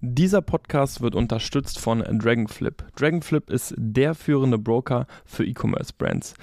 Dieser 0.00 0.42
Podcast 0.42 1.00
wird 1.00 1.16
unterstützt 1.16 1.80
von 1.80 2.04
Dragonflip. 2.04 2.84
Dragonflip 2.94 3.50
ist 3.50 3.74
der 3.76 4.14
führende 4.14 4.56
Broker 4.56 5.08
für 5.26 5.44
E-Commerce-Brands. 5.44 6.34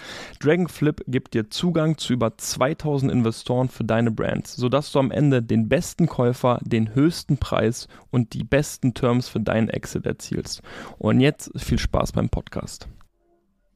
Dragonflip 0.41 1.05
gibt 1.07 1.33
dir 1.33 1.49
Zugang 1.49 1.97
zu 1.97 2.11
über 2.11 2.37
2000 2.37 3.09
Investoren 3.09 3.69
für 3.69 3.85
deine 3.85 4.11
Brands, 4.11 4.57
sodass 4.57 4.91
du 4.91 4.99
am 4.99 5.09
Ende 5.09 5.41
den 5.41 5.69
besten 5.69 6.07
Käufer, 6.07 6.59
den 6.63 6.93
höchsten 6.95 7.37
Preis 7.37 7.87
und 8.11 8.33
die 8.33 8.43
besten 8.43 8.93
Terms 8.93 9.29
für 9.29 9.39
deinen 9.39 9.69
Exit 9.69 10.05
erzielst. 10.05 10.61
Und 10.97 11.21
jetzt 11.21 11.49
viel 11.55 11.79
Spaß 11.79 12.11
beim 12.11 12.27
Podcast. 12.27 12.89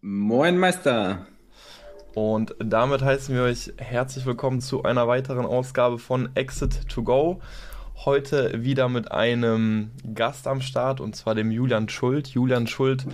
Moin 0.02 0.58
Meister! 0.58 1.26
Und 2.16 2.54
damit 2.60 3.02
heißen 3.02 3.34
wir 3.34 3.44
euch 3.44 3.72
herzlich 3.78 4.26
willkommen 4.26 4.60
zu 4.60 4.84
einer 4.84 5.08
weiteren 5.08 5.46
Ausgabe 5.46 6.00
von 6.00 6.28
Exit 6.36 6.90
to 6.90 7.02
Go. 7.02 7.40
Heute 8.06 8.64
wieder 8.64 8.88
mit 8.88 9.12
einem 9.12 9.92
Gast 10.14 10.48
am 10.48 10.62
Start 10.62 11.02
und 11.02 11.18
zwar 11.18 11.36
dem 11.36 11.52
Julian 11.52 11.90
Schuld. 11.90 12.30
Julian 12.30 12.66
Schuld, 12.66 13.06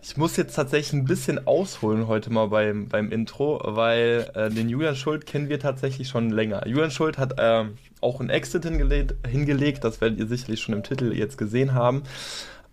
ich 0.00 0.16
muss 0.16 0.38
jetzt 0.38 0.54
tatsächlich 0.54 0.94
ein 0.94 1.04
bisschen 1.04 1.46
ausholen 1.46 2.06
heute 2.06 2.32
mal 2.32 2.48
beim, 2.48 2.88
beim 2.88 3.12
Intro, 3.12 3.60
weil 3.62 4.30
äh, 4.34 4.48
den 4.48 4.70
Julian 4.70 4.96
Schuld 4.96 5.26
kennen 5.26 5.50
wir 5.50 5.60
tatsächlich 5.60 6.08
schon 6.08 6.30
länger. 6.30 6.66
Julian 6.66 6.90
Schuld 6.90 7.18
hat 7.18 7.38
äh, 7.38 7.66
auch 8.00 8.20
ein 8.22 8.30
Exit 8.30 8.64
hingelegt, 8.64 9.14
hingelegt, 9.28 9.84
das 9.84 10.00
werdet 10.00 10.18
ihr 10.18 10.26
sicherlich 10.26 10.62
schon 10.62 10.74
im 10.74 10.82
Titel 10.82 11.12
jetzt 11.12 11.36
gesehen 11.36 11.74
haben. 11.74 12.02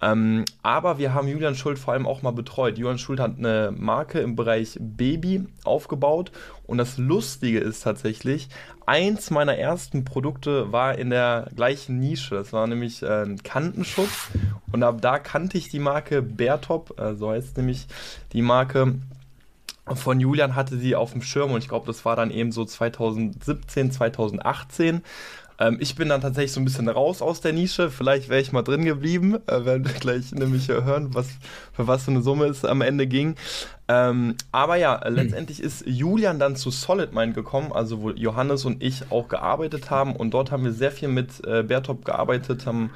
Ähm, 0.02 0.45
aber 0.63 0.98
wir 0.98 1.13
haben 1.13 1.27
Julian 1.27 1.55
Schuld 1.55 1.77
vor 1.77 1.94
allem 1.94 2.07
auch 2.07 2.21
mal 2.21 2.31
betreut. 2.31 2.77
Julian 2.77 2.98
Schuld 2.98 3.20
hat 3.20 3.38
eine 3.38 3.73
Marke 3.76 4.20
im 4.20 4.35
Bereich 4.35 4.77
Baby 4.79 5.46
aufgebaut 5.63 6.32
und 6.65 6.77
das 6.77 6.98
Lustige 6.98 7.60
ist 7.60 7.84
tatsächlich, 7.84 8.48
eins 8.85 9.29
meiner 9.29 9.57
ersten 9.57 10.05
Produkte 10.05 10.71
war 10.71 10.98
in 10.98 11.09
der 11.09 11.49
gleichen 11.55 11.99
Nische. 11.99 12.35
Das 12.35 12.54
war 12.54 12.65
nämlich 12.68 13.04
äh, 13.04 13.24
ein 13.24 13.43
Kantenschutz 13.43 14.29
und 14.71 14.84
ab 14.84 15.01
da 15.01 15.20
kannte 15.20 15.57
ich 15.57 15.70
die 15.70 15.79
Marke 15.79 16.21
Beartop, 16.21 16.98
äh, 16.99 17.15
so 17.15 17.31
heißt 17.31 17.57
nämlich 17.57 17.87
die 18.31 18.41
Marke 18.41 18.96
von 19.96 20.20
Julian 20.20 20.55
hatte 20.55 20.77
sie 20.77 20.96
auf 20.96 21.13
dem 21.13 21.21
Schirm 21.21 21.52
und 21.52 21.59
ich 21.59 21.68
glaube, 21.68 21.87
das 21.87 22.05
war 22.05 22.15
dann 22.15 22.31
eben 22.31 22.52
so 22.52 22.65
2017, 22.65 23.91
2018. 23.91 25.02
Ähm, 25.60 25.77
ich 25.79 25.96
bin 25.96 26.10
dann 26.10 26.21
tatsächlich 26.21 26.54
so 26.54 26.62
ein 26.62 26.65
bisschen 26.65 26.88
raus 26.88 27.21
aus 27.21 27.41
der 27.41 27.54
Nische. 27.54 27.91
Vielleicht 27.91 28.29
wäre 28.29 28.41
ich 28.41 28.52
mal 28.52 28.63
drin 28.63 28.85
geblieben. 28.85 29.38
Äh, 29.48 29.65
werden 29.65 29.85
wir 29.85 29.93
gleich 29.93 30.32
nämlich 30.32 30.70
hören, 30.70 31.13
was, 31.13 31.27
für 31.74 31.88
was 31.88 32.05
für 32.05 32.12
eine 32.12 32.21
Summe 32.21 32.46
es 32.46 32.65
am 32.65 32.82
Ende 32.82 33.07
ging. 33.07 33.35
Ähm, 33.91 34.35
aber 34.51 34.76
ja, 34.76 35.04
hm. 35.04 35.15
letztendlich 35.15 35.59
ist 35.63 35.84
Julian 35.87 36.37
dann 36.37 36.55
zu 36.55 36.70
SolidMind 36.70 37.34
gekommen, 37.34 37.71
also 37.71 38.04
wo 38.04 38.12
Johannes 38.12 38.63
und 38.63 38.84
ich 38.84 39.12
auch 39.12 39.27
gearbeitet 39.27 39.90
haben. 39.90 40.15
Und 40.15 40.31
dort 40.31 40.51
haben 40.51 40.63
wir 40.63 40.73
sehr 40.73 40.91
viel 40.91 41.07
mit 41.07 41.43
äh, 41.43 41.63
Bertop 41.63 42.05
gearbeitet, 42.05 42.68
haben 42.68 42.91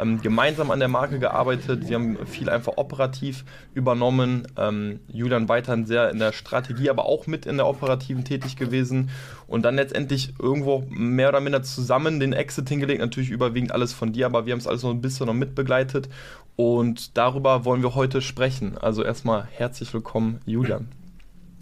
ähm, 0.00 0.20
gemeinsam 0.20 0.72
an 0.72 0.80
der 0.80 0.88
Marke 0.88 1.20
gearbeitet. 1.20 1.88
Wir 1.88 1.94
haben 1.94 2.26
viel 2.26 2.50
einfach 2.50 2.72
operativ 2.76 3.44
übernommen. 3.72 4.48
Ähm, 4.56 4.98
Julian 5.06 5.48
weiterhin 5.48 5.86
sehr 5.86 6.10
in 6.10 6.18
der 6.18 6.32
Strategie, 6.32 6.90
aber 6.90 7.06
auch 7.06 7.28
mit 7.28 7.46
in 7.46 7.56
der 7.56 7.68
operativen 7.68 8.24
tätig 8.24 8.56
gewesen. 8.56 9.10
Und 9.46 9.62
dann 9.62 9.76
letztendlich 9.76 10.34
irgendwo 10.40 10.84
mehr 10.88 11.28
oder 11.28 11.40
minder 11.40 11.62
zusammen 11.62 12.18
den 12.18 12.32
Exit 12.32 12.68
hingelegt. 12.68 13.00
Natürlich 13.00 13.30
überwiegend 13.30 13.70
alles 13.70 13.92
von 13.92 14.12
dir, 14.12 14.26
aber 14.26 14.44
wir 14.44 14.54
haben 14.54 14.60
es 14.60 14.66
alles 14.66 14.82
noch 14.82 14.90
ein 14.90 15.00
bisschen 15.00 15.26
noch 15.26 15.34
mitbegleitet. 15.34 16.08
Und 16.56 17.16
darüber 17.16 17.64
wollen 17.64 17.82
wir 17.82 17.94
heute 17.94 18.20
sprechen. 18.20 18.76
Also 18.78 19.02
erstmal 19.02 19.46
herzlich 19.50 19.92
willkommen, 19.94 20.40
Julian. 20.46 20.88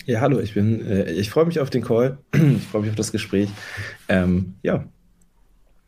Ja, 0.06 0.20
hallo, 0.20 0.40
ich 0.40 0.54
bin, 0.54 0.84
äh, 0.84 1.12
ich 1.12 1.30
freue 1.30 1.46
mich 1.46 1.60
auf 1.60 1.70
den 1.70 1.82
Call. 1.82 2.18
Ich 2.32 2.66
freue 2.66 2.82
mich 2.82 2.90
auf 2.90 2.96
das 2.96 3.12
Gespräch. 3.12 3.48
Ähm, 4.08 4.54
ja. 4.62 4.84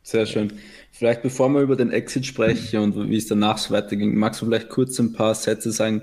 Sehr 0.02 0.26
schön. 0.26 0.52
Vielleicht 0.90 1.22
bevor 1.22 1.48
wir 1.48 1.60
über 1.60 1.76
den 1.76 1.90
Exit 1.90 2.26
sprechen 2.26 2.80
und 2.80 3.10
wie 3.10 3.16
es 3.16 3.26
danach 3.26 3.58
so 3.58 3.72
weiterging, 3.72 4.14
magst 4.16 4.40
du 4.40 4.46
vielleicht 4.46 4.68
kurz 4.68 4.98
ein 4.98 5.12
paar 5.12 5.34
Sätze 5.34 5.72
sagen, 5.72 6.02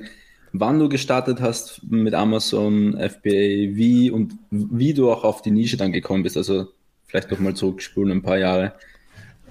wann 0.52 0.80
du 0.80 0.90
gestartet 0.90 1.42
hast 1.42 1.82
mit 1.90 2.14
Amazon, 2.14 2.94
FBA, 2.94 3.76
wie 3.76 4.10
und 4.10 4.34
wie 4.50 4.94
du 4.94 5.12
auch 5.12 5.24
auf 5.24 5.42
die 5.42 5.52
Nische 5.52 5.78
dann 5.78 5.92
gekommen 5.92 6.24
bist. 6.24 6.38
Also 6.38 6.68
vielleicht 7.06 7.32
noch 7.32 7.40
mal 7.40 7.54
zurückspulen 7.54 8.18
ein 8.18 8.22
paar 8.22 8.38
Jahre. 8.38 8.74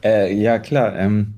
Äh, 0.02 0.34
ja, 0.34 0.58
klar. 0.58 0.98
Ähm, 0.98 1.34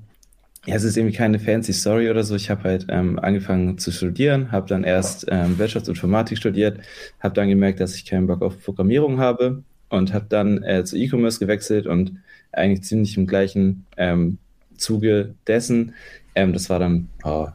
ja, 0.67 0.75
es 0.75 0.85
ist 0.85 0.97
irgendwie 0.97 1.17
keine 1.17 1.39
fancy 1.39 1.73
Story 1.73 2.11
oder 2.11 2.23
so. 2.23 2.35
Ich 2.35 2.51
habe 2.51 2.65
halt 2.65 2.87
ähm, 2.91 3.19
angefangen 3.19 3.79
zu 3.79 3.91
studieren, 3.91 4.53
habe 4.53 4.69
dann 4.69 4.85
erst 4.85 5.27
ähm, 5.31 5.59
Wirtschaftsinformatik 5.59 6.37
studiert, 6.37 6.81
habe 7.19 7.35
dann 7.35 7.49
gemerkt, 7.49 7.81
dass 7.81 7.95
ich 7.95 8.05
keinen 8.05 8.27
Bock 8.27 8.43
auf 8.43 8.63
Programmierung 8.63 9.19
habe 9.19 9.63
und 9.89 10.13
habe 10.13 10.27
dann 10.29 10.63
äh, 10.63 10.85
zu 10.85 10.97
E-Commerce 10.97 11.39
gewechselt 11.39 11.87
und 11.87 12.13
eigentlich 12.53 12.85
ziemlich 12.85 13.17
im 13.17 13.27
gleichen 13.27 13.87
ähm, 13.97 14.39
Zuge 14.77 15.35
dessen. 15.47 15.95
Ähm, 16.35 16.53
das 16.53 16.69
war 16.69 16.79
dann, 16.79 17.09
oh, 17.25 17.49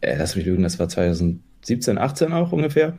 äh, 0.00 0.16
lass 0.18 0.34
mich 0.34 0.44
lügen, 0.44 0.64
das 0.64 0.80
war 0.80 0.88
2017, 0.88 1.98
18 1.98 2.32
auch 2.32 2.50
ungefähr. 2.50 2.98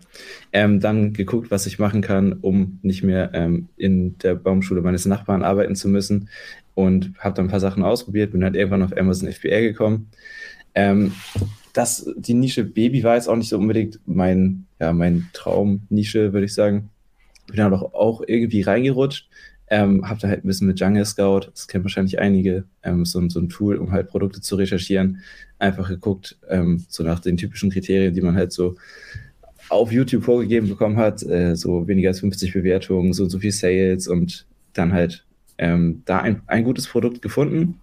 Ähm, 0.53 0.79
dann 0.79 1.11
geguckt, 1.11 1.51
was 1.51 1.65
ich 1.65 1.77
machen 1.77 2.01
kann, 2.01 2.33
um 2.33 2.79
nicht 2.83 3.03
mehr 3.03 3.31
ähm, 3.33 3.67
in 3.75 4.17
der 4.19 4.35
Baumschule 4.35 4.81
meines 4.81 5.05
Nachbarn 5.05 5.43
arbeiten 5.43 5.75
zu 5.75 5.89
müssen 5.89 6.29
und 6.79 7.11
habe 7.19 7.35
dann 7.35 7.47
ein 7.47 7.51
paar 7.51 7.59
Sachen 7.59 7.83
ausprobiert, 7.83 8.31
bin 8.31 8.41
halt 8.41 8.55
irgendwann 8.55 8.83
auf 8.83 8.95
Amazon 8.95 9.29
FBA 9.29 9.59
gekommen. 9.59 10.09
Ähm, 10.73 11.11
das, 11.73 12.09
die 12.15 12.33
Nische 12.33 12.63
Baby 12.63 13.03
war 13.03 13.15
jetzt 13.15 13.27
auch 13.27 13.35
nicht 13.35 13.49
so 13.49 13.57
unbedingt 13.57 13.99
mein, 14.05 14.65
ja, 14.79 14.93
mein 14.93 15.27
Traumnische, 15.33 16.31
würde 16.31 16.45
ich 16.45 16.53
sagen. 16.53 16.89
Bin 17.47 17.57
dann 17.57 17.73
auch, 17.73 17.93
auch 17.93 18.23
irgendwie 18.25 18.61
reingerutscht. 18.61 19.27
Ähm, 19.69 20.07
habe 20.07 20.21
da 20.21 20.29
halt 20.29 20.45
ein 20.45 20.47
bisschen 20.47 20.67
mit 20.67 20.79
Jungle 20.79 21.05
Scout, 21.05 21.51
das 21.51 21.67
kennen 21.67 21.83
wahrscheinlich 21.83 22.17
einige, 22.17 22.63
ähm, 22.81 23.03
so, 23.05 23.27
so 23.27 23.39
ein 23.41 23.49
Tool, 23.49 23.75
um 23.75 23.91
halt 23.91 24.07
Produkte 24.07 24.39
zu 24.39 24.55
recherchieren. 24.55 25.21
Einfach 25.59 25.89
geguckt, 25.89 26.39
ähm, 26.47 26.85
so 26.87 27.03
nach 27.03 27.19
den 27.19 27.35
typischen 27.35 27.71
Kriterien, 27.71 28.13
die 28.13 28.21
man 28.21 28.35
halt 28.35 28.53
so 28.53 28.77
auf 29.67 29.91
YouTube 29.91 30.23
vorgegeben 30.23 30.69
bekommen 30.69 30.95
hat, 30.95 31.23
äh, 31.23 31.55
so 31.55 31.89
weniger 31.89 32.09
als 32.09 32.21
50 32.21 32.53
Bewertungen, 32.53 33.11
so 33.11 33.23
und 33.23 33.29
so 33.31 33.39
viel 33.39 33.51
Sales 33.51 34.07
und 34.07 34.47
dann 34.73 34.93
halt 34.93 35.25
ähm, 35.59 36.01
da 36.05 36.19
ein, 36.21 36.41
ein 36.47 36.63
gutes 36.63 36.87
Produkt 36.87 37.21
gefunden 37.21 37.79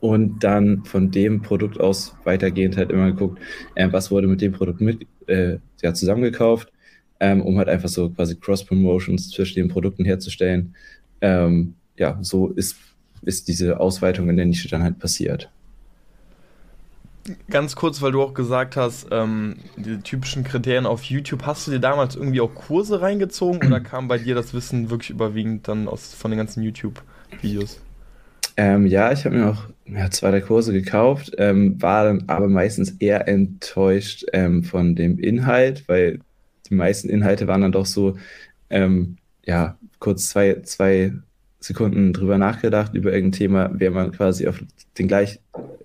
und 0.00 0.42
dann 0.42 0.84
von 0.84 1.10
dem 1.10 1.42
Produkt 1.42 1.78
aus 1.78 2.16
weitergehend 2.24 2.76
halt 2.76 2.90
immer 2.90 3.10
geguckt, 3.10 3.40
äh, 3.74 3.88
was 3.90 4.10
wurde 4.10 4.28
mit 4.28 4.40
dem 4.40 4.52
Produkt 4.52 4.80
mit, 4.80 5.06
äh, 5.26 5.58
ja, 5.82 5.92
zusammengekauft, 5.92 6.72
ähm, 7.20 7.42
um 7.42 7.58
halt 7.58 7.68
einfach 7.68 7.88
so 7.88 8.08
quasi 8.10 8.36
Cross-Promotions 8.36 9.30
zwischen 9.30 9.56
den 9.56 9.68
Produkten 9.68 10.04
herzustellen. 10.04 10.74
Ähm, 11.20 11.74
ja, 11.98 12.18
so 12.22 12.48
ist, 12.48 12.76
ist 13.22 13.48
diese 13.48 13.80
Ausweitung 13.80 14.28
in 14.30 14.36
der 14.36 14.46
Nische 14.46 14.68
dann 14.68 14.82
halt 14.82 14.98
passiert. 14.98 15.50
Ganz 17.48 17.76
kurz, 17.76 18.02
weil 18.02 18.10
du 18.10 18.20
auch 18.20 18.34
gesagt 18.34 18.76
hast, 18.76 19.06
ähm, 19.12 19.56
die 19.76 19.98
typischen 19.98 20.42
Kriterien 20.42 20.86
auf 20.86 21.04
YouTube, 21.04 21.46
hast 21.46 21.66
du 21.66 21.70
dir 21.70 21.78
damals 21.78 22.16
irgendwie 22.16 22.40
auch 22.40 22.52
Kurse 22.52 23.00
reingezogen 23.00 23.64
oder 23.66 23.80
kam 23.80 24.08
bei 24.08 24.18
dir 24.18 24.34
das 24.34 24.54
Wissen 24.54 24.90
wirklich 24.90 25.10
überwiegend 25.10 25.68
dann 25.68 25.86
aus, 25.86 26.14
von 26.14 26.32
den 26.32 26.38
ganzen 26.38 26.62
YouTube-Videos? 26.62 27.80
Ähm, 28.56 28.86
ja, 28.86 29.12
ich 29.12 29.24
habe 29.24 29.36
mir 29.36 29.50
auch 29.50 29.64
ja, 29.86 30.10
zwei, 30.10 30.30
drei 30.30 30.40
Kurse 30.40 30.72
gekauft, 30.72 31.32
ähm, 31.38 31.80
war 31.80 32.04
dann 32.04 32.24
aber 32.26 32.48
meistens 32.48 32.90
eher 32.98 33.28
enttäuscht 33.28 34.24
ähm, 34.32 34.64
von 34.64 34.94
dem 34.94 35.18
Inhalt, 35.18 35.88
weil 35.88 36.20
die 36.68 36.74
meisten 36.74 37.08
Inhalte 37.08 37.46
waren 37.46 37.62
dann 37.62 37.72
doch 37.72 37.86
so, 37.86 38.16
ähm, 38.68 39.16
ja, 39.44 39.78
kurz 40.00 40.28
zwei, 40.28 40.60
zwei 40.62 41.12
Sekunden 41.60 42.12
drüber 42.12 42.38
nachgedacht 42.38 42.94
über 42.94 43.12
irgendein 43.12 43.38
Thema, 43.38 43.70
wäre 43.78 43.92
man 43.92 44.12
quasi 44.12 44.48
auf 44.48 44.60
den 44.98 45.08
gleich, 45.08 45.40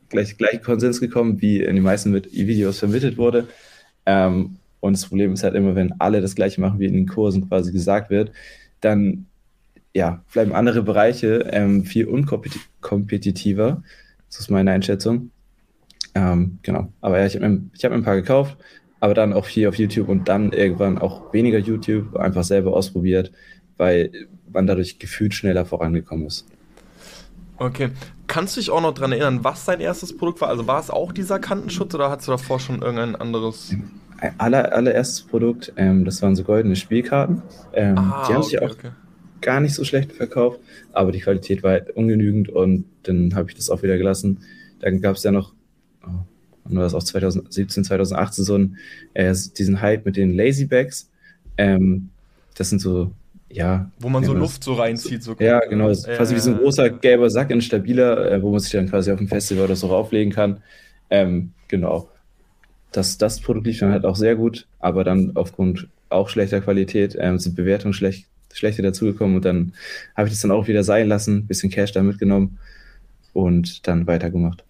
gleich, 0.09 0.37
gleichen 0.37 0.61
Konsens 0.61 0.99
gekommen, 0.99 1.41
wie 1.41 1.61
in 1.61 1.75
den 1.75 1.83
meisten 1.83 2.13
Videos 2.13 2.79
vermittelt 2.79 3.17
wurde. 3.17 3.47
Ähm, 4.05 4.57
und 4.79 4.93
das 4.93 5.05
Problem 5.05 5.33
ist 5.33 5.43
halt 5.43 5.55
immer, 5.55 5.75
wenn 5.75 5.93
alle 5.99 6.21
das 6.21 6.35
gleiche 6.35 6.61
machen, 6.61 6.79
wie 6.79 6.85
in 6.85 6.93
den 6.93 7.07
Kursen 7.07 7.47
quasi 7.47 7.71
gesagt 7.71 8.09
wird, 8.09 8.31
dann 8.81 9.25
ja, 9.93 10.23
bleiben 10.31 10.53
andere 10.53 10.83
Bereiche 10.83 11.47
ähm, 11.51 11.83
viel 11.83 12.05
unkompetitiver. 12.05 13.83
Das 14.29 14.39
ist 14.39 14.51
meine 14.51 14.71
Einschätzung. 14.71 15.31
Ähm, 16.13 16.59
genau. 16.61 16.91
Aber 17.01 17.19
ja, 17.19 17.25
ich 17.25 17.35
habe 17.35 17.49
mir, 17.49 17.61
hab 17.83 17.91
mir 17.91 17.97
ein 17.97 18.03
paar 18.03 18.15
gekauft, 18.15 18.57
aber 18.99 19.13
dann 19.13 19.33
auch 19.33 19.45
viel 19.45 19.67
auf 19.67 19.75
YouTube 19.75 20.09
und 20.09 20.29
dann 20.29 20.51
irgendwann 20.51 20.97
auch 20.97 21.33
weniger 21.33 21.57
YouTube, 21.57 22.15
einfach 22.15 22.43
selber 22.43 22.73
ausprobiert, 22.73 23.31
weil 23.77 24.11
man 24.51 24.67
dadurch 24.67 24.99
gefühlt 24.99 25.33
schneller 25.33 25.65
vorangekommen 25.65 26.27
ist. 26.27 26.45
Okay. 27.57 27.89
Kannst 28.27 28.55
du 28.55 28.59
dich 28.59 28.69
auch 28.69 28.81
noch 28.81 28.93
daran 28.93 29.11
erinnern, 29.11 29.43
was 29.43 29.65
dein 29.65 29.79
erstes 29.79 30.15
Produkt 30.15 30.41
war? 30.41 30.49
Also 30.49 30.67
war 30.67 30.79
es 30.79 30.89
auch 30.89 31.11
dieser 31.11 31.39
Kantenschutz 31.39 31.95
oder 31.95 32.09
hast 32.09 32.27
du 32.27 32.31
davor 32.31 32.59
schon 32.59 32.81
irgendein 32.81 33.15
anderes? 33.15 33.73
Ein 34.19 34.33
aller, 34.37 34.73
allererstes 34.73 35.21
Produkt, 35.21 35.73
ähm, 35.77 36.03
das 36.05 36.21
waren 36.21 36.35
so 36.35 36.43
goldene 36.43 36.75
Spielkarten. 36.75 37.41
Ähm, 37.73 37.97
ah, 37.97 38.25
die 38.27 38.33
haben 38.33 38.41
okay, 38.41 38.49
sich 38.49 38.61
auch 38.61 38.71
okay. 38.71 38.89
gar 39.41 39.59
nicht 39.59 39.73
so 39.73 39.83
schlecht 39.83 40.11
verkauft, 40.11 40.59
aber 40.91 41.11
die 41.11 41.19
Qualität 41.19 41.63
war 41.63 41.71
halt 41.71 41.91
ungenügend 41.91 42.49
und 42.49 42.85
dann 43.03 43.35
habe 43.35 43.49
ich 43.49 43.55
das 43.55 43.69
auch 43.69 43.83
wieder 43.83 43.97
gelassen. 43.97 44.39
Dann 44.79 45.01
gab 45.01 45.15
es 45.15 45.23
ja 45.23 45.31
noch, 45.31 45.53
oh, 46.03 46.09
und 46.65 46.75
war 46.75 46.85
es 46.85 46.93
auch 46.93 47.03
2017, 47.03 47.83
2018 47.83 48.43
so 48.43 48.57
ein, 48.57 48.77
äh, 49.13 49.33
diesen 49.57 49.81
Hype 49.81 50.05
mit 50.05 50.17
den 50.17 50.35
Lazy 50.35 50.65
Bags. 50.65 51.09
Ähm, 51.57 52.09
das 52.55 52.69
sind 52.69 52.79
so, 52.79 53.11
ja. 53.49 53.89
Wo 53.99 54.09
man 54.09 54.23
so 54.23 54.33
Luft 54.33 54.63
so 54.63 54.73
reinzieht. 54.73 55.23
So 55.23 55.35
ja, 55.39 55.59
genau. 55.59 55.87
Das 55.87 55.99
ist 55.99 56.07
quasi 56.07 56.35
wie 56.35 56.39
so 56.39 56.51
ein 56.51 56.57
großer 56.57 56.89
gelber 56.89 57.29
Sack 57.29 57.49
in 57.51 57.61
stabiler, 57.61 58.31
äh, 58.31 58.41
wo 58.41 58.51
man 58.51 58.59
sich 58.59 58.71
dann 58.71 58.89
quasi 58.89 59.11
auf 59.11 59.17
dem 59.17 59.27
Festival 59.27 59.65
oder 59.65 59.75
so 59.75 59.87
rauflegen 59.87 60.33
kann. 60.33 60.61
Ähm, 61.09 61.53
genau. 61.67 62.09
Das, 62.91 63.17
das 63.17 63.39
Produkt 63.39 63.67
lief 63.67 63.79
dann 63.79 63.91
halt 63.91 64.05
auch 64.05 64.15
sehr 64.15 64.35
gut, 64.35 64.67
aber 64.79 65.03
dann 65.03 65.31
aufgrund 65.35 65.87
auch 66.09 66.29
schlechter 66.29 66.61
Qualität 66.61 67.15
ähm, 67.19 67.37
sind 67.37 67.55
Bewertungen 67.55 67.93
schlecht, 67.93 68.27
schlechter 68.53 68.83
dazugekommen 68.83 69.35
und 69.37 69.45
dann 69.45 69.73
habe 70.15 70.27
ich 70.27 70.33
das 70.33 70.41
dann 70.41 70.51
auch 70.51 70.67
wieder 70.67 70.83
sein 70.83 71.07
lassen, 71.07 71.47
bisschen 71.47 71.69
Cash 71.69 71.91
da 71.91 72.01
mitgenommen 72.01 72.57
und 73.33 73.87
dann 73.87 74.07
weitergemacht. 74.07 74.63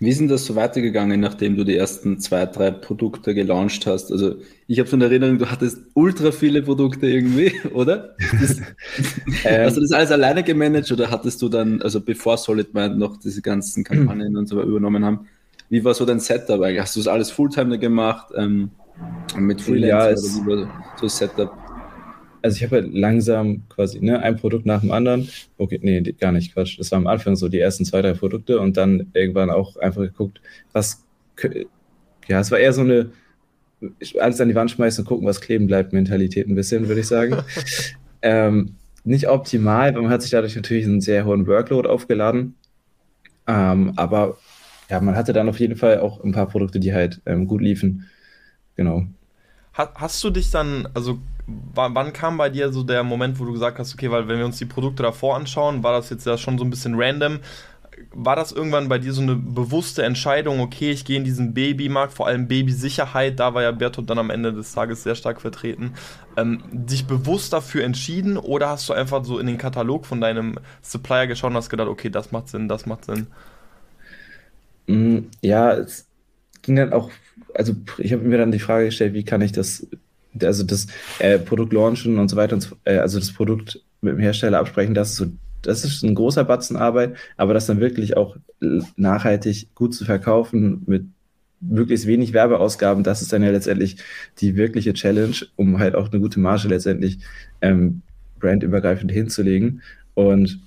Wie 0.00 0.08
ist 0.08 0.20
denn 0.20 0.28
das 0.28 0.46
so 0.46 0.56
weitergegangen, 0.56 1.20
nachdem 1.20 1.56
du 1.56 1.64
die 1.64 1.76
ersten 1.76 2.18
zwei, 2.18 2.46
drei 2.46 2.70
Produkte 2.70 3.34
gelauncht 3.34 3.86
hast? 3.86 4.10
Also 4.10 4.36
ich 4.66 4.78
habe 4.78 4.88
so 4.88 4.96
eine 4.96 5.04
Erinnerung, 5.04 5.38
du 5.38 5.50
hattest 5.50 5.78
ultra 5.94 6.32
viele 6.32 6.62
Produkte 6.62 7.06
irgendwie, 7.06 7.52
oder? 7.74 8.16
Das, 8.40 8.58
ähm, 9.44 9.66
hast 9.66 9.76
du 9.76 9.80
das 9.82 9.92
alles 9.92 10.10
alleine 10.10 10.42
gemanagt 10.42 10.90
oder 10.92 11.10
hattest 11.10 11.42
du 11.42 11.48
dann, 11.48 11.82
also 11.82 12.00
bevor 12.00 12.38
SolidMind 12.38 12.98
noch 12.98 13.18
diese 13.18 13.42
ganzen 13.42 13.84
Kampagnen 13.84 14.36
und 14.36 14.46
so 14.46 14.62
übernommen 14.62 15.04
haben, 15.04 15.28
wie 15.68 15.84
war 15.84 15.94
so 15.94 16.04
dein 16.04 16.20
Setup 16.20 16.60
eigentlich? 16.60 16.80
Hast 16.80 16.96
du 16.96 17.00
das 17.00 17.08
alles 17.08 17.30
Fulltime 17.30 17.78
gemacht 17.78 18.32
ähm, 18.36 18.70
mit 19.36 19.60
Freelancer 19.60 20.10
ja, 20.10 20.42
oder 20.42 20.46
wie 20.46 20.50
war 20.50 20.84
so 20.96 21.06
das 21.06 21.18
Setup? 21.18 21.65
Also 22.46 22.56
ich 22.56 22.62
habe 22.62 22.82
halt 22.82 22.94
langsam 22.94 23.68
quasi 23.68 24.00
ne, 24.00 24.22
ein 24.22 24.36
Produkt 24.36 24.66
nach 24.66 24.80
dem 24.80 24.92
anderen. 24.92 25.28
Okay, 25.58 25.80
nee, 25.82 26.00
gar 26.00 26.32
nicht, 26.32 26.54
Quatsch. 26.54 26.78
Das 26.78 26.92
war 26.92 26.98
am 26.98 27.06
Anfang 27.06 27.34
so 27.36 27.48
die 27.48 27.58
ersten 27.58 27.84
zwei, 27.84 28.02
drei 28.02 28.12
Produkte 28.12 28.60
und 28.60 28.76
dann 28.76 29.10
irgendwann 29.14 29.50
auch 29.50 29.76
einfach 29.76 30.02
geguckt, 30.02 30.40
was, 30.72 31.04
ja, 32.28 32.40
es 32.40 32.50
war 32.50 32.58
eher 32.58 32.72
so 32.72 32.82
eine, 32.82 33.10
alles 34.20 34.40
an 34.40 34.48
die 34.48 34.54
Wand 34.54 34.70
schmeißen 34.70 35.02
und 35.02 35.08
gucken, 35.08 35.26
was 35.26 35.40
kleben 35.40 35.66
bleibt, 35.66 35.92
Mentalität 35.92 36.48
ein 36.48 36.54
bisschen, 36.54 36.86
würde 36.86 37.00
ich 37.00 37.08
sagen. 37.08 37.36
ähm, 38.22 38.76
nicht 39.02 39.28
optimal, 39.28 39.94
weil 39.94 40.02
man 40.02 40.10
hat 40.10 40.22
sich 40.22 40.30
dadurch 40.30 40.54
natürlich 40.54 40.84
einen 40.84 41.00
sehr 41.00 41.24
hohen 41.24 41.46
Workload 41.46 41.88
aufgeladen. 41.88 42.54
Ähm, 43.46 43.92
aber 43.96 44.38
ja, 44.88 45.00
man 45.00 45.16
hatte 45.16 45.32
dann 45.32 45.48
auf 45.48 45.58
jeden 45.58 45.76
Fall 45.76 45.98
auch 45.98 46.22
ein 46.22 46.32
paar 46.32 46.46
Produkte, 46.46 46.78
die 46.78 46.94
halt 46.94 47.20
ähm, 47.26 47.46
gut 47.46 47.60
liefen. 47.60 48.06
Genau. 48.76 49.04
Hast 49.72 50.24
du 50.24 50.30
dich 50.30 50.50
dann, 50.50 50.88
also 50.94 51.18
wann 51.46 52.12
kam 52.12 52.36
bei 52.36 52.50
dir 52.50 52.72
so 52.72 52.82
der 52.82 53.04
Moment, 53.04 53.38
wo 53.38 53.44
du 53.44 53.52
gesagt 53.52 53.78
hast, 53.78 53.94
okay, 53.94 54.10
weil 54.10 54.28
wenn 54.28 54.38
wir 54.38 54.44
uns 54.46 54.58
die 54.58 54.64
Produkte 54.64 55.02
davor 55.02 55.36
anschauen, 55.36 55.82
war 55.82 55.92
das 55.92 56.10
jetzt 56.10 56.26
ja 56.26 56.36
schon 56.38 56.58
so 56.58 56.64
ein 56.64 56.70
bisschen 56.70 56.94
random. 56.96 57.40
War 58.12 58.36
das 58.36 58.52
irgendwann 58.52 58.88
bei 58.88 58.98
dir 58.98 59.12
so 59.12 59.22
eine 59.22 59.36
bewusste 59.36 60.02
Entscheidung, 60.02 60.60
okay, 60.60 60.90
ich 60.90 61.04
gehe 61.06 61.16
in 61.16 61.24
diesen 61.24 61.54
Babymarkt, 61.54 62.12
vor 62.12 62.26
allem 62.26 62.46
Babysicherheit, 62.46 63.40
da 63.40 63.54
war 63.54 63.62
ja 63.62 63.72
Bertolt 63.72 64.10
dann 64.10 64.18
am 64.18 64.28
Ende 64.30 64.52
des 64.52 64.72
Tages 64.72 65.02
sehr 65.02 65.14
stark 65.14 65.40
vertreten, 65.40 65.94
ähm, 66.36 66.62
dich 66.70 67.06
bewusst 67.06 67.52
dafür 67.54 67.84
entschieden 67.84 68.36
oder 68.36 68.68
hast 68.68 68.88
du 68.88 68.92
einfach 68.92 69.24
so 69.24 69.38
in 69.38 69.46
den 69.46 69.56
Katalog 69.56 70.04
von 70.04 70.20
deinem 70.20 70.58
Supplier 70.82 71.26
geschaut 71.26 71.50
und 71.52 71.56
hast 71.56 71.70
gedacht, 71.70 71.88
okay, 71.88 72.10
das 72.10 72.32
macht 72.32 72.48
Sinn, 72.48 72.68
das 72.68 72.84
macht 72.84 73.06
Sinn? 73.06 73.28
Mm, 74.86 75.30
ja, 75.42 75.72
es 75.74 76.08
ging 76.62 76.76
dann 76.76 76.92
auch, 76.92 77.10
also 77.54 77.74
ich 77.98 78.12
habe 78.12 78.22
mir 78.22 78.38
dann 78.38 78.52
die 78.52 78.58
Frage 78.58 78.86
gestellt, 78.86 79.14
wie 79.14 79.24
kann 79.24 79.40
ich 79.42 79.52
das 79.52 79.86
also 80.42 80.62
das 80.64 80.86
äh, 81.18 81.38
Produkt 81.38 81.72
launchen 81.72 82.18
und 82.18 82.28
so 82.28 82.36
weiter, 82.36 82.54
und 82.54 82.60
so, 82.60 82.76
äh, 82.84 82.98
also 82.98 83.18
das 83.18 83.32
Produkt 83.32 83.80
mit 84.00 84.14
dem 84.14 84.20
Hersteller 84.20 84.58
absprechen, 84.58 84.94
das 84.94 85.10
ist 85.10 85.16
so, 85.16 85.26
das 85.62 85.84
ist 85.84 86.02
ein 86.02 86.14
großer 86.14 86.44
Batzen 86.44 86.76
Arbeit, 86.76 87.16
aber 87.36 87.54
das 87.54 87.66
dann 87.66 87.80
wirklich 87.80 88.16
auch 88.16 88.36
nachhaltig 88.96 89.74
gut 89.74 89.94
zu 89.94 90.04
verkaufen 90.04 90.82
mit 90.86 91.04
möglichst 91.60 92.06
wenig 92.06 92.32
Werbeausgaben, 92.32 93.02
das 93.02 93.22
ist 93.22 93.32
dann 93.32 93.42
ja 93.42 93.50
letztendlich 93.50 93.96
die 94.38 94.56
wirkliche 94.56 94.92
Challenge, 94.92 95.36
um 95.56 95.78
halt 95.78 95.94
auch 95.94 96.10
eine 96.10 96.20
gute 96.20 96.40
Marge 96.40 96.68
letztendlich 96.68 97.18
ähm, 97.60 98.02
brandübergreifend 98.38 99.10
hinzulegen. 99.10 99.82
Und 100.14 100.60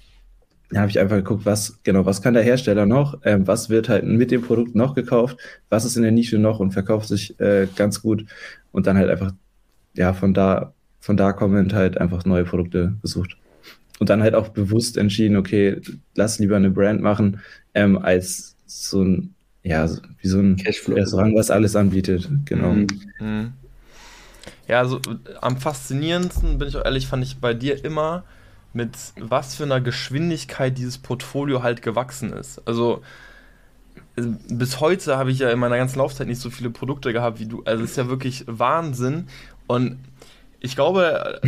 da 0.72 0.82
habe 0.82 0.92
ich 0.92 1.00
einfach 1.00 1.18
geguckt, 1.18 1.46
was 1.46 1.80
genau, 1.84 2.06
was 2.06 2.22
kann 2.22 2.34
der 2.34 2.44
Hersteller 2.44 2.86
noch, 2.86 3.20
ähm, 3.24 3.48
was 3.48 3.70
wird 3.70 3.90
halt 3.90 4.06
mit 4.06 4.32
dem 4.32 4.42
Produkt 4.42 4.76
noch 4.76 4.94
gekauft, 4.94 5.38
was 5.70 5.86
ist 5.86 5.96
in 5.96 6.04
der 6.04 6.12
Nische 6.12 6.38
noch 6.38 6.60
und 6.60 6.72
verkauft 6.72 7.08
sich 7.08 7.40
äh, 7.40 7.68
ganz 7.76 8.02
gut? 8.02 8.26
Und 8.72 8.86
dann 8.86 8.98
halt 8.98 9.10
einfach 9.10 9.34
ja, 9.94 10.14
von 10.14 10.34
da, 10.34 10.74
von 11.00 11.18
da 11.18 11.34
kommend 11.34 11.74
halt 11.74 11.98
einfach 11.98 12.26
neue 12.26 12.46
Produkte 12.46 12.96
gesucht. 13.02 13.38
Und 14.00 14.10
dann 14.10 14.24
halt 14.24 14.36
auch 14.36 14.50
bewusst 14.50 14.98
entschieden, 14.98 15.36
okay, 15.36 15.82
lass 16.16 16.40
lieber 16.40 16.56
eine 16.56 16.70
Brand 16.70 17.02
machen, 17.02 17.42
ähm, 17.74 17.98
als 17.98 18.56
so 18.66 19.04
ein, 19.04 19.36
ja, 19.64 19.90
wie 20.22 20.28
so 20.28 20.40
ein 20.40 20.56
Cashflow. 20.56 20.96
Restaurant, 20.96 21.36
was 21.36 21.52
alles 21.52 21.76
anbietet. 21.76 22.30
Genau. 22.46 22.74
Mhm. 22.74 22.88
Mhm. 23.20 23.54
Ja, 24.68 24.80
also 24.80 25.02
am 25.42 25.58
faszinierendsten, 25.58 26.60
bin 26.60 26.68
ich 26.68 26.78
auch 26.78 26.86
ehrlich, 26.86 27.08
fand 27.08 27.24
ich 27.24 27.38
bei 27.40 27.54
dir 27.54 27.84
immer, 27.84 28.24
mit 28.72 28.92
was 29.20 29.56
für 29.56 29.64
einer 29.64 29.82
Geschwindigkeit 29.82 30.78
dieses 30.78 31.00
Portfolio 31.00 31.64
halt 31.64 31.82
gewachsen 31.82 32.32
ist. 32.32 32.62
Also 32.68 33.02
bis 34.16 34.80
heute 34.80 35.18
habe 35.18 35.32
ich 35.32 35.40
ja 35.40 35.50
in 35.50 35.60
meiner 35.60 35.78
ganzen 35.78 36.00
Laufzeit 36.00 36.28
nicht 36.28 36.42
so 36.42 36.50
viele 36.50 36.70
Produkte 36.70 37.14
gehabt 37.14 37.40
wie 37.40 37.46
du. 37.46 37.64
Also 37.64 37.84
es 37.84 37.92
ist 37.92 37.98
ja 37.98 38.08
wirklich 38.08 38.44
Wahnsinn. 38.48 39.28
Und 39.70 40.00
ich 40.62 40.76
glaube, 40.76 41.40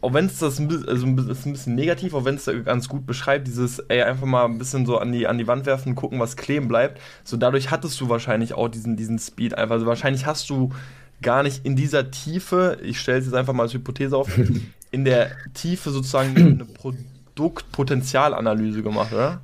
auch 0.00 0.14
wenn 0.14 0.26
es 0.26 0.38
das 0.38 0.58
ein 0.58 0.66
bisschen, 0.66 0.88
also 0.88 1.06
ist 1.30 1.44
ein 1.44 1.52
bisschen 1.52 1.74
negativ, 1.74 2.14
auch 2.14 2.24
wenn 2.24 2.36
es 2.36 2.50
ganz 2.64 2.88
gut 2.88 3.04
beschreibt, 3.04 3.46
dieses, 3.46 3.80
ey, 3.80 4.00
einfach 4.02 4.26
mal 4.26 4.46
ein 4.46 4.56
bisschen 4.56 4.86
so 4.86 4.96
an 4.96 5.12
die, 5.12 5.26
an 5.26 5.36
die 5.36 5.46
Wand 5.46 5.66
werfen, 5.66 5.94
gucken, 5.94 6.18
was 6.20 6.38
kleben 6.38 6.68
bleibt. 6.68 7.02
So 7.22 7.36
dadurch 7.36 7.70
hattest 7.70 8.00
du 8.00 8.08
wahrscheinlich 8.08 8.54
auch 8.54 8.68
diesen, 8.68 8.96
diesen 8.96 9.18
Speed 9.18 9.58
einfach. 9.58 9.74
Also 9.74 9.84
wahrscheinlich 9.84 10.24
hast 10.24 10.48
du 10.48 10.70
gar 11.20 11.42
nicht 11.42 11.66
in 11.66 11.76
dieser 11.76 12.10
Tiefe, 12.10 12.78
ich 12.82 12.98
stelle 12.98 13.18
es 13.18 13.26
jetzt 13.26 13.34
einfach 13.34 13.52
mal 13.52 13.64
als 13.64 13.74
Hypothese 13.74 14.16
auf, 14.16 14.30
in 14.90 15.04
der 15.04 15.32
Tiefe 15.52 15.90
sozusagen 15.90 16.34
eine 16.34 16.64
Produktpotenzialanalyse 16.64 18.82
gemacht, 18.82 19.12
oder? 19.12 19.42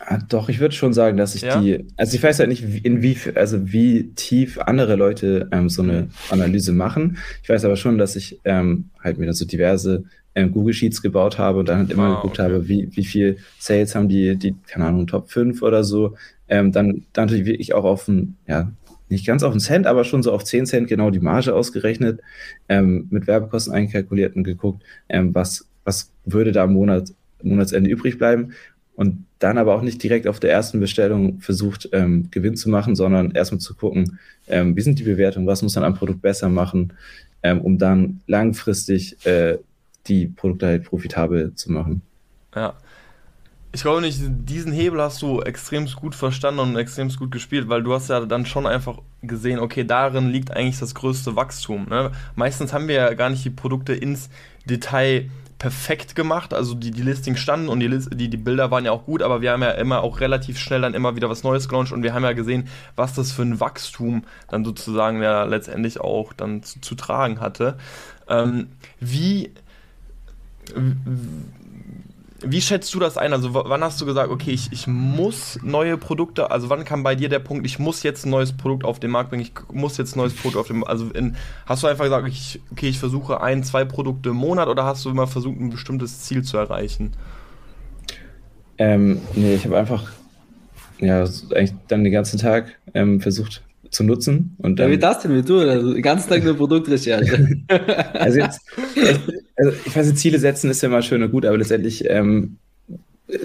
Ah, 0.00 0.18
doch, 0.28 0.48
ich 0.48 0.60
würde 0.60 0.74
schon 0.74 0.92
sagen, 0.92 1.16
dass 1.16 1.34
ich 1.34 1.42
ja? 1.42 1.60
die, 1.60 1.84
also 1.96 2.14
ich 2.14 2.22
weiß 2.22 2.38
halt 2.38 2.48
nicht, 2.48 2.84
in 2.84 3.02
wie, 3.02 3.16
also 3.34 3.72
wie 3.72 4.12
tief 4.14 4.58
andere 4.58 4.94
Leute 4.94 5.48
ähm, 5.50 5.68
so 5.68 5.82
eine 5.82 6.08
Analyse 6.30 6.72
machen. 6.72 7.18
Ich 7.42 7.48
weiß 7.48 7.64
aber 7.64 7.76
schon, 7.76 7.98
dass 7.98 8.14
ich 8.14 8.38
ähm, 8.44 8.90
halt 9.02 9.18
mir 9.18 9.26
dann 9.26 9.34
so 9.34 9.44
diverse 9.44 10.04
ähm, 10.36 10.52
Google 10.52 10.72
Sheets 10.72 11.02
gebaut 11.02 11.38
habe 11.38 11.58
und 11.58 11.68
dann 11.68 11.78
halt 11.78 11.90
immer 11.90 12.04
ah, 12.04 12.14
geguckt 12.16 12.38
okay. 12.38 12.42
habe, 12.42 12.68
wie, 12.68 12.88
wie 12.92 13.04
viel 13.04 13.38
Sales 13.58 13.94
haben 13.96 14.08
die, 14.08 14.36
die, 14.36 14.54
keine 14.68 14.86
Ahnung, 14.86 15.08
Top 15.08 15.30
5 15.30 15.62
oder 15.62 15.82
so. 15.82 16.16
Ähm, 16.48 16.70
dann, 16.70 17.04
dann 17.12 17.26
natürlich 17.26 17.46
wirklich 17.46 17.74
auch 17.74 17.84
auf 17.84 18.06
ein, 18.06 18.36
ja, 18.46 18.70
nicht 19.08 19.26
ganz 19.26 19.42
auf 19.42 19.50
einen 19.50 19.60
Cent, 19.60 19.86
aber 19.86 20.04
schon 20.04 20.22
so 20.22 20.32
auf 20.32 20.44
10 20.44 20.66
Cent 20.66 20.88
genau 20.88 21.10
die 21.10 21.20
Marge 21.20 21.54
ausgerechnet, 21.54 22.20
ähm, 22.68 23.08
mit 23.10 23.26
Werbekosten 23.26 23.72
einkalkuliert 23.72 24.36
und 24.36 24.44
geguckt, 24.44 24.82
ähm, 25.08 25.34
was, 25.34 25.66
was 25.84 26.10
würde 26.24 26.52
da 26.52 26.64
am 26.64 26.74
Monat, 26.74 27.12
Monatsende 27.42 27.90
übrig 27.90 28.18
bleiben. 28.18 28.52
Und 28.98 29.26
dann 29.38 29.58
aber 29.58 29.76
auch 29.76 29.82
nicht 29.82 30.02
direkt 30.02 30.26
auf 30.26 30.40
der 30.40 30.50
ersten 30.50 30.80
Bestellung 30.80 31.40
versucht, 31.40 31.88
ähm, 31.92 32.32
Gewinn 32.32 32.56
zu 32.56 32.68
machen, 32.68 32.96
sondern 32.96 33.30
erstmal 33.30 33.60
zu 33.60 33.76
gucken, 33.76 34.18
ähm, 34.48 34.74
wie 34.74 34.80
sind 34.80 34.98
die 34.98 35.04
Bewertungen, 35.04 35.46
was 35.46 35.62
muss 35.62 35.76
man 35.76 35.84
am 35.84 35.94
Produkt 35.94 36.20
besser 36.20 36.48
machen, 36.48 36.92
ähm, 37.44 37.60
um 37.60 37.78
dann 37.78 38.22
langfristig 38.26 39.24
äh, 39.24 39.58
die 40.08 40.26
Produkte 40.26 40.66
halt 40.66 40.84
profitabel 40.84 41.54
zu 41.54 41.70
machen. 41.70 42.02
Ja. 42.56 42.74
Ich 43.70 43.82
glaube 43.82 44.00
nicht, 44.00 44.18
diesen 44.20 44.72
Hebel 44.72 45.00
hast 45.00 45.22
du 45.22 45.42
extrem 45.42 45.86
gut 45.86 46.16
verstanden 46.16 46.58
und 46.58 46.74
extrem 46.74 47.08
gut 47.08 47.30
gespielt, 47.30 47.68
weil 47.68 47.84
du 47.84 47.94
hast 47.94 48.08
ja 48.08 48.26
dann 48.26 48.46
schon 48.46 48.66
einfach 48.66 48.98
gesehen, 49.22 49.60
okay, 49.60 49.84
darin 49.84 50.30
liegt 50.30 50.50
eigentlich 50.50 50.80
das 50.80 50.96
größte 50.96 51.36
Wachstum. 51.36 51.86
Ne? 51.88 52.10
Meistens 52.34 52.72
haben 52.72 52.88
wir 52.88 52.96
ja 52.96 53.14
gar 53.14 53.30
nicht 53.30 53.44
die 53.44 53.50
Produkte 53.50 53.92
ins 53.92 54.28
Detail 54.68 55.30
perfekt 55.58 56.14
gemacht. 56.14 56.54
Also 56.54 56.74
die, 56.74 56.90
die 56.90 57.02
Listings 57.02 57.40
standen 57.40 57.68
und 57.68 57.80
die, 57.80 57.88
die, 57.88 58.28
die 58.28 58.36
Bilder 58.36 58.70
waren 58.70 58.84
ja 58.84 58.92
auch 58.92 59.04
gut, 59.04 59.22
aber 59.22 59.40
wir 59.40 59.52
haben 59.52 59.62
ja 59.62 59.72
immer 59.72 60.02
auch 60.02 60.20
relativ 60.20 60.58
schnell 60.58 60.82
dann 60.82 60.94
immer 60.94 61.16
wieder 61.16 61.28
was 61.28 61.42
Neues 61.42 61.68
gelauncht 61.68 61.92
und 61.92 62.02
wir 62.02 62.14
haben 62.14 62.22
ja 62.22 62.32
gesehen, 62.32 62.68
was 62.96 63.14
das 63.14 63.32
für 63.32 63.42
ein 63.42 63.60
Wachstum 63.60 64.24
dann 64.48 64.64
sozusagen 64.64 65.22
ja 65.22 65.44
letztendlich 65.44 66.00
auch 66.00 66.32
dann 66.32 66.62
zu, 66.62 66.80
zu 66.80 66.94
tragen 66.94 67.40
hatte. 67.40 67.76
Ähm, 68.28 68.68
wie 69.00 69.52
wie 72.40 72.60
schätzt 72.60 72.94
du 72.94 73.00
das 73.00 73.16
ein? 73.16 73.32
Also 73.32 73.52
wann 73.52 73.82
hast 73.82 74.00
du 74.00 74.06
gesagt, 74.06 74.30
okay, 74.30 74.52
ich, 74.52 74.70
ich 74.70 74.86
muss 74.86 75.58
neue 75.62 75.96
Produkte, 75.96 76.50
also 76.50 76.70
wann 76.70 76.84
kam 76.84 77.02
bei 77.02 77.14
dir 77.14 77.28
der 77.28 77.40
Punkt, 77.40 77.66
ich 77.66 77.78
muss 77.78 78.02
jetzt 78.02 78.26
ein 78.26 78.30
neues 78.30 78.52
Produkt 78.52 78.84
auf 78.84 79.00
den 79.00 79.10
Markt 79.10 79.30
bringen, 79.30 79.42
ich 79.42 79.52
muss 79.72 79.96
jetzt 79.96 80.14
ein 80.14 80.20
neues 80.20 80.34
Produkt 80.34 80.56
auf 80.56 80.68
dem, 80.68 80.84
also 80.84 81.06
in, 81.10 81.36
hast 81.66 81.82
du 81.82 81.88
einfach 81.88 82.04
gesagt, 82.04 82.28
ich, 82.28 82.60
okay, 82.70 82.88
ich 82.88 82.98
versuche 82.98 83.40
ein, 83.40 83.64
zwei 83.64 83.84
Produkte 83.84 84.30
im 84.30 84.36
Monat 84.36 84.68
oder 84.68 84.84
hast 84.84 85.04
du 85.04 85.10
immer 85.10 85.26
versucht, 85.26 85.58
ein 85.58 85.70
bestimmtes 85.70 86.20
Ziel 86.20 86.42
zu 86.42 86.56
erreichen? 86.58 87.12
Ähm, 88.78 89.20
nee, 89.34 89.54
ich 89.54 89.64
habe 89.64 89.76
einfach, 89.76 90.08
ja, 91.00 91.22
eigentlich 91.22 91.74
dann 91.88 92.04
den 92.04 92.12
ganzen 92.12 92.38
Tag 92.38 92.78
ähm, 92.94 93.20
versucht, 93.20 93.62
zu 93.90 94.04
nutzen. 94.04 94.54
Und 94.58 94.78
dann, 94.78 94.88
ja, 94.88 94.92
wie 94.92 94.98
das 94.98 95.20
denn, 95.20 95.34
wie 95.34 95.42
du? 95.42 95.58
Also 95.58 95.94
den 95.94 96.02
ganzen 96.02 96.28
Tag 96.28 96.44
nur 96.44 96.54
Produktrecherche. 96.54 97.62
also, 98.12 98.38
jetzt, 98.38 98.60
also 99.58 99.72
ich 99.84 99.94
weiß, 99.94 100.14
Ziele 100.14 100.38
setzen 100.38 100.70
ist 100.70 100.82
ja 100.82 100.88
mal 100.88 101.02
schön 101.02 101.22
und 101.22 101.32
gut, 101.32 101.44
aber 101.44 101.58
letztendlich 101.58 102.08
ähm, 102.08 102.58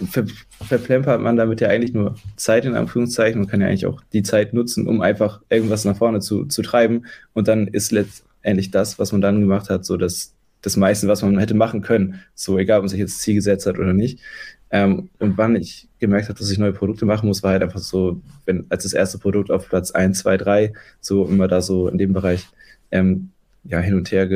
ver, 0.10 0.26
verplempert 0.66 1.22
man 1.22 1.36
damit 1.36 1.60
ja 1.60 1.70
eigentlich 1.70 1.94
nur 1.94 2.16
Zeit 2.36 2.66
in 2.66 2.76
Anführungszeichen. 2.76 3.42
Man 3.42 3.50
kann 3.50 3.62
ja 3.62 3.68
eigentlich 3.68 3.86
auch 3.88 4.02
die 4.14 4.24
Zeit 4.24 4.54
nutzen, 4.54 4.88
um 4.88 5.02
einfach 5.02 5.42
irgendwas 5.50 5.86
nach 5.86 5.98
vorne 5.98 6.20
zu, 6.20 6.46
zu 6.46 6.62
treiben. 6.62 7.06
Und 7.34 7.48
dann 7.48 7.68
ist 7.68 7.92
letztendlich 7.92 8.72
das, 8.72 9.00
was 9.00 9.12
man 9.12 9.22
dann 9.22 9.42
gemacht 9.42 9.70
hat, 9.70 9.86
so 9.86 9.98
das, 9.98 10.34
das 10.62 10.78
meiste, 10.78 11.08
was 11.08 11.24
man 11.24 11.40
hätte 11.40 11.56
machen 11.56 11.82
können. 11.82 12.22
So 12.36 12.58
egal, 12.58 12.80
ob 12.80 12.84
man 12.84 12.90
sich 12.90 13.00
jetzt 13.00 13.20
Ziel 13.20 13.36
gesetzt 13.36 13.66
hat 13.66 13.80
oder 13.80 13.94
nicht. 13.94 14.20
Ähm, 14.70 15.10
und 15.20 15.38
wann 15.38 15.56
ich 15.56 15.90
gemerkt 16.00 16.30
habe, 16.30 16.40
dass 16.40 16.50
ich 16.50 16.58
neue 16.58 16.74
Produkte 16.74 17.06
machen 17.06 17.28
muss, 17.28 17.44
war 17.44 17.52
halt 17.52 17.64
einfach 17.64 17.80
so, 17.80 18.22
wenn 18.46 18.66
als 18.70 18.84
das 18.84 18.94
erste 18.94 19.18
Produkt 19.18 19.52
auf 19.52 19.70
Platz 19.70 19.92
1, 19.92 20.20
2, 20.20 20.38
3, 20.38 20.74
so 21.00 21.28
immer 21.28 21.48
da 21.48 21.62
so 21.62 21.88
in 21.88 21.98
dem 21.98 22.14
Bereich 22.14 22.48
ähm, 22.92 23.30
ja, 23.64 23.80
hin 23.80 23.96
und 23.96 24.12
her 24.12 24.28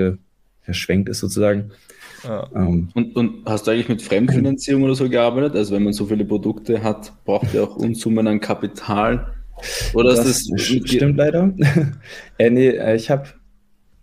geschwenkt 0.67 1.09
ist 1.09 1.19
sozusagen. 1.19 1.71
Ja. 2.23 2.47
Ähm, 2.55 2.89
und, 2.93 3.15
und, 3.15 3.45
hast 3.45 3.67
du 3.67 3.71
eigentlich 3.71 3.89
mit 3.89 4.01
Fremdfinanzierung 4.01 4.83
oder 4.83 4.95
so 4.95 5.09
gearbeitet? 5.09 5.55
Also 5.55 5.75
wenn 5.75 5.83
man 5.83 5.93
so 5.93 6.05
viele 6.05 6.25
Produkte 6.25 6.83
hat, 6.83 7.13
braucht 7.25 7.53
ihr 7.53 7.63
auch 7.63 7.75
Unsummen 7.75 8.27
an 8.27 8.39
Kapital? 8.39 9.33
Oder 9.93 10.15
das, 10.15 10.47
das 10.47 10.61
stimmt 10.61 11.17
leider. 11.17 11.53
äh, 12.37 12.49
nee, 12.49 12.69
äh, 12.69 12.95
ich 12.95 13.09
habe, 13.09 13.27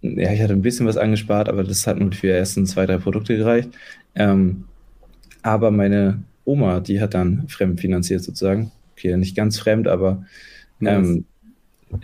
ja, 0.02 0.32
ich 0.32 0.40
hatte 0.40 0.52
ein 0.52 0.62
bisschen 0.62 0.86
was 0.86 0.96
angespart, 0.96 1.48
aber 1.48 1.64
das 1.64 1.86
hat 1.86 1.98
nur 1.98 2.12
für 2.12 2.26
die 2.26 2.32
ersten 2.32 2.66
zwei, 2.66 2.86
drei 2.86 2.98
Produkte 2.98 3.36
gereicht. 3.36 3.70
Ähm, 4.14 4.64
aber 5.42 5.70
meine 5.70 6.22
Oma, 6.44 6.80
die 6.80 7.00
hat 7.00 7.14
dann 7.14 7.48
fremdfinanziert 7.48 8.22
sozusagen. 8.22 8.72
Okay, 8.92 9.16
nicht 9.16 9.36
ganz 9.36 9.58
fremd, 9.58 9.88
aber 9.88 10.24
ähm, 10.80 11.24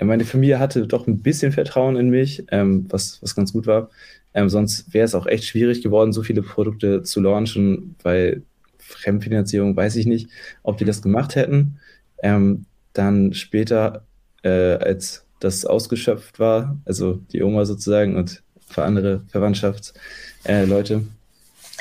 meine 0.00 0.24
Familie 0.24 0.58
hatte 0.58 0.86
doch 0.86 1.06
ein 1.06 1.20
bisschen 1.20 1.52
Vertrauen 1.52 1.96
in 1.96 2.10
mich, 2.10 2.44
ähm, 2.50 2.86
was, 2.88 3.20
was 3.22 3.34
ganz 3.34 3.52
gut 3.52 3.66
war. 3.66 3.90
Ähm, 4.34 4.48
sonst 4.48 4.92
wäre 4.94 5.04
es 5.04 5.14
auch 5.14 5.26
echt 5.26 5.44
schwierig 5.44 5.82
geworden, 5.82 6.12
so 6.12 6.22
viele 6.22 6.42
Produkte 6.42 7.02
zu 7.02 7.20
launchen, 7.20 7.96
weil 8.02 8.42
Fremdfinanzierung 8.78 9.76
weiß 9.76 9.96
ich 9.96 10.06
nicht, 10.06 10.28
ob 10.62 10.78
die 10.78 10.84
das 10.84 11.02
gemacht 11.02 11.34
hätten. 11.34 11.78
Ähm, 12.22 12.66
dann 12.92 13.32
später, 13.34 14.04
äh, 14.42 14.48
als 14.48 15.24
das 15.40 15.64
ausgeschöpft 15.64 16.38
war, 16.38 16.78
also 16.84 17.20
die 17.32 17.42
Oma 17.42 17.64
sozusagen 17.64 18.16
und 18.16 18.42
für 18.68 18.84
andere 18.84 19.22
Verwandtschaftsleute, 19.28 20.94
äh, 20.94 21.00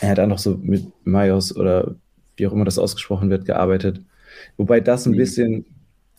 er 0.02 0.10
hat 0.10 0.18
dann 0.18 0.30
noch 0.30 0.40
so 0.40 0.58
mit 0.58 0.86
Majos 1.04 1.56
oder 1.56 1.96
wie 2.38 2.48
auch 2.48 2.54
immer 2.54 2.66
das 2.66 2.80
ausgesprochen 2.80 3.30
wird, 3.30 3.46
gearbeitet. 3.46 4.02
Wobei 4.58 4.80
das 4.80 5.06
ein 5.06 5.12
mhm. 5.12 5.18
bisschen, 5.18 5.66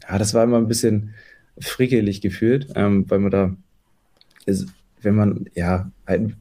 ja, 0.08 0.18
das 0.18 0.34
war 0.34 0.44
immer 0.44 0.58
ein 0.58 0.68
bisschen 0.68 1.14
frickelig 1.58 2.20
gefühlt, 2.20 2.68
ähm, 2.74 3.08
weil 3.08 3.18
man 3.18 3.30
da, 3.30 3.56
ist, 4.46 4.68
wenn 5.02 5.14
man, 5.14 5.46
ja, 5.54 5.90
halt 6.06 6.34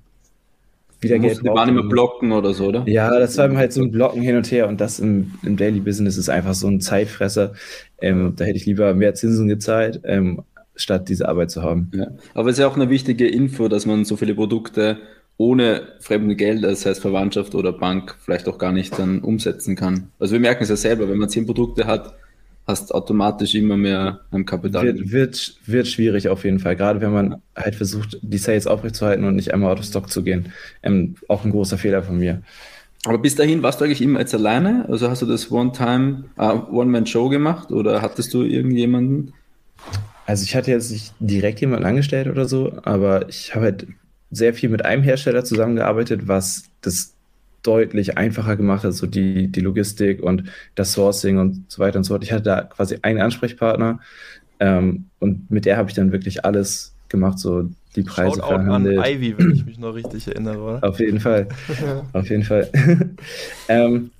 wieder 1.02 1.16
du 1.16 1.22
Geld. 1.22 1.42
Die 1.42 1.48
waren 1.48 1.70
immer 1.70 1.88
blocken 1.88 2.32
oder 2.32 2.54
so, 2.54 2.68
oder? 2.68 2.84
Ja, 2.88 3.18
das 3.18 3.38
war 3.38 3.56
halt 3.56 3.74
so 3.74 3.82
ein 3.82 3.92
Blocken 3.92 4.22
hin 4.22 4.36
und 4.36 4.52
her 4.52 4.68
und 4.68 4.82
das 4.82 5.00
im, 5.00 5.32
im 5.44 5.56
Daily 5.56 5.80
Business 5.80 6.18
ist 6.18 6.30
einfach 6.30 6.54
so 6.54 6.68
ein 6.68 6.82
Zeitfresser. 6.82 7.54
Ähm, 8.02 8.34
da 8.36 8.46
hätte 8.46 8.58
ich 8.58 8.66
lieber 8.66 8.94
mehr 8.94 9.14
Zinsen 9.14 9.48
gezahlt, 9.48 10.02
ähm, 10.04 10.44
statt 10.76 11.10
diese 11.10 11.28
Arbeit 11.28 11.52
zu 11.52 11.64
haben. 11.64 11.92
Ja. 11.94 12.08
Aber 12.34 12.50
es 12.50 12.58
ist 12.58 12.62
ja 12.62 12.68
auch 12.68 12.76
eine 12.76 12.90
wichtige 12.90 13.28
Info, 13.28 13.68
dass 13.68 13.86
man 13.86 14.06
so 14.06 14.16
viele 14.16 14.36
Produkte 14.36 14.98
ohne 15.38 15.84
fremde 16.02 16.36
Geld, 16.36 16.66
das 16.66 16.86
heißt 16.86 17.00
Verwandtschaft 17.00 17.56
oder 17.56 17.72
Bank, 17.72 18.16
vielleicht 18.20 18.50
auch 18.50 18.58
gar 18.58 18.74
nicht 18.74 19.00
dann 19.00 19.20
umsetzen 19.20 19.78
kann. 19.78 20.10
Also 20.20 20.34
wir 20.34 20.42
merken 20.42 20.64
es 20.64 20.70
ja 20.70 20.76
selber, 20.76 21.10
wenn 21.10 21.18
man 21.18 21.30
zehn 21.30 21.46
Produkte 21.46 21.88
hat, 21.88 22.14
hast 22.70 22.94
automatisch 22.94 23.56
immer 23.56 23.76
mehr 23.76 24.22
am 24.32 24.46
Kapital. 24.46 24.86
Wird, 24.86 25.12
wird, 25.12 25.58
wird 25.66 25.88
schwierig 25.88 26.30
auf 26.30 26.46
jeden 26.46 26.60
Fall, 26.60 26.76
gerade 26.76 27.02
wenn 27.02 27.12
man 27.12 27.42
halt 27.56 27.76
versucht, 27.76 28.18
die 28.22 28.38
Sales 28.38 28.68
aufrechtzuerhalten 28.68 29.26
und 29.26 29.36
nicht 29.36 29.54
einmal 29.54 29.72
out 29.72 29.80
of 29.80 29.86
stock 29.86 30.10
zu 30.10 30.24
gehen. 30.24 30.54
Ähm, 30.84 31.16
auch 31.28 31.44
ein 31.44 31.52
großer 31.52 31.78
Fehler 31.78 32.04
von 32.04 32.18
mir. 32.18 32.42
Aber 33.06 33.18
bis 33.18 33.36
dahin 33.36 33.64
warst 33.64 33.80
du 33.80 33.86
eigentlich 33.86 34.02
immer 34.02 34.20
jetzt 34.20 34.36
alleine? 34.36 34.86
Also 34.90 35.10
hast 35.10 35.22
du 35.22 35.26
das 35.26 35.52
One-Time, 35.52 36.26
uh, 36.38 36.62
One-Man-Show 36.72 37.30
gemacht 37.30 37.72
oder 37.72 38.02
hattest 38.02 38.34
du 38.34 38.44
irgendjemanden? 38.44 39.34
Also 40.26 40.44
ich 40.44 40.56
hatte 40.56 40.72
jetzt 40.72 40.92
nicht 40.92 41.14
direkt 41.20 41.62
jemanden 41.62 41.86
angestellt 41.86 42.28
oder 42.28 42.46
so, 42.46 42.74
aber 42.84 43.30
ich 43.30 43.56
habe 43.56 43.66
halt 43.66 43.88
sehr 44.32 44.54
viel 44.54 44.70
mit 44.70 44.86
einem 44.86 45.02
Hersteller 45.02 45.44
zusammengearbeitet, 45.44 46.28
was 46.28 46.66
das 46.82 47.16
deutlich 47.64 48.18
einfacher 48.18 48.56
gemacht 48.56 48.84
hat, 48.84 48.94
so 48.94 49.08
die, 49.08 49.48
die 49.48 49.62
Logistik 49.62 50.22
und 50.22 50.44
das 50.76 50.94
Sourcing 50.94 51.38
und 51.38 51.72
so 51.72 51.80
weiter 51.80 51.98
und 51.98 52.04
so 52.04 52.14
fort. 52.14 52.24
Ich 52.24 52.32
hatte 52.32 52.44
da 52.44 52.62
quasi 52.62 53.00
einen 53.02 53.22
Ansprechpartner 53.22 54.00
ähm, 54.60 55.06
und 55.20 55.50
mit 55.52 55.66
der 55.66 55.78
habe 55.78 55.90
ich 55.90 55.96
dann 55.96 56.12
wirklich 56.12 56.46
alles 56.46 56.94
gemacht, 57.10 57.40
so 57.40 57.70
die 57.96 58.04
Preise 58.04 58.40
Schaut 58.40 58.48
verhandelt. 58.48 59.00
An 59.00 59.06
Ivy, 59.06 59.38
wenn 59.38 59.52
ich 59.52 59.66
mich 59.66 59.80
noch 59.80 59.96
richtig 59.96 60.28
erinnere, 60.28 60.60
oder? 60.60 60.84
Auf 60.84 61.00
jeden 61.00 61.20
Fall. 61.20 61.48
Auf 62.14 62.30
jeden 62.30 62.44
Fall. 62.44 62.70
ähm, 63.68 64.12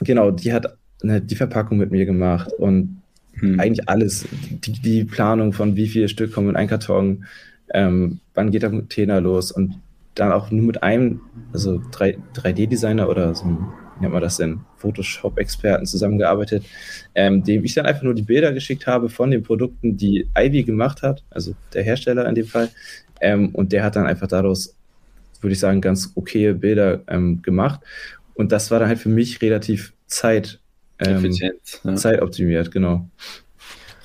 genau, 0.00 0.30
die 0.30 0.52
hat 0.52 0.76
eine, 1.02 1.20
die 1.20 1.36
Verpackung 1.36 1.78
mit 1.78 1.90
mir 1.90 2.06
gemacht 2.06 2.50
und 2.58 3.02
hm. 3.34 3.60
eigentlich 3.60 3.88
alles. 3.88 4.26
Die, 4.64 4.72
die, 4.72 5.04
Planung 5.04 5.52
von 5.52 5.76
wie 5.76 5.88
viele 5.88 6.08
Stück 6.08 6.32
kommen 6.32 6.50
in 6.50 6.56
einen 6.56 6.68
Karton, 6.68 7.24
ähm, 7.74 8.20
wann 8.34 8.50
geht 8.50 8.62
der 8.62 8.70
Container 8.70 9.20
los 9.20 9.52
und 9.52 9.74
dann 10.14 10.32
auch 10.32 10.50
nur 10.50 10.66
mit 10.66 10.82
einem, 10.82 11.20
also 11.52 11.82
3, 11.90 12.18
3D-Designer 12.34 13.08
oder 13.08 13.34
so, 13.34 13.46
wie 13.46 14.00
nennt 14.00 14.12
man 14.12 14.22
das 14.22 14.36
denn, 14.36 14.60
Photoshop-Experten 14.76 15.86
zusammengearbeitet, 15.86 16.64
ähm, 17.14 17.42
dem 17.44 17.64
ich 17.64 17.74
dann 17.74 17.86
einfach 17.86 18.02
nur 18.02 18.14
die 18.14 18.22
Bilder 18.22 18.52
geschickt 18.52 18.86
habe 18.86 19.08
von 19.08 19.30
den 19.30 19.42
Produkten, 19.42 19.96
die 19.96 20.28
Ivy 20.36 20.64
gemacht 20.64 21.02
hat, 21.02 21.22
also 21.30 21.54
der 21.72 21.82
Hersteller 21.82 22.28
in 22.28 22.34
dem 22.34 22.46
Fall. 22.46 22.68
Ähm, 23.20 23.50
und 23.50 23.72
der 23.72 23.84
hat 23.84 23.96
dann 23.96 24.06
einfach 24.06 24.26
daraus, 24.26 24.74
würde 25.40 25.52
ich 25.52 25.60
sagen, 25.60 25.80
ganz 25.80 26.12
okay 26.14 26.52
Bilder 26.52 27.00
ähm, 27.08 27.40
gemacht. 27.42 27.80
Und 28.34 28.52
das 28.52 28.70
war 28.70 28.80
dann 28.80 28.88
halt 28.88 28.98
für 28.98 29.08
mich 29.08 29.40
relativ 29.40 29.92
Zeit, 30.06 30.58
ähm, 30.98 31.30
ja. 31.30 31.94
zeitoptimiert, 31.94 32.70
genau. 32.70 33.08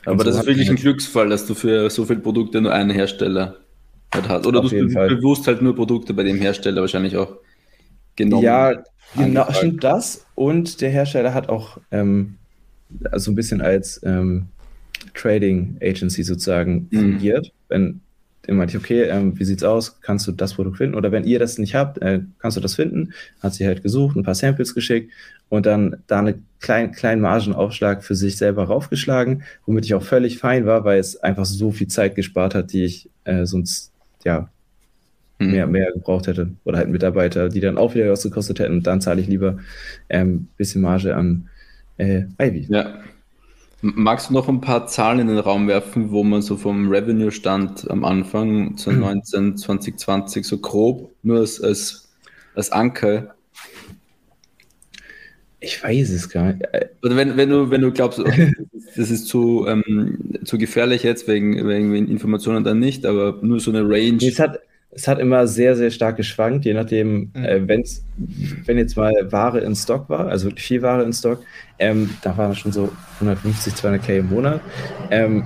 Aber 0.06 0.20
so 0.20 0.30
das 0.30 0.40
ist 0.40 0.46
wirklich 0.46 0.70
ein 0.70 0.78
Glücksfall, 0.78 1.30
dass 1.30 1.46
du 1.48 1.54
für 1.54 1.90
so 1.90 2.06
viele 2.06 2.20
Produkte 2.20 2.62
nur 2.62 2.74
einen 2.74 2.92
Hersteller 2.92 3.58
halt 4.14 4.30
hast. 4.30 4.46
Oder 4.46 4.60
Auf 4.60 4.70
du 4.70 4.88
bewusst 4.88 5.48
halt 5.48 5.62
nur 5.62 5.76
Produkte 5.76 6.14
bei 6.14 6.24
dem 6.24 6.38
Hersteller 6.38 6.82
wahrscheinlich 6.82 7.18
auch 7.18 7.38
genommen. 8.16 8.44
Ja, 8.44 8.84
genau, 9.16 9.52
stimmt 9.52 9.84
das. 9.84 10.26
Und 10.36 10.82
der 10.82 10.90
Hersteller 10.90 11.34
hat 11.34 11.50
auch 11.50 11.78
ähm, 11.92 12.36
also 13.12 13.32
ein 13.32 13.36
bisschen 13.36 13.62
als 13.62 14.02
ähm, 14.04 14.48
Trading 15.14 15.78
Agency 15.82 16.24
sozusagen 16.24 16.88
mhm. 16.92 17.00
fungiert. 17.00 17.52
Wenn 17.70 18.02
dann 18.48 18.56
meinte 18.56 18.78
ich, 18.78 18.84
okay, 18.84 19.04
ähm, 19.04 19.38
wie 19.38 19.44
sieht's 19.44 19.64
aus? 19.64 20.00
Kannst 20.00 20.26
du 20.26 20.32
das 20.32 20.54
Produkt 20.54 20.78
finden? 20.78 20.96
Oder 20.96 21.12
wenn 21.12 21.26
ihr 21.26 21.38
das 21.38 21.58
nicht 21.58 21.76
habt, 21.76 21.98
äh, 22.02 22.22
kannst 22.40 22.56
du 22.56 22.62
das 22.62 22.76
finden? 22.76 23.14
Hat 23.42 23.54
sie 23.54 23.68
halt 23.68 23.84
gesucht, 23.84 24.16
ein 24.16 24.24
paar 24.24 24.36
Samples 24.36 24.74
geschickt 24.74 25.12
und 25.50 25.66
dann 25.66 25.98
da 26.08 26.20
einen 26.20 26.46
kleinen, 26.62 26.94
kleinen 26.94 27.22
Margenaufschlag 27.22 28.06
für 28.06 28.16
sich 28.16 28.38
selber 28.38 28.64
raufgeschlagen, 28.64 29.44
womit 29.66 29.84
ich 29.84 29.94
auch 29.96 30.04
völlig 30.04 30.38
fein 30.38 30.66
war, 30.66 30.86
weil 30.86 30.98
es 30.98 31.18
einfach 31.18 31.44
so 31.44 31.72
viel 31.72 31.88
Zeit 31.88 32.16
gespart 32.16 32.56
hat, 32.56 32.72
die 32.72 32.86
ich 32.86 33.10
äh, 33.26 33.46
sonst 33.46 33.92
ja 34.24 34.50
mhm. 35.40 35.52
mehr, 35.52 35.68
mehr 35.68 35.92
gebraucht 35.92 36.28
hätte. 36.28 36.52
Oder 36.64 36.78
halt 36.78 36.90
Mitarbeiter, 36.90 37.50
die 37.50 37.60
dann 37.60 37.78
auch 37.78 37.96
wieder 37.96 38.12
was 38.12 38.24
gekostet 38.24 38.60
hätten. 38.60 38.74
Und 38.74 38.88
dann 38.88 39.02
zahle 39.02 39.22
ich 39.22 39.28
lieber 39.28 39.58
ein 40.10 40.22
ähm, 40.22 40.48
bisschen 40.58 40.82
Marge 40.82 41.16
an 41.16 41.50
äh, 41.98 42.24
Ivy. 42.42 42.68
Ja. 42.70 43.00
Magst 43.82 44.30
du 44.30 44.34
noch 44.34 44.50
ein 44.50 44.60
paar 44.60 44.88
Zahlen 44.88 45.20
in 45.20 45.28
den 45.28 45.38
Raum 45.38 45.68
werfen, 45.68 46.10
wo 46.10 46.24
man 46.24 46.42
so 46.42 46.58
vom 46.58 46.90
Revenue-Stand 46.90 47.90
am 47.92 48.06
Anfang 48.06 48.76
2019, 48.76 49.58
2020 49.58 50.46
so 50.46 50.58
grob, 50.58 51.12
nur 51.22 51.40
als, 51.40 51.62
als, 51.62 52.10
als 52.56 52.72
Anker 52.72 53.36
ich 55.60 55.84
weiß 55.84 56.10
es 56.12 56.30
gar 56.30 56.54
nicht. 56.54 56.66
Oder 57.04 57.16
wenn, 57.16 57.36
wenn, 57.38 57.50
du, 57.50 57.70
wenn 57.72 57.82
du 57.82 57.92
glaubst, 57.92 58.20
okay, 58.20 58.54
das 58.96 59.10
ist 59.10 59.28
zu, 59.28 59.66
ähm, 59.68 60.40
zu 60.44 60.58
gefährlich 60.58 61.04
jetzt 61.04 61.28
wegen, 61.28 61.68
wegen 61.68 61.94
Informationen 62.10 62.64
dann 62.64 62.80
nicht, 62.80 63.06
aber 63.06 63.40
nur 63.42 63.60
so 63.60 63.72
eine 63.72 63.82
Range. 63.82 64.20
Es 64.22 64.40
hat, 64.40 64.60
es 64.92 65.08
hat 65.08 65.20
immer 65.20 65.48
sehr, 65.48 65.76
sehr 65.76 65.92
stark 65.92 66.18
geschwankt, 66.18 66.66
je 66.66 66.74
nachdem, 66.74 67.32
mhm. 67.34 67.44
äh, 67.44 67.68
wenn's, 67.68 68.04
wenn 68.66 68.78
jetzt 68.78 68.96
mal 68.96 69.14
Ware 69.32 69.60
in 69.60 69.76
Stock 69.76 70.10
war, 70.10 70.28
also 70.28 70.50
viel 70.56 70.82
Ware 70.82 71.04
in 71.04 71.14
Stock, 71.14 71.42
ähm, 71.80 72.10
da 72.22 72.38
waren 72.38 72.56
schon 72.56 72.72
so 72.72 72.92
150, 73.16 73.74
200k 73.74 74.20
im 74.20 74.30
Monat. 74.30 74.62
Ähm, 75.10 75.46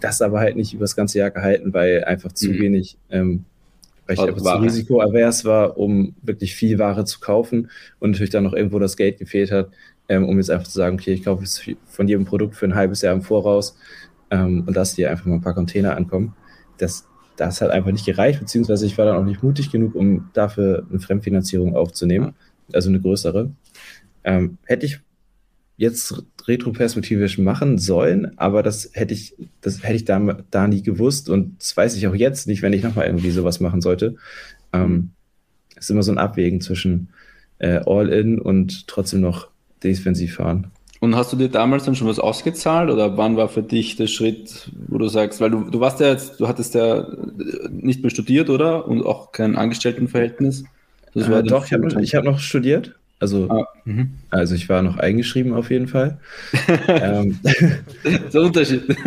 das 0.00 0.20
aber 0.20 0.40
halt 0.40 0.56
nicht 0.56 0.74
über 0.74 0.82
das 0.82 0.96
ganze 0.96 1.18
Jahr 1.18 1.30
gehalten, 1.30 1.72
weil 1.72 2.04
einfach 2.04 2.32
zu 2.32 2.50
mhm. 2.50 2.58
wenig 2.58 2.98
ähm, 3.10 3.44
weil 4.18 4.28
ich 4.28 4.34
einfach 4.34 4.56
zu 4.56 4.62
risikoavers 4.62 5.44
war, 5.44 5.76
um 5.76 6.14
wirklich 6.22 6.54
viel 6.54 6.78
Ware 6.78 7.04
zu 7.04 7.20
kaufen 7.20 7.70
und 7.98 8.10
natürlich 8.10 8.30
dann 8.30 8.44
noch 8.44 8.52
irgendwo 8.52 8.78
das 8.78 8.96
Geld 8.96 9.18
gefehlt 9.18 9.50
hat, 9.50 9.70
ähm, 10.08 10.28
um 10.28 10.36
jetzt 10.36 10.50
einfach 10.50 10.66
zu 10.66 10.72
sagen, 10.72 10.96
okay, 10.98 11.12
ich 11.12 11.24
kaufe 11.24 11.42
jetzt 11.42 11.64
von 11.86 12.08
jedem 12.08 12.24
Produkt 12.24 12.54
für 12.54 12.66
ein 12.66 12.74
halbes 12.74 13.02
Jahr 13.02 13.14
im 13.14 13.22
Voraus 13.22 13.76
ähm, 14.30 14.64
und 14.66 14.74
lasse 14.74 14.96
dir 14.96 15.10
einfach 15.10 15.26
mal 15.26 15.34
ein 15.34 15.40
paar 15.40 15.54
Container 15.54 15.96
ankommen. 15.96 16.34
Das, 16.78 17.06
das 17.36 17.60
hat 17.60 17.70
einfach 17.70 17.92
nicht 17.92 18.06
gereicht, 18.06 18.40
beziehungsweise 18.40 18.86
ich 18.86 18.98
war 18.98 19.06
dann 19.06 19.16
auch 19.16 19.24
nicht 19.24 19.42
mutig 19.42 19.70
genug, 19.70 19.94
um 19.94 20.30
dafür 20.32 20.86
eine 20.88 21.00
Fremdfinanzierung 21.00 21.76
aufzunehmen, 21.76 22.34
also 22.72 22.88
eine 22.88 23.00
größere. 23.00 23.50
Ähm, 24.24 24.58
hätte 24.64 24.86
ich 24.86 25.00
jetzt 25.76 26.22
retroperspektivisch 26.48 27.38
machen 27.38 27.78
sollen, 27.78 28.36
aber 28.38 28.62
das 28.62 28.90
hätte 28.92 29.14
ich, 29.14 29.34
das 29.60 29.82
hätte 29.82 29.94
ich 29.94 30.04
da, 30.04 30.38
da 30.50 30.66
nie 30.66 30.82
gewusst 30.82 31.28
und 31.28 31.56
das 31.58 31.76
weiß 31.76 31.96
ich 31.96 32.06
auch 32.06 32.14
jetzt 32.14 32.46
nicht, 32.46 32.62
wenn 32.62 32.72
ich 32.72 32.82
nochmal 32.82 33.06
irgendwie 33.06 33.30
sowas 33.30 33.60
machen 33.60 33.80
sollte. 33.80 34.16
Ähm, 34.72 35.10
ist 35.76 35.90
immer 35.90 36.02
so 36.02 36.12
ein 36.12 36.18
Abwägen 36.18 36.60
zwischen 36.60 37.08
äh, 37.58 37.80
All-In 37.86 38.38
und 38.40 38.86
trotzdem 38.86 39.20
noch 39.20 39.48
defensiv 39.82 40.36
fahren. 40.36 40.68
Und 41.00 41.16
hast 41.16 41.32
du 41.32 41.36
dir 41.36 41.48
damals 41.48 41.84
dann 41.84 41.96
schon 41.96 42.06
was 42.06 42.20
ausgezahlt 42.20 42.88
oder 42.88 43.16
wann 43.16 43.36
war 43.36 43.48
für 43.48 43.64
dich 43.64 43.96
der 43.96 44.06
Schritt, 44.06 44.70
wo 44.86 44.98
du 44.98 45.08
sagst, 45.08 45.40
weil 45.40 45.50
du, 45.50 45.64
du 45.68 45.80
warst 45.80 45.98
ja 45.98 46.06
jetzt, 46.06 46.38
du 46.38 46.46
hattest 46.46 46.74
ja 46.74 47.08
nicht 47.70 48.02
mehr 48.02 48.10
studiert, 48.10 48.48
oder? 48.50 48.86
Und 48.86 49.04
auch 49.04 49.32
kein 49.32 49.56
Angestelltenverhältnis? 49.56 50.62
Äh, 51.16 51.42
doch, 51.42 51.64
ich 51.64 51.72
habe 51.72 51.88
hab 51.88 52.24
noch 52.24 52.38
studiert. 52.38 52.94
Also, 53.22 53.48
ah, 53.48 53.68
mhm. 53.84 54.14
also 54.30 54.56
ich 54.56 54.68
war 54.68 54.82
noch 54.82 54.96
eingeschrieben 54.96 55.54
auf 55.54 55.70
jeden 55.70 55.86
Fall. 55.86 56.18
ähm, 56.88 57.38
so 58.30 58.40
Unterschied. 58.40 58.82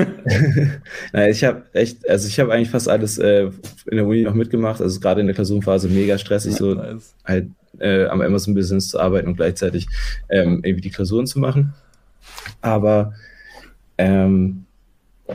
naja, 1.11 1.27
ich 1.27 1.43
habe 1.43 1.63
echt, 1.73 2.09
also 2.09 2.25
ich 2.29 2.39
habe 2.39 2.53
eigentlich 2.53 2.69
fast 2.69 2.87
alles 2.87 3.17
äh, 3.17 3.49
in 3.87 3.97
der 3.97 4.07
Uni 4.07 4.21
noch 4.21 4.33
mitgemacht. 4.33 4.79
Also 4.79 5.01
gerade 5.01 5.19
in 5.19 5.27
der 5.27 5.35
Klausurenphase 5.35 5.89
mega 5.89 6.17
stressig, 6.17 6.53
ja, 6.53 6.57
so 6.57 6.73
nice. 6.75 7.13
halt 7.25 7.47
äh, 7.79 8.05
am 8.05 8.21
Amazon 8.21 8.53
Business 8.53 8.87
zu 8.87 9.01
arbeiten 9.01 9.27
und 9.27 9.35
gleichzeitig 9.35 9.85
ähm, 10.29 10.61
irgendwie 10.63 10.83
die 10.83 10.91
Klausuren 10.91 11.27
zu 11.27 11.39
machen. 11.39 11.73
Aber 12.61 13.15
ähm, 13.97 14.63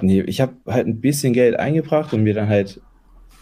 nee, 0.00 0.22
ich 0.22 0.40
habe 0.40 0.54
halt 0.66 0.86
ein 0.86 1.02
bisschen 1.02 1.34
Geld 1.34 1.54
eingebracht 1.54 2.14
und 2.14 2.22
mir 2.22 2.32
dann 2.32 2.48
halt 2.48 2.80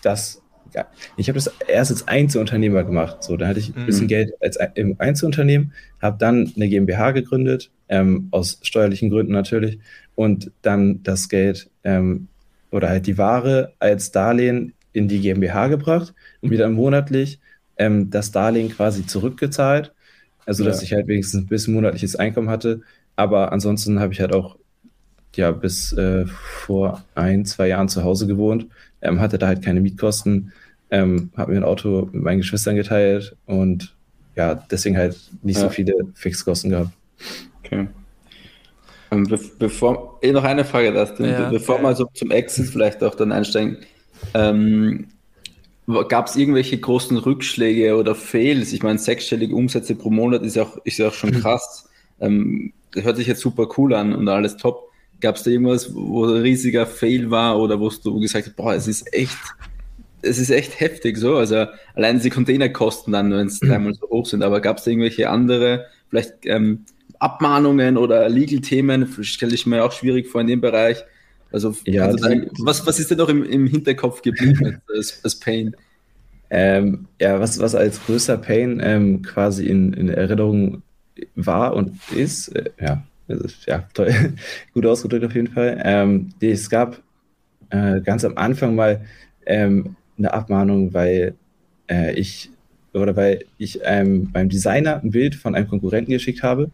das 0.02 0.42
ja, 0.74 0.86
ich 1.16 1.28
habe 1.28 1.38
das 1.38 1.50
erst 1.66 1.90
als 1.90 2.08
Einzelunternehmer 2.08 2.84
gemacht. 2.84 3.22
So, 3.22 3.36
da 3.36 3.46
hatte 3.46 3.60
ich 3.60 3.74
ein 3.74 3.86
bisschen 3.86 4.04
mhm. 4.04 4.08
Geld 4.08 4.32
als 4.40 4.58
im 4.74 4.96
Einzelunternehmen, 4.98 5.72
habe 6.00 6.18
dann 6.18 6.52
eine 6.54 6.68
GmbH 6.68 7.12
gegründet, 7.12 7.70
ähm, 7.88 8.28
aus 8.30 8.60
steuerlichen 8.62 9.10
Gründen 9.10 9.32
natürlich, 9.32 9.78
und 10.14 10.50
dann 10.62 11.02
das 11.02 11.28
Geld 11.28 11.70
ähm, 11.84 12.28
oder 12.70 12.88
halt 12.88 13.06
die 13.06 13.18
Ware 13.18 13.72
als 13.78 14.10
Darlehen 14.10 14.74
in 14.92 15.08
die 15.08 15.20
GmbH 15.20 15.68
gebracht 15.68 16.14
und 16.40 16.50
mir 16.50 16.58
dann 16.58 16.72
monatlich 16.72 17.40
ähm, 17.76 18.10
das 18.10 18.32
Darlehen 18.32 18.68
quasi 18.70 19.06
zurückgezahlt. 19.06 19.92
Also, 20.44 20.64
ja. 20.64 20.70
dass 20.70 20.82
ich 20.82 20.92
halt 20.92 21.06
wenigstens 21.06 21.42
ein 21.42 21.46
bisschen 21.46 21.74
monatliches 21.74 22.16
Einkommen 22.16 22.48
hatte. 22.48 22.80
Aber 23.16 23.52
ansonsten 23.52 24.00
habe 24.00 24.12
ich 24.12 24.20
halt 24.20 24.34
auch 24.34 24.56
ja 25.36 25.50
bis 25.50 25.92
äh, 25.92 26.26
vor 26.26 27.04
ein, 27.14 27.44
zwei 27.44 27.68
Jahren 27.68 27.88
zu 27.88 28.04
Hause 28.04 28.26
gewohnt 28.26 28.66
ähm, 29.02 29.20
hatte 29.20 29.38
da 29.38 29.46
halt 29.46 29.62
keine 29.62 29.80
Mietkosten, 29.80 30.52
ähm, 30.90 31.30
habe 31.36 31.52
mir 31.52 31.58
ein 31.58 31.64
Auto 31.64 32.08
mit 32.12 32.22
meinen 32.22 32.38
Geschwistern 32.38 32.76
geteilt 32.76 33.36
und 33.46 33.94
ja, 34.34 34.54
deswegen 34.54 34.96
halt 34.96 35.16
nicht 35.42 35.56
ja. 35.56 35.64
so 35.64 35.70
viele 35.70 35.94
Fixkosten 36.14 36.70
gehabt. 36.70 36.90
Okay. 37.64 37.88
Ähm, 39.10 39.24
be 39.24 39.40
bevor, 39.58 40.18
eh 40.22 40.32
noch 40.32 40.44
eine 40.44 40.64
Frage, 40.64 40.92
Dustin, 40.92 41.26
ja, 41.26 41.50
bevor 41.50 41.76
ja. 41.76 41.82
wir 41.82 41.94
so 41.94 42.06
zum 42.14 42.30
Exit 42.30 42.66
vielleicht 42.66 43.02
auch 43.02 43.14
dann 43.14 43.32
einsteigen, 43.32 43.78
ähm, 44.34 45.08
gab 46.08 46.26
es 46.26 46.36
irgendwelche 46.36 46.78
großen 46.78 47.16
Rückschläge 47.16 47.96
oder 47.96 48.14
Fails? 48.14 48.72
Ich 48.72 48.82
meine, 48.82 48.98
sechsstellige 48.98 49.54
Umsätze 49.54 49.94
pro 49.94 50.10
Monat 50.10 50.42
ist 50.42 50.56
ja 50.56 50.64
auch, 50.64 50.76
ist 50.84 50.98
ja 50.98 51.08
auch 51.08 51.14
schon 51.14 51.32
krass. 51.32 51.88
Ähm, 52.20 52.72
hört 52.94 53.16
sich 53.16 53.26
jetzt 53.26 53.40
super 53.40 53.68
cool 53.78 53.94
an 53.94 54.14
und 54.14 54.28
alles 54.28 54.56
top. 54.56 54.87
Gab 55.20 55.36
es 55.36 55.42
da 55.42 55.50
irgendwas, 55.50 55.94
wo 55.94 56.26
ein 56.26 56.42
riesiger 56.42 56.86
Fail 56.86 57.30
war 57.30 57.58
oder 57.58 57.80
wo 57.80 57.90
du 57.90 58.20
gesagt 58.20 58.46
hast, 58.46 58.56
boah, 58.56 58.74
es 58.74 58.86
ist 58.86 59.12
echt, 59.12 59.36
es 60.22 60.38
ist 60.38 60.50
echt 60.50 60.80
heftig 60.80 61.16
so. 61.16 61.36
Also 61.36 61.66
allein 61.94 62.20
die 62.20 62.30
Containerkosten 62.30 63.12
dann, 63.12 63.32
wenn 63.32 63.46
es 63.48 63.60
dreimal 63.60 63.94
so 63.94 64.08
hoch 64.08 64.26
sind, 64.26 64.42
aber 64.42 64.60
gab 64.60 64.78
es 64.78 64.84
da 64.84 64.90
irgendwelche 64.90 65.28
andere, 65.30 65.86
vielleicht 66.08 66.34
ähm, 66.44 66.84
Abmahnungen 67.18 67.96
oder 67.96 68.28
Legal-Themen, 68.28 69.08
stelle 69.22 69.54
ich 69.54 69.66
mir 69.66 69.84
auch 69.84 69.92
schwierig 69.92 70.28
vor 70.28 70.40
in 70.40 70.46
dem 70.46 70.60
Bereich. 70.60 71.04
Also, 71.50 71.74
ja, 71.84 72.04
also 72.04 72.18
dann, 72.18 72.50
was, 72.60 72.86
was 72.86 73.00
ist 73.00 73.10
denn 73.10 73.18
noch 73.18 73.28
im, 73.28 73.42
im 73.44 73.66
Hinterkopf 73.66 74.22
geblieben 74.22 74.80
als, 74.94 75.20
als 75.22 75.38
Pain? 75.38 75.74
Ähm, 76.50 77.08
ja, 77.20 77.38
was, 77.40 77.58
was 77.58 77.74
als 77.74 78.02
größter 78.06 78.38
Pain 78.38 78.80
ähm, 78.82 79.20
quasi 79.20 79.66
in, 79.66 79.92
in 79.92 80.08
Erinnerung 80.08 80.82
war 81.34 81.74
und 81.76 81.98
ist, 82.14 82.48
äh, 82.48 82.70
ja, 82.80 83.04
ja, 83.66 83.88
toll, 83.94 84.12
gut 84.74 84.86
ausgedrückt 84.86 85.24
auf 85.24 85.34
jeden 85.34 85.48
Fall. 85.48 85.80
Ähm, 85.84 86.30
es 86.40 86.68
gab 86.70 87.02
äh, 87.70 88.00
ganz 88.00 88.24
am 88.24 88.36
Anfang 88.36 88.74
mal 88.74 89.02
ähm, 89.46 89.96
eine 90.16 90.32
Abmahnung, 90.32 90.94
weil 90.94 91.34
äh, 91.88 92.12
ich 92.14 92.50
oder 92.94 93.14
weil 93.16 93.44
ich 93.58 93.80
ähm, 93.84 94.30
beim 94.32 94.48
Designer 94.48 95.00
ein 95.02 95.10
Bild 95.10 95.34
von 95.34 95.54
einem 95.54 95.68
Konkurrenten 95.68 96.10
geschickt 96.10 96.42
habe 96.42 96.70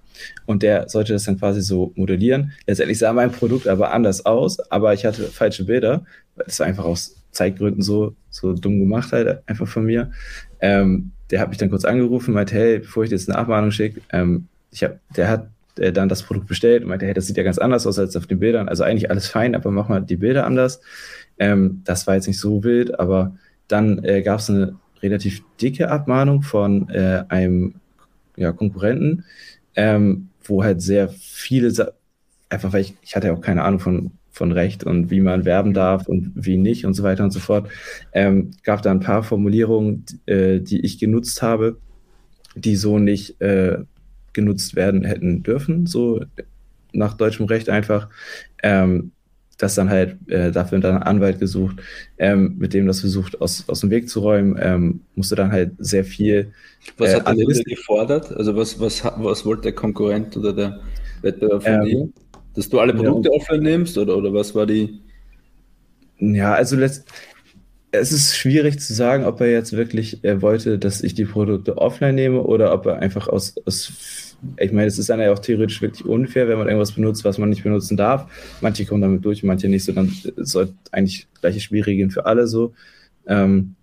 und 0.47 0.63
der 0.63 0.89
sollte 0.89 1.13
das 1.13 1.25
dann 1.25 1.39
quasi 1.39 1.61
so 1.61 1.93
modellieren. 1.97 2.53
Letztendlich 2.67 2.99
sah 2.99 3.13
mein 3.13 3.33
Produkt 3.33 3.67
aber 3.69 3.93
anders 3.93 4.25
aus, 4.25 4.59
aber 4.71 4.95
ich 4.95 5.05
hatte 5.05 5.25
falsche 5.25 5.65
Bilder. 5.65 6.05
Das 6.37 6.61
war 6.61 6.67
einfach 6.67 6.85
aus 6.85 7.17
Zeitgründen 7.33 7.83
so, 7.83 8.15
so 8.31 8.53
dumm 8.53 8.79
gemacht 8.79 9.13
halt, 9.13 9.43
einfach 9.47 9.67
von 9.67 9.85
mir. 9.85 10.13
Ähm, 10.61 11.11
der 11.31 11.41
hat 11.41 11.49
mich 11.49 11.59
dann 11.59 11.71
kurz 11.71 11.85
angerufen 11.85 12.33
meinte, 12.33 12.55
hey, 12.55 12.79
bevor 12.79 13.03
ich 13.03 13.11
dir 13.11 13.17
jetzt 13.17 13.29
eine 13.29 13.39
Abmahnung 13.39 13.71
schicke, 13.71 14.01
ähm, 14.13 14.47
ich 14.71 14.85
hab, 14.85 14.99
der 15.17 15.29
hat 15.29 15.49
äh, 15.79 15.93
dann 15.93 16.09
das 16.09 16.23
Produkt 16.23 16.47
bestellt 16.47 16.83
und 16.83 16.89
meinte, 16.89 17.07
hey, 17.07 17.15
das 17.15 17.27
sieht 17.27 17.37
ja 17.37 17.43
ganz 17.43 17.59
anders 17.59 17.87
aus 17.87 17.99
als 17.99 18.17
auf 18.17 18.27
den 18.27 18.39
Bildern. 18.39 18.69
Also 18.69 18.85
eigentlich 18.85 19.11
alles 19.11 19.27
fein, 19.27 19.55
aber 19.55 19.71
mach 19.71 19.89
mal 19.89 20.01
die 20.01 20.17
Bilder 20.17 20.47
anders. 20.47 20.81
Ähm, 21.39 21.83
das 21.85 22.07
war 22.07 22.15
jetzt 22.15 22.27
nicht 22.27 22.39
so 22.39 22.63
wild, 22.65 22.99
aber 22.99 23.37
dann 23.69 24.05
äh, 24.05 24.23
gab 24.23 24.41
es 24.41 24.51
eine 24.51 24.77
relativ 25.03 25.43
dicke 25.61 25.91
Abmahnung 25.91 26.43
von 26.43 26.89
äh, 26.91 27.25
einem 27.29 27.75
ja, 28.37 28.53
Konkurrenten, 28.53 29.25
ähm, 29.77 30.29
wo 30.45 30.63
halt 30.63 30.81
sehr 30.83 31.09
viele, 31.09 31.71
Sa 31.71 31.93
einfach 32.51 32.73
weil 32.73 32.83
ich, 32.83 32.95
ich 33.03 33.17
hatte 33.17 33.29
ja 33.29 33.35
auch 33.35 33.41
keine 33.41 33.65
Ahnung 33.65 33.81
von, 33.81 34.13
von 34.31 34.53
Recht 34.53 34.85
und 34.85 35.11
wie 35.11 35.21
man 35.21 35.45
werben 35.45 35.75
darf 35.75 36.07
und 36.09 36.33
wie 36.35 36.57
nicht 36.57 36.85
und 36.87 36.95
so 36.95 37.03
weiter 37.03 37.25
und 37.25 37.33
so 37.33 37.41
fort, 37.41 37.69
ähm, 38.13 38.53
gab 38.63 38.83
da 38.83 38.91
ein 38.91 39.01
paar 39.01 39.23
Formulierungen, 39.23 40.05
äh, 40.27 40.61
die 40.61 40.81
ich 40.81 40.99
genutzt 40.99 41.43
habe, 41.43 41.79
die 42.55 42.77
so 42.77 42.99
nicht 42.99 43.41
äh, 43.41 43.79
genutzt 44.35 44.77
werden 44.77 45.05
hätten 45.05 45.43
dürfen, 45.43 45.87
so 45.87 46.21
nach 46.93 47.15
deutschem 47.15 47.47
Recht 47.47 47.69
einfach. 47.69 48.09
Ähm, 48.63 49.13
das 49.59 49.75
dann 49.75 49.91
halt 49.91 50.17
äh, 50.29 50.51
dafür 50.51 50.79
dann 50.81 50.97
einen 50.97 51.03
Anwalt 51.05 51.39
gesucht, 51.39 51.77
ähm, 52.19 52.57
mit 52.59 52.75
dem 52.75 52.87
das 52.87 53.01
versucht 53.01 53.41
aus, 53.41 53.65
aus 53.69 53.81
dem 53.81 53.91
Weg 53.91 54.09
zu 54.09 54.21
räumen, 54.21 54.59
ähm, 54.61 55.01
musste 55.15 55.37
dann 55.37 55.53
halt 55.53 55.73
sehr 55.79 56.05
viel. 56.05 56.53
Was 56.99 57.11
äh, 57.11 57.17
hat 57.17 57.29
der 57.29 57.45
Kunde 57.45 57.63
gefordert? 57.63 58.33
Also 58.37 58.57
was, 58.57 58.79
was, 58.81 59.05
was 59.05 59.47
wollte 59.47 59.63
der 59.63 59.73
Konkurrent 59.73 60.37
oder 60.37 60.53
der 60.53 60.81
Wettbewerb 61.23 61.63
von 61.63 61.73
ähm, 61.73 61.85
dir? 61.85 62.09
Dass 62.55 62.69
du 62.69 62.81
alle 62.81 62.95
Produkte 62.95 63.31
ja, 63.31 63.37
offline 63.37 63.63
nimmst 63.63 63.99
oder, 63.99 64.17
oder 64.17 64.33
was 64.33 64.55
war 64.55 64.67
die? 64.67 65.01
Ja, 66.19 66.55
also 66.55 66.77
letzt, 66.77 67.09
es 68.01 68.13
ist 68.13 68.37
schwierig 68.37 68.81
zu 68.81 68.95
sagen, 68.95 69.25
ob 69.25 69.41
er 69.41 69.51
jetzt 69.51 69.73
wirklich 69.73 70.23
äh, 70.25 70.43
wollte, 70.43 70.79
dass 70.79 71.03
ich 71.03 71.15
die 71.15 71.25
Produkte 71.25 71.79
offline 71.79 72.15
nehme 72.15 72.43
oder 72.43 72.73
ob 72.73 72.87
er 72.87 72.99
einfach 72.99 73.29
aus, 73.29 73.55
aus 73.65 74.35
ich 74.59 74.73
meine, 74.73 74.87
es 74.87 74.99
ist 74.99 75.09
dann 75.09 75.21
ja 75.21 75.33
auch 75.33 75.39
theoretisch 75.39 75.81
wirklich 75.81 76.05
unfair, 76.05 76.49
wenn 76.49 76.59
man 76.59 76.69
irgendwas 76.69 76.93
benutzt, 76.93 77.25
was 77.25 77.39
man 77.39 77.49
nicht 77.49 77.63
benutzen 77.63 77.97
darf. 77.97 78.27
Manche 78.61 78.85
kommen 78.85 79.01
damit 79.01 79.25
durch, 79.25 79.43
manche 79.43 79.69
nicht 79.69 79.85
so. 79.85 79.93
Dann 79.93 80.13
soll 80.37 80.73
eigentlich 80.93 81.27
gleiche 81.41 81.61
Spielregeln 81.61 82.11
für 82.11 82.27
alle 82.27 82.47
so. 82.47 82.75
Ähm, 83.27 83.75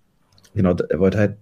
genau, 0.54 0.76
er 0.76 0.98
wollte 1.00 1.18
halt 1.18 1.36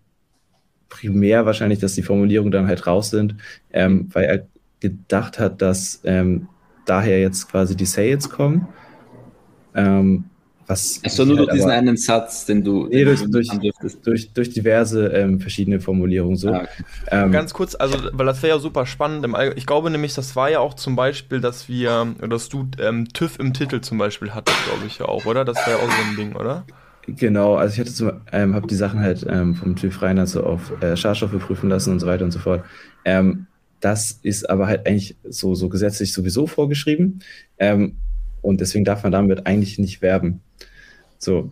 primär 0.88 1.46
wahrscheinlich, 1.46 1.78
dass 1.78 1.94
die 1.94 2.02
Formulierungen 2.02 2.50
dann 2.50 2.66
halt 2.66 2.86
raus 2.86 3.10
sind, 3.10 3.36
ähm, 3.72 4.08
weil 4.12 4.24
er 4.24 4.46
gedacht 4.80 5.38
hat, 5.38 5.60
dass 5.60 6.00
ähm, 6.04 6.48
daher 6.86 7.20
jetzt 7.20 7.48
quasi 7.48 7.76
die 7.76 7.86
Sales 7.86 8.30
kommen. 8.30 8.68
Ähm, 9.74 10.24
was 10.70 11.00
Achso, 11.04 11.24
nur 11.24 11.36
halt 11.36 11.48
durch 11.48 11.56
diesen 11.56 11.70
einen 11.70 11.96
Satz, 11.96 12.46
den 12.46 12.62
du. 12.62 12.86
Nee, 12.86 13.04
durch, 13.04 13.22
durch, 13.28 13.48
durch, 14.02 14.32
durch, 14.32 14.50
diverse 14.50 15.08
ähm, 15.08 15.40
verschiedene 15.40 15.80
Formulierungen 15.80 16.36
so. 16.36 16.50
Ah, 16.50 16.62
okay. 16.62 16.84
ähm, 17.10 17.32
Ganz 17.32 17.52
kurz, 17.52 17.74
also, 17.74 17.98
weil 18.12 18.26
das 18.26 18.42
wäre 18.42 18.56
ja 18.56 18.60
super 18.60 18.86
spannend. 18.86 19.26
Ich 19.56 19.66
glaube 19.66 19.90
nämlich, 19.90 20.14
das 20.14 20.36
war 20.36 20.48
ja 20.50 20.60
auch 20.60 20.74
zum 20.74 20.96
Beispiel, 20.96 21.40
dass 21.40 21.68
wir, 21.68 22.14
dass 22.28 22.48
du 22.48 22.68
ähm, 22.78 23.08
TÜV 23.08 23.38
im 23.38 23.52
Titel 23.52 23.80
zum 23.80 23.98
Beispiel 23.98 24.30
hattest, 24.32 24.56
glaube 24.64 24.86
ich 24.86 24.98
ja 24.98 25.06
auch, 25.06 25.26
oder? 25.26 25.44
Das 25.44 25.56
wäre 25.66 25.78
ja 25.78 25.84
auch 25.84 25.90
so 25.90 26.02
ein 26.08 26.16
Ding, 26.16 26.36
oder? 26.36 26.64
Genau, 27.06 27.56
also 27.56 27.74
ich 27.74 27.80
hatte 27.80 27.92
zum, 27.92 28.12
ähm, 28.30 28.54
habe 28.54 28.66
die 28.66 28.76
Sachen 28.76 29.00
halt 29.00 29.26
ähm, 29.28 29.56
vom 29.56 29.74
TÜV 29.74 30.02
rein 30.02 30.18
also 30.18 30.44
auf 30.44 30.80
äh, 30.82 30.96
Schadstoffe 30.96 31.38
prüfen 31.38 31.68
lassen 31.68 31.92
und 31.92 32.00
so 32.00 32.06
weiter 32.06 32.24
und 32.24 32.30
so 32.30 32.38
fort. 32.38 32.64
Ähm, 33.04 33.46
das 33.80 34.12
ist 34.22 34.48
aber 34.48 34.66
halt 34.66 34.86
eigentlich 34.86 35.16
so, 35.28 35.54
so 35.54 35.68
gesetzlich 35.68 36.12
sowieso 36.12 36.46
vorgeschrieben. 36.46 37.20
Und 38.42 38.60
deswegen 38.60 38.84
darf 38.84 39.02
man 39.02 39.12
damit 39.12 39.46
eigentlich 39.46 39.78
nicht 39.78 40.02
werben. 40.02 40.40
So. 41.18 41.50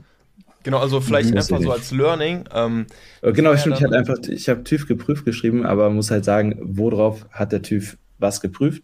Genau, 0.63 0.79
also 0.79 1.01
vielleicht 1.01 1.35
einfach 1.35 1.61
so 1.61 1.71
als 1.71 1.93
Learning. 1.93 2.45
Ähm, 2.55 2.87
äh, 3.23 3.33
genau, 3.33 3.57
stimmt. 3.57 3.81
Ich, 3.81 3.87
einfach, 3.87 4.19
ich 4.29 4.49
habe 4.49 4.65
TÜV 4.65 4.87
geprüft 4.87 5.25
geschrieben, 5.25 5.65
aber 5.65 5.91
muss 5.91 6.11
halt 6.11 6.25
sagen, 6.25 6.59
worauf 6.61 7.27
hat 7.31 7.53
der 7.53 7.63
TÜV 7.63 7.97
was 8.19 8.41
geprüft? 8.41 8.83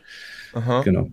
Aha. 0.53 0.83
Genau. 0.83 1.11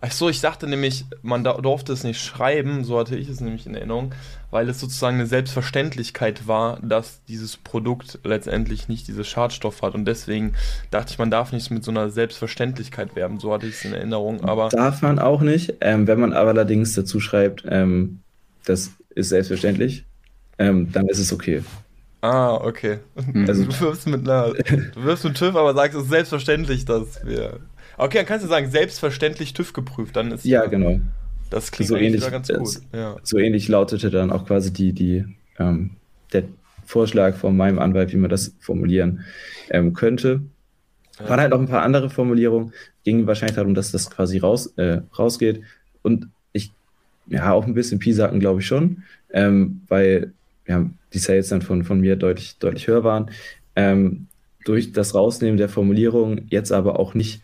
Ach 0.00 0.12
so, 0.12 0.28
ich 0.28 0.40
dachte 0.40 0.68
nämlich, 0.68 1.06
man 1.22 1.42
durfte 1.42 1.92
es 1.92 2.04
nicht 2.04 2.20
schreiben, 2.20 2.84
so 2.84 3.00
hatte 3.00 3.16
ich 3.16 3.28
es 3.28 3.40
nämlich 3.40 3.66
in 3.66 3.74
Erinnerung, 3.74 4.14
weil 4.52 4.68
es 4.68 4.78
sozusagen 4.78 5.16
eine 5.16 5.26
Selbstverständlichkeit 5.26 6.46
war, 6.46 6.78
dass 6.80 7.20
dieses 7.26 7.56
Produkt 7.56 8.20
letztendlich 8.22 8.88
nicht 8.88 9.08
diese 9.08 9.24
Schadstoff 9.24 9.82
hat 9.82 9.94
und 9.94 10.04
deswegen 10.04 10.54
dachte 10.92 11.12
ich, 11.12 11.18
man 11.18 11.32
darf 11.32 11.52
nicht 11.52 11.72
mit 11.72 11.82
so 11.82 11.90
einer 11.90 12.10
Selbstverständlichkeit 12.10 13.16
werben, 13.16 13.40
so 13.40 13.52
hatte 13.52 13.66
ich 13.66 13.74
es 13.74 13.84
in 13.84 13.92
Erinnerung. 13.92 14.44
Aber 14.44 14.68
darf 14.68 15.02
man 15.02 15.18
auch 15.18 15.40
nicht, 15.40 15.74
ähm, 15.80 16.06
wenn 16.06 16.20
man 16.20 16.32
aber 16.32 16.50
allerdings 16.50 16.92
dazu 16.92 17.18
schreibt, 17.18 17.64
ähm, 17.68 18.20
das 18.64 18.92
ist 19.16 19.30
selbstverständlich, 19.30 20.04
ähm, 20.58 20.92
dann 20.92 21.08
ist 21.08 21.18
es 21.18 21.32
okay. 21.32 21.64
Ah, 22.20 22.54
okay. 22.54 22.98
Also 23.46 23.64
du 23.66 23.80
wirfst 23.80 24.06
mit 24.06 24.28
einer, 24.28 24.52
du 24.52 25.02
wirfst 25.02 25.24
mit 25.24 25.36
TÜV, 25.36 25.56
aber 25.56 25.74
sagst, 25.74 25.96
es 25.96 26.04
ist 26.04 26.10
selbstverständlich, 26.10 26.84
dass 26.84 27.24
wir. 27.24 27.58
Okay, 27.98 28.18
dann 28.18 28.26
kannst 28.26 28.44
du 28.44 28.48
sagen, 28.48 28.70
selbstverständlich 28.70 29.52
TÜV 29.52 29.72
geprüft, 29.72 30.16
dann 30.16 30.30
ist. 30.30 30.44
Ja, 30.44 30.66
genau. 30.66 31.00
Das 31.50 31.72
klingt 31.72 31.88
so 31.88 31.96
ähnlich, 31.96 32.30
ganz 32.30 32.48
gut. 32.48 32.80
Ja. 32.92 33.16
So 33.22 33.38
ähnlich 33.38 33.68
lautete 33.68 34.10
dann 34.10 34.30
auch 34.30 34.46
quasi 34.46 34.72
die, 34.72 34.92
die, 34.92 35.24
ähm, 35.58 35.90
der 36.32 36.44
Vorschlag 36.84 37.36
von 37.36 37.56
meinem 37.56 37.78
Anwalt, 37.78 38.12
wie 38.12 38.16
man 38.16 38.30
das 38.30 38.54
formulieren 38.60 39.24
ähm, 39.70 39.94
könnte. 39.94 40.42
Ja. 41.18 41.28
Waren 41.28 41.40
halt 41.40 41.50
noch 41.50 41.60
ein 41.60 41.68
paar 41.68 41.82
andere 41.82 42.10
Formulierungen, 42.10 42.72
ging 43.04 43.26
wahrscheinlich 43.26 43.56
darum, 43.56 43.74
dass 43.74 43.90
das 43.90 44.10
quasi 44.10 44.38
raus, 44.38 44.72
äh, 44.76 45.00
rausgeht. 45.18 45.62
Und 46.02 46.28
ich, 46.52 46.72
ja, 47.26 47.52
auch 47.52 47.66
ein 47.66 47.74
bisschen 47.74 47.98
Pisacken, 47.98 48.40
glaube 48.40 48.60
ich 48.60 48.66
schon, 48.66 49.02
ähm, 49.32 49.82
weil 49.88 50.32
ja, 50.66 50.88
die 51.12 51.18
Sales 51.18 51.48
dann 51.48 51.62
von, 51.62 51.82
von 51.82 52.00
mir 52.00 52.16
deutlich, 52.16 52.58
deutlich 52.58 52.86
höher 52.86 53.04
waren. 53.04 53.30
Ähm, 53.74 54.28
durch 54.64 54.92
das 54.92 55.14
Rausnehmen 55.14 55.56
der 55.56 55.70
Formulierung 55.70 56.42
jetzt 56.50 56.72
aber 56.72 56.98
auch 56.98 57.14
nicht 57.14 57.40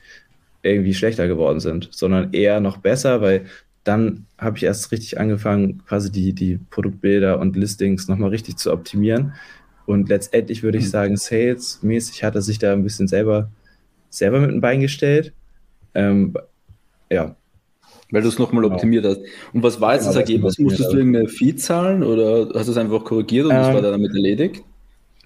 irgendwie 0.64 0.94
schlechter 0.94 1.29
geworden 1.29 1.61
sind, 1.61 1.88
sondern 1.92 2.33
eher 2.33 2.61
noch 2.61 2.79
besser, 2.79 3.20
weil 3.20 3.46
dann 3.85 4.27
habe 4.38 4.57
ich 4.57 4.64
erst 4.64 4.90
richtig 4.92 5.20
angefangen, 5.20 5.83
quasi 5.87 6.11
die, 6.11 6.33
die 6.33 6.59
Produktbilder 6.70 7.38
und 7.38 7.55
Listings 7.55 8.09
nochmal 8.09 8.31
richtig 8.31 8.57
zu 8.57 8.72
optimieren. 8.72 9.35
Und 9.87 10.09
letztendlich 10.09 10.62
würde 10.62 10.79
ich 10.79 10.85
mhm. 10.85 10.90
sagen, 10.90 11.16
Sales-mäßig 11.16 12.24
hat 12.24 12.35
er 12.35 12.40
sich 12.40 12.59
da 12.59 12.72
ein 12.72 12.83
bisschen 12.83 13.07
selber, 13.07 13.50
selber 14.09 14.40
mit 14.40 14.50
dem 14.50 14.62
Bein 14.62 14.81
gestellt. 14.81 15.35
Ähm, 15.94 16.35
ja. 17.11 17.37
Weil 18.11 18.22
du 18.22 18.29
es 18.29 18.38
nochmal 18.38 18.62
genau. 18.62 18.74
optimiert 18.74 19.05
hast. 19.05 19.20
Und 19.53 19.62
was 19.62 19.81
war 19.81 19.92
jetzt 19.92 20.05
genau, 20.05 20.12
das 20.14 20.20
Ergebnis? 20.20 20.59
Musstest 20.59 20.92
du 20.92 20.96
irgendeine 20.96 21.29
Fee 21.29 21.55
zahlen 21.55 22.03
oder 22.03 22.48
hast 22.55 22.66
du 22.66 22.72
es 22.72 22.79
einfach 22.79 23.05
korrigiert 23.05 23.46
und 23.46 23.53
ähm, 23.53 23.59
das 23.59 23.74
war 23.74 23.83
damit 23.83 24.14
erledigt? 24.14 24.64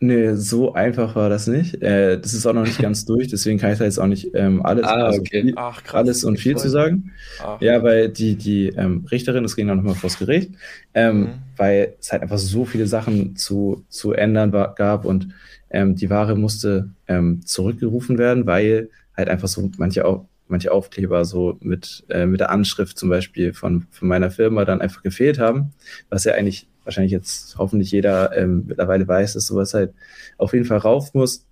Nee, 0.00 0.34
so 0.34 0.74
einfach 0.74 1.16
war 1.16 1.28
das 1.28 1.46
nicht. 1.46 1.82
Äh, 1.82 2.20
das 2.20 2.32
ist 2.32 2.46
auch 2.46 2.52
noch 2.52 2.64
nicht 2.64 2.80
ganz 2.80 3.04
durch, 3.06 3.28
deswegen 3.28 3.58
kann 3.58 3.72
ich 3.72 3.78
da 3.78 3.84
jetzt 3.84 3.98
auch 3.98 4.06
nicht 4.06 4.30
ähm, 4.34 4.64
alles, 4.64 4.84
ah, 4.84 5.06
also 5.06 5.20
okay. 5.20 5.42
viel, 5.42 5.54
Ach, 5.56 5.82
krass, 5.82 5.94
alles 5.94 6.24
und 6.24 6.38
viel 6.38 6.56
zu 6.56 6.68
sagen. 6.68 7.12
Ach. 7.42 7.60
Ja, 7.60 7.82
weil 7.82 8.08
die, 8.08 8.36
die 8.36 8.68
ähm, 8.68 9.06
Richterin, 9.10 9.42
das 9.42 9.56
ging 9.56 9.66
dann 9.66 9.78
nochmal 9.78 9.94
vors 9.94 10.18
Gericht, 10.18 10.52
ähm, 10.94 11.20
mhm. 11.20 11.28
weil 11.56 11.94
es 11.98 12.12
halt 12.12 12.22
einfach 12.22 12.38
so 12.38 12.64
viele 12.64 12.86
Sachen 12.86 13.36
zu, 13.36 13.84
zu 13.88 14.12
ändern 14.12 14.52
war, 14.52 14.74
gab 14.74 15.04
und 15.04 15.28
ähm, 15.70 15.96
die 15.96 16.10
Ware 16.10 16.36
musste 16.36 16.90
ähm, 17.08 17.44
zurückgerufen 17.44 18.18
werden, 18.18 18.46
weil 18.46 18.90
halt 19.16 19.28
einfach 19.28 19.48
so 19.48 19.70
manche, 19.78 20.04
Au 20.04 20.28
manche 20.46 20.72
Aufkleber 20.72 21.24
so 21.24 21.58
mit, 21.60 22.04
äh, 22.08 22.24
mit 22.24 22.40
der 22.40 22.50
Anschrift 22.50 22.98
zum 22.98 23.10
Beispiel 23.10 23.52
von, 23.52 23.86
von 23.90 24.08
meiner 24.08 24.30
Firma 24.30 24.64
dann 24.64 24.80
einfach 24.80 25.02
gefehlt 25.02 25.38
haben, 25.38 25.72
was 26.08 26.24
ja 26.24 26.32
eigentlich 26.32 26.68
wahrscheinlich 26.88 27.12
jetzt 27.12 27.56
hoffentlich 27.58 27.92
jeder 27.92 28.36
ähm, 28.36 28.64
mittlerweile 28.66 29.06
weiß, 29.06 29.34
dass 29.34 29.46
sowas 29.46 29.74
halt 29.74 29.92
auf 30.38 30.54
jeden 30.54 30.64
Fall 30.64 30.78
rauf 30.78 31.12
muss. 31.12 31.44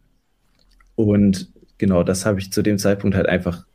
Und 0.94 1.52
genau, 1.76 2.02
das 2.02 2.24
habe 2.24 2.40
ich 2.40 2.50
zu 2.50 2.62
dem 2.62 2.78
Zeitpunkt 2.78 3.14
halt 3.14 3.28
einfach 3.28 3.66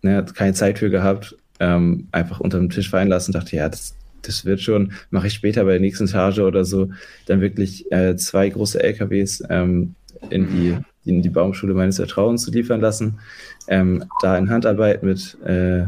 ne, 0.00 0.24
keine 0.34 0.54
Zeit 0.54 0.78
für 0.78 0.88
gehabt, 0.88 1.36
ähm, 1.60 2.08
einfach 2.12 2.40
unter 2.40 2.58
dem 2.58 2.70
Tisch 2.70 2.88
fallen 2.88 3.08
lassen, 3.08 3.32
dachte, 3.32 3.54
ja, 3.56 3.68
das, 3.68 3.94
das 4.22 4.46
wird 4.46 4.62
schon, 4.62 4.92
mache 5.10 5.26
ich 5.26 5.34
später 5.34 5.64
bei 5.64 5.72
der 5.72 5.80
nächsten 5.80 6.08
Charge 6.08 6.44
oder 6.44 6.64
so, 6.64 6.90
dann 7.26 7.42
wirklich 7.42 7.92
äh, 7.92 8.16
zwei 8.16 8.48
große 8.48 8.82
LKWs 8.82 9.44
ähm, 9.50 9.94
in 10.30 10.48
die 10.48 10.76
in 11.04 11.20
die 11.20 11.30
Baumschule 11.30 11.74
meines 11.74 11.96
Vertrauens 11.96 12.44
zu 12.44 12.52
liefern 12.52 12.80
lassen, 12.80 13.18
ähm, 13.66 14.04
da 14.20 14.38
in 14.38 14.50
Handarbeit 14.50 15.02
mit 15.02 15.36
äh, 15.44 15.80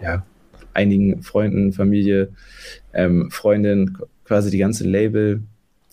ja, 0.00 0.24
einigen 0.74 1.22
Freunden, 1.22 1.72
Familie, 1.72 2.28
ähm, 2.92 3.32
Freundin 3.32 3.98
quasi 4.30 4.48
die 4.48 4.58
ganze 4.58 4.84
Label 4.84 5.42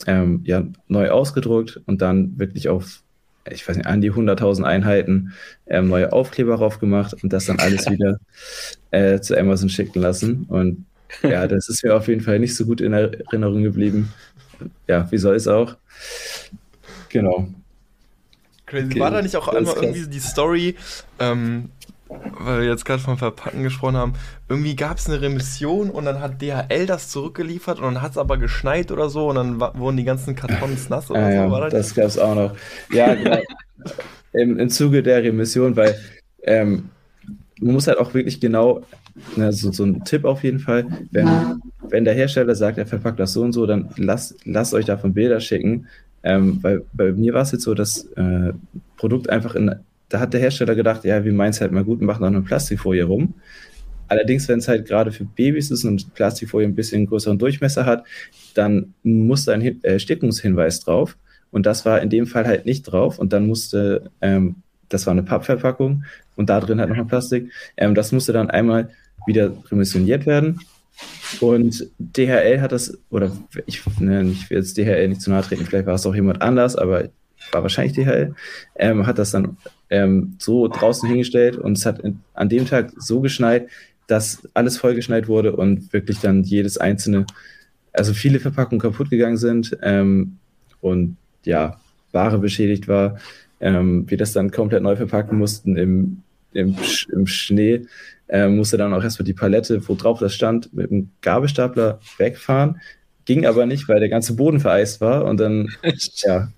ähm, 0.06 0.42
ja, 0.44 0.64
neu 0.88 1.10
ausgedruckt 1.10 1.82
und 1.88 2.04
dann 2.04 2.38
wirklich 2.38 2.70
auf, 2.70 3.02
ich 3.50 3.68
weiß 3.68 3.78
nicht, 3.78 3.88
an 3.88 4.00
die 4.00 4.12
100.000 4.12 4.64
Einheiten 4.64 5.34
ähm, 5.66 5.88
neue 5.88 6.14
Aufkleber 6.14 6.58
drauf 6.58 6.80
gemacht 6.80 7.16
und 7.24 7.34
das 7.34 7.46
dann 7.46 7.58
alles 7.58 7.88
wieder 7.90 8.20
äh, 8.92 9.20
zu 9.22 9.36
Amazon 9.36 9.70
schicken 9.70 10.00
lassen. 10.00 10.46
Und 10.50 10.86
ja, 11.24 11.48
das 11.48 11.68
ist 11.68 11.84
mir 11.84 11.96
auf 11.96 12.08
jeden 12.08 12.22
Fall 12.22 12.38
nicht 12.38 12.56
so 12.56 12.68
gut 12.68 12.80
in 12.80 12.94
Erinnerung 12.94 13.64
geblieben. 13.64 14.14
Ja, 14.86 15.12
wie 15.12 15.18
soll 15.18 15.36
es 15.36 15.48
auch? 15.48 15.78
Genau. 17.10 17.48
Crazy. 18.68 18.86
Okay. 18.86 19.00
War 19.00 19.10
da 19.10 19.24
nicht 19.24 19.36
auch 19.36 19.48
einmal 19.48 19.78
irgendwie 19.82 20.08
die 20.08 20.20
Story, 20.20 20.76
ähm, 21.18 21.72
weil 22.10 22.62
wir 22.62 22.68
jetzt 22.68 22.86
gerade 22.86 23.02
vom 23.02 23.18
Verpacken 23.18 23.64
gesprochen 23.64 23.98
haben, 23.98 24.14
irgendwie 24.50 24.76
gab 24.76 24.98
es 24.98 25.08
eine 25.08 25.22
Remission 25.22 25.90
und 25.90 26.06
dann 26.06 26.22
hat 26.22 26.42
DHL 26.42 26.86
das 26.86 27.10
zurückgeliefert 27.10 27.80
und 27.80 27.86
dann 27.86 28.02
hat 28.02 28.12
es 28.12 28.18
aber 28.18 28.38
geschneit 28.38 28.92
oder 28.92 29.10
so 29.10 29.30
und 29.30 29.36
dann 29.36 29.60
wurden 29.60 29.98
die 29.98 30.04
ganzen 30.04 30.36
Kartons 30.36 30.90
nass 30.90 31.10
oder 31.10 31.22
ah, 31.22 31.32
so. 31.32 31.36
Ja, 31.36 31.52
War 31.52 31.62
das 31.62 31.74
das 31.74 31.96
gab 31.96 32.06
es 32.06 32.18
auch 32.18 32.36
noch. 32.36 32.56
Ja, 32.92 33.14
genau. 33.16 33.40
Im, 34.34 34.60
Im 34.60 34.70
Zuge 34.70 35.04
der 35.04 35.24
Remission, 35.24 35.76
weil 35.76 35.96
ähm, 36.44 36.90
man 37.60 37.74
muss 37.74 37.88
halt 37.88 37.98
auch 37.98 38.14
wirklich 38.14 38.40
genau, 38.40 38.82
ne, 39.36 39.52
so, 39.52 39.72
so 39.72 39.84
ein 39.84 40.04
Tipp 40.04 40.26
auf 40.26 40.44
jeden 40.44 40.60
Fall, 40.60 40.86
wenn, 41.12 41.60
wenn 41.90 42.06
der 42.06 42.14
Hersteller 42.14 42.56
sagt, 42.56 42.78
er 42.78 42.86
verpackt 42.86 43.20
das 43.20 43.34
so 43.34 43.42
und 43.42 43.54
so, 43.54 43.66
dann 43.66 43.90
lasst, 43.98 44.36
lasst 44.46 44.74
euch 44.74 44.86
davon 44.86 45.14
Bilder 45.14 45.40
schicken, 45.40 45.88
ähm, 46.24 46.60
weil 46.62 46.84
bei 46.94 47.12
mir 47.12 47.34
war 47.34 47.42
es 47.42 47.52
jetzt 47.52 47.64
so, 47.64 47.74
dass 47.74 48.06
äh, 48.16 48.54
Produkt 48.98 49.30
einfach 49.30 49.56
in 49.56 49.76
da 50.10 50.20
hat 50.20 50.34
der 50.34 50.42
Hersteller 50.42 50.76
gedacht, 50.76 51.04
ja, 51.04 51.24
wir 51.24 51.34
meinen 51.34 51.52
es 51.52 51.62
halt 51.62 51.72
mal 51.72 51.84
gut 51.84 52.00
und 52.00 52.06
machen 52.06 52.24
auch 52.24 52.28
eine 52.28 52.42
Plastikfolie 52.42 53.04
rum. 53.04 53.34
Allerdings, 54.08 54.48
wenn 54.48 54.60
es 54.60 54.68
halt 54.68 54.88
gerade 54.88 55.12
für 55.12 55.26
Babys 55.26 55.70
ist 55.70 55.84
und 55.84 56.14
Plastikfolie 56.14 56.68
ein 56.68 56.76
bisschen 56.76 57.06
größeren 57.08 57.38
Durchmesser 57.38 57.86
hat, 57.86 58.06
dann 58.54 58.94
muss 59.04 59.46
da 59.46 59.54
ein 59.54 59.84
äh, 59.84 60.00
Stickungshinweis 60.00 60.80
drauf. 60.80 61.18
Und 61.52 61.66
das 61.66 61.86
war 61.86 62.02
in 62.02 62.10
dem 62.10 62.28
Fall 62.28 62.46
halt 62.46 62.66
nicht 62.66 62.84
drauf. 62.84 63.20
Und 63.20 63.34
dann 63.34 63.48
musste, 63.48 64.10
ähm, 64.22 64.58
das 64.90 65.06
war 65.06 65.12
eine 65.12 65.24
Pappverpackung 65.24 66.06
und 66.36 66.50
da 66.50 66.60
drin 66.62 66.80
halt 66.80 66.90
noch 66.90 66.98
ein 66.98 67.08
Plastik. 67.08 67.52
Ähm, 67.76 67.96
das 67.96 68.12
musste 68.14 68.32
dann 68.32 68.50
einmal 68.50 68.90
wieder 69.26 69.52
remissioniert 69.70 70.26
werden. 70.26 70.62
Und 71.42 71.88
DHL 72.00 72.62
hat 72.62 72.72
das, 72.72 72.98
oder 73.10 73.32
ich, 73.66 73.82
ne, 74.00 74.24
ich 74.24 74.50
will 74.50 74.58
jetzt 74.58 74.78
DHL 74.78 75.10
nicht 75.10 75.22
zu 75.22 75.30
nahe 75.30 75.44
treten, 75.44 75.66
vielleicht 75.66 75.86
war 75.86 75.96
es 75.96 76.06
auch 76.06 76.16
jemand 76.16 76.42
anders, 76.42 76.76
aber 76.76 77.10
war 77.52 77.62
wahrscheinlich 77.62 77.94
DHL, 77.94 78.36
ähm, 78.76 79.06
hat 79.08 79.18
das 79.18 79.32
dann 79.32 79.58
ähm, 79.90 80.36
so 80.40 80.68
draußen 80.68 81.08
hingestellt 81.08 81.58
und 81.58 81.78
es 81.78 81.86
hat 81.86 82.00
in, 82.00 82.20
an 82.34 82.50
dem 82.50 82.66
Tag 82.66 82.92
so 82.98 83.22
geschneit, 83.22 83.68
dass 84.08 84.48
alles 84.54 84.78
vollgeschneit 84.78 85.28
wurde 85.28 85.56
und 85.56 85.92
wirklich 85.94 86.20
dann 86.20 86.44
jedes 86.44 86.78
einzelne, 86.78 87.26
also 87.94 88.14
viele 88.14 88.40
Verpackungen 88.40 88.80
kaputt 88.80 89.10
gegangen 89.10 89.38
sind 89.38 89.78
ähm, 89.82 90.38
und 90.82 91.18
ja, 91.44 91.80
Ware 92.12 92.40
beschädigt 92.40 92.88
war. 92.88 93.18
Ähm, 93.60 94.10
wir 94.10 94.18
das 94.18 94.34
dann 94.34 94.52
komplett 94.52 94.84
neu 94.84 94.96
verpacken 94.96 95.38
mussten 95.38 95.78
im, 95.78 96.22
im, 96.54 96.76
im 97.12 97.28
Schnee, 97.28 97.86
äh, 98.28 98.48
musste 98.48 98.78
dann 98.78 98.94
auch 98.94 99.04
erstmal 99.04 99.26
die 99.26 99.34
Palette, 99.34 99.88
wo 99.88 99.96
drauf 99.96 100.20
das 100.20 100.34
stand, 100.34 100.74
mit 100.74 100.92
dem 100.92 101.10
Gabelstapler 101.22 102.00
wegfahren. 102.18 102.80
Ging 103.26 103.46
aber 103.46 103.66
nicht, 103.66 103.90
weil 103.90 104.00
der 104.00 104.10
ganze 104.10 104.36
Boden 104.36 104.60
vereist 104.60 105.02
war 105.02 105.26
und 105.26 105.40
dann, 105.40 105.70
ja, 106.24 106.50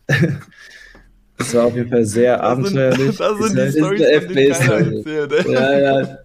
Das 1.39 1.53
war 1.55 1.65
auf 1.65 1.75
jeden 1.75 1.89
Fall 1.89 2.05
sehr 2.05 2.37
das 2.37 2.45
abenteuerlich. 2.45 3.17
Sind, 3.17 3.19
das 3.19 3.37
sind 3.39 3.57
die 3.57 3.71
Storys, 3.71 4.25
von 4.25 4.35
denen 4.35 4.51
erzählt. 4.51 5.47
Ja, 5.47 5.79
ja. 5.79 6.17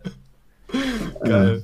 Geil. 1.25 1.63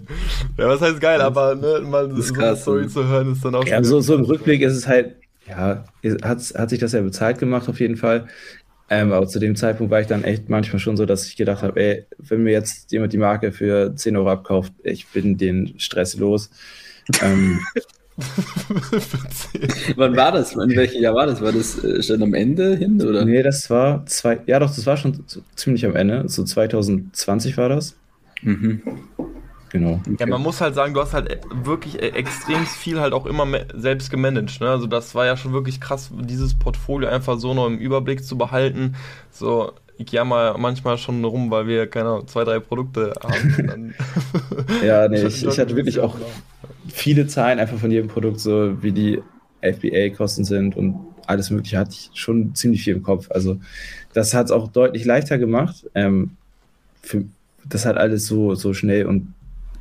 Ja, 0.57 0.69
was 0.69 0.81
heißt 0.81 1.01
geil, 1.01 1.21
aber 1.21 1.55
ne, 1.57 1.81
mal 1.81 2.09
so 2.15 2.35
eine 2.35 2.57
Story 2.57 2.89
zu 2.89 3.07
hören 3.07 3.33
ist 3.33 3.45
dann 3.45 3.55
auch 3.57 3.67
Ja, 3.67 3.83
so, 3.83 4.01
so 4.01 4.15
im 4.15 4.25
Rückblick 4.25 4.63
ist 4.63 4.75
es 4.75 4.87
halt, 4.87 5.17
ja, 5.49 5.85
hat, 6.23 6.39
hat 6.55 6.71
sich 6.71 6.79
das 6.79 6.93
ja 6.93 7.01
bezahlt 7.03 7.39
gemacht 7.39 7.69
auf 7.69 7.81
jeden 7.81 7.97
Fall. 7.97 8.29
Ähm, 8.89 9.13
aber 9.13 9.27
zu 9.27 9.39
dem 9.39 9.57
Zeitpunkt 9.57 9.91
war 9.91 10.01
ich 10.01 10.07
dann 10.07 10.25
echt 10.25 10.49
manchmal 10.49 10.81
schon 10.81 10.97
so, 10.97 11.07
dass 11.07 11.27
ich 11.27 11.37
gedacht 11.37 11.63
habe, 11.63 11.81
ey, 11.81 12.07
wenn 12.19 12.43
mir 12.43 12.53
jetzt 12.53 12.91
jemand 12.93 13.13
die 13.13 13.19
Marke 13.19 13.53
für 13.53 13.95
10 13.95 14.17
Euro 14.17 14.31
abkauft, 14.31 14.73
ich 14.83 15.07
bin 15.09 15.37
den 15.37 15.75
Stress 15.79 16.17
los. 16.17 16.51
ähm, 17.21 17.61
Wann 19.97 20.17
war 20.17 20.33
das? 20.33 20.55
In 20.55 20.77
welchem 20.77 21.03
Jahr 21.03 21.15
war 21.15 21.27
das? 21.27 21.41
War 21.41 21.53
das 21.53 21.83
äh, 21.83 22.03
schon 22.03 22.23
am 22.23 22.35
Ende 22.35 22.77
hin? 22.77 23.01
Oder? 23.03 23.25
Nee, 23.25 23.43
das 23.43 23.71
war 23.71 24.05
zwei, 24.07 24.41
ja 24.47 24.59
doch, 24.59 24.75
das 24.75 24.87
war 24.87 24.97
schon 24.97 25.25
ziemlich 25.57 25.85
am 25.87 25.97
Ende. 25.97 26.29
So 26.29 26.45
2020 26.45 27.57
war 27.57 27.69
das. 27.69 27.97
Mhm. 28.43 28.83
Genau. 29.71 30.01
Ja, 30.19 30.27
man 30.27 30.43
muss 30.43 30.61
halt 30.61 30.75
sagen, 30.75 30.95
du 30.95 31.01
hast 31.01 31.15
halt 31.15 31.41
wirklich 31.65 32.03
e-, 32.03 32.09
extrem 32.11 32.67
viel 32.67 33.01
halt 33.01 33.13
auch 33.13 33.27
immer 33.27 33.47
selbst 33.75 34.11
gemanagt. 34.11 34.61
Ne? 34.61 34.69
Also 34.69 34.87
das 34.87 35.15
war 35.15 35.27
ja 35.27 35.37
schon 35.37 35.53
wirklich 35.53 35.81
krass, 35.81 36.11
dieses 36.13 36.55
Portfolio 36.55 37.09
einfach 37.09 37.39
so 37.39 37.55
noch 37.55 37.67
im 37.67 37.79
Überblick 37.79 38.25
zu 38.25 38.37
behalten. 38.37 38.97
So, 39.31 39.73
ich 40.01 40.13
jammer 40.13 40.57
manchmal 40.59 40.97
schon 40.97 41.23
rum, 41.25 41.51
weil 41.51 41.67
wir, 41.67 41.87
keine 41.87 42.09
Ahnung, 42.09 42.29
zwei, 42.29 42.45
drei 42.45 42.59
Produkte 42.59 43.13
haben. 43.23 43.95
ja, 44.85 45.07
nee, 45.09 45.23
ich, 45.27 45.45
ich 45.45 45.59
hatte 45.59 45.77
wirklich 45.77 46.01
auch 46.01 46.17
viele 46.89 47.27
Zahlen 47.27 47.59
einfach 47.59 47.79
von 47.79 47.91
jedem 47.91 48.09
Produkt, 48.09 48.41
so 48.41 48.83
wie 48.83 48.93
die 48.93 49.23
FBA-Kosten 49.61 50.45
sind 50.45 50.77
und 50.77 50.97
alles 51.27 51.51
Mögliche 51.51 51.79
hatte 51.79 51.93
ich 51.93 52.11
schon 52.15 52.55
ziemlich 52.55 52.83
viel 52.83 52.97
im 52.97 53.03
Kopf. 53.03 53.31
Also 53.31 53.61
das 54.15 54.33
hat 54.33 54.47
es 54.47 54.53
auch 54.53 54.69
deutlich 54.69 55.05
leichter 55.05 55.39
gemacht. 55.39 55.87
Ähm, 55.95 56.31
für, 57.03 57.25
das 57.69 57.85
hat 57.85 57.99
alles 57.99 58.27
so, 58.27 58.55
so 58.55 58.73
schnell 58.73 59.07
und 59.07 59.35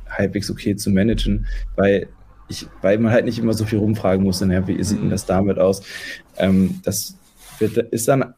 halbwegs 0.08 0.50
okay 0.50 0.76
zu 0.76 0.90
managen, 0.90 1.46
weil 1.76 2.08
ich, 2.48 2.66
weil 2.82 2.98
man 2.98 3.12
halt 3.12 3.24
nicht 3.24 3.38
immer 3.38 3.54
so 3.54 3.64
viel 3.64 3.78
rumfragen 3.78 4.24
muss, 4.24 4.40
ja, 4.40 4.66
wie 4.66 4.82
sieht 4.82 5.00
denn 5.00 5.10
das 5.10 5.24
damit 5.24 5.58
aus? 5.58 5.82
Ähm, 6.36 6.80
das 6.84 7.16
wird, 7.58 7.76
ist 7.76 8.08
dann, 8.08 8.34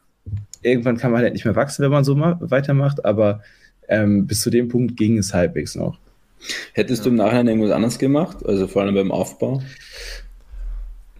irgendwann 0.63 0.97
kann 0.97 1.11
man 1.11 1.21
halt 1.21 1.33
nicht 1.33 1.45
mehr 1.45 1.55
wachsen, 1.55 1.83
wenn 1.83 1.91
man 1.91 2.03
so 2.03 2.17
weitermacht, 2.17 3.05
aber 3.05 3.41
ähm, 3.87 4.25
bis 4.25 4.41
zu 4.41 4.49
dem 4.49 4.67
Punkt 4.67 4.97
ging 4.97 5.17
es 5.17 5.33
halbwegs 5.33 5.75
noch. 5.75 5.99
Hättest 6.73 7.01
ja. 7.01 7.03
du 7.05 7.09
im 7.11 7.15
Nachhinein 7.17 7.47
irgendwas 7.47 7.71
anderes 7.71 7.99
gemacht, 7.99 8.45
also 8.45 8.67
vor 8.67 8.81
allem 8.81 8.95
beim 8.95 9.11
Aufbau? 9.11 9.61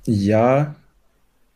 Ja, 0.06 0.76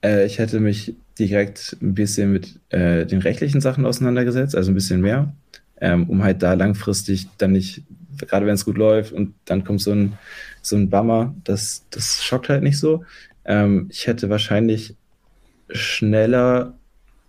äh, 0.04 0.26
ich 0.26 0.40
hätte 0.40 0.60
mich 0.60 0.96
direkt 1.20 1.78
ein 1.82 1.94
bisschen 1.94 2.32
mit 2.32 2.60
äh, 2.70 3.06
den 3.06 3.20
rechtlichen 3.20 3.62
Sachen 3.62 3.86
auseinandergesetzt, 3.86 4.56
also 4.56 4.72
ein 4.72 4.76
bisschen 4.76 5.02
mehr, 5.02 5.34
ähm, 5.82 6.10
um 6.10 6.24
halt 6.24 6.44
da 6.44 6.54
langfristig 6.54 7.28
dann 7.38 7.52
nicht, 7.52 7.84
gerade 8.28 8.46
wenn 8.46 8.54
es 8.54 8.66
gut 8.66 8.78
läuft 8.78 9.12
und 9.12 9.34
dann 9.46 9.64
kommt 9.64 9.82
so 9.82 9.92
ein, 9.92 10.14
so 10.62 10.76
ein 10.76 10.90
Bummer, 10.90 11.34
das, 11.44 11.86
das 11.90 12.24
schockt 12.24 12.50
halt 12.50 12.64
nicht 12.64 12.80
so. 12.80 13.04
Ähm, 13.46 13.88
ich 13.90 14.08
hätte 14.08 14.30
wahrscheinlich 14.30 14.96
schneller 15.70 16.74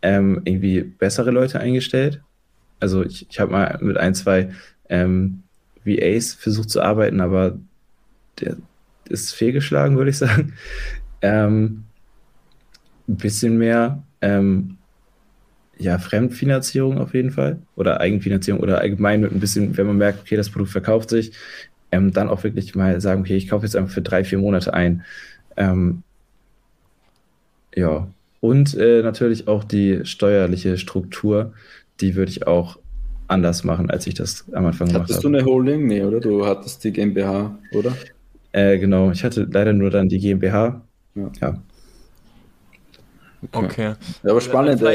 ähm, 0.02 0.42
irgendwie 0.44 0.82
bessere 0.82 1.30
Leute 1.30 1.60
eingestellt. 1.60 2.22
Also 2.80 3.04
ich, 3.04 3.26
ich 3.28 3.40
habe 3.40 3.52
mal 3.52 3.78
mit 3.80 3.96
ein, 3.96 4.14
zwei 4.14 4.50
ähm, 4.88 5.42
VAs 5.84 6.34
versucht 6.34 6.70
zu 6.70 6.82
arbeiten, 6.82 7.20
aber 7.20 7.58
der 8.40 8.56
ist 9.08 9.34
fehlgeschlagen, 9.34 9.96
würde 9.96 10.10
ich 10.10 10.18
sagen. 10.18 10.54
Ähm, 11.20 11.82
bisschen 13.08 13.58
mehr 13.58 14.04
ähm, 14.20 14.78
ja, 15.78 15.98
Fremdfinanzierung 15.98 16.98
auf 16.98 17.14
jeden 17.14 17.30
Fall 17.30 17.58
oder 17.76 18.00
Eigenfinanzierung 18.00 18.60
oder 18.60 18.78
allgemein 18.78 19.20
mit 19.20 19.32
ein 19.32 19.40
bisschen, 19.40 19.76
wenn 19.76 19.86
man 19.86 19.96
merkt, 19.96 20.20
okay, 20.20 20.36
das 20.36 20.50
Produkt 20.50 20.70
verkauft 20.70 21.10
sich, 21.10 21.32
ähm, 21.90 22.12
dann 22.12 22.28
auch 22.28 22.44
wirklich 22.44 22.74
mal 22.74 23.00
sagen, 23.00 23.22
okay, 23.22 23.36
ich 23.36 23.48
kaufe 23.48 23.64
jetzt 23.64 23.76
einfach 23.76 23.92
für 23.92 24.02
drei, 24.02 24.24
vier 24.24 24.38
Monate 24.38 24.74
ein. 24.74 25.04
Ähm, 25.56 26.02
ja, 27.74 28.08
und 28.40 28.74
äh, 28.74 29.02
natürlich 29.02 29.48
auch 29.48 29.64
die 29.64 30.04
steuerliche 30.04 30.78
Struktur, 30.78 31.52
die 32.00 32.14
würde 32.14 32.30
ich 32.30 32.46
auch 32.46 32.78
anders 33.26 33.64
machen, 33.64 33.90
als 33.90 34.06
ich 34.06 34.14
das 34.14 34.46
am 34.52 34.66
Anfang 34.66 34.88
gemacht 34.88 35.02
habe. 35.02 35.04
Hattest 35.04 35.24
du 35.24 35.28
eine 35.28 35.44
Holding? 35.44 35.86
Nee, 35.86 36.02
oder? 36.02 36.20
Du 36.20 36.46
hattest 36.46 36.82
die 36.84 36.92
GmbH, 36.92 37.58
oder? 37.72 37.92
Äh, 38.52 38.78
genau, 38.78 39.10
ich 39.10 39.24
hatte 39.24 39.46
leider 39.50 39.72
nur 39.72 39.90
dann 39.90 40.08
die 40.08 40.18
GmbH. 40.18 40.80
Ja. 41.14 41.30
ja. 41.40 41.62
Okay. 43.52 43.94
Ja, 44.24 44.30
aber 44.30 44.40
spannend. 44.40 44.80
Ja, 44.80 44.92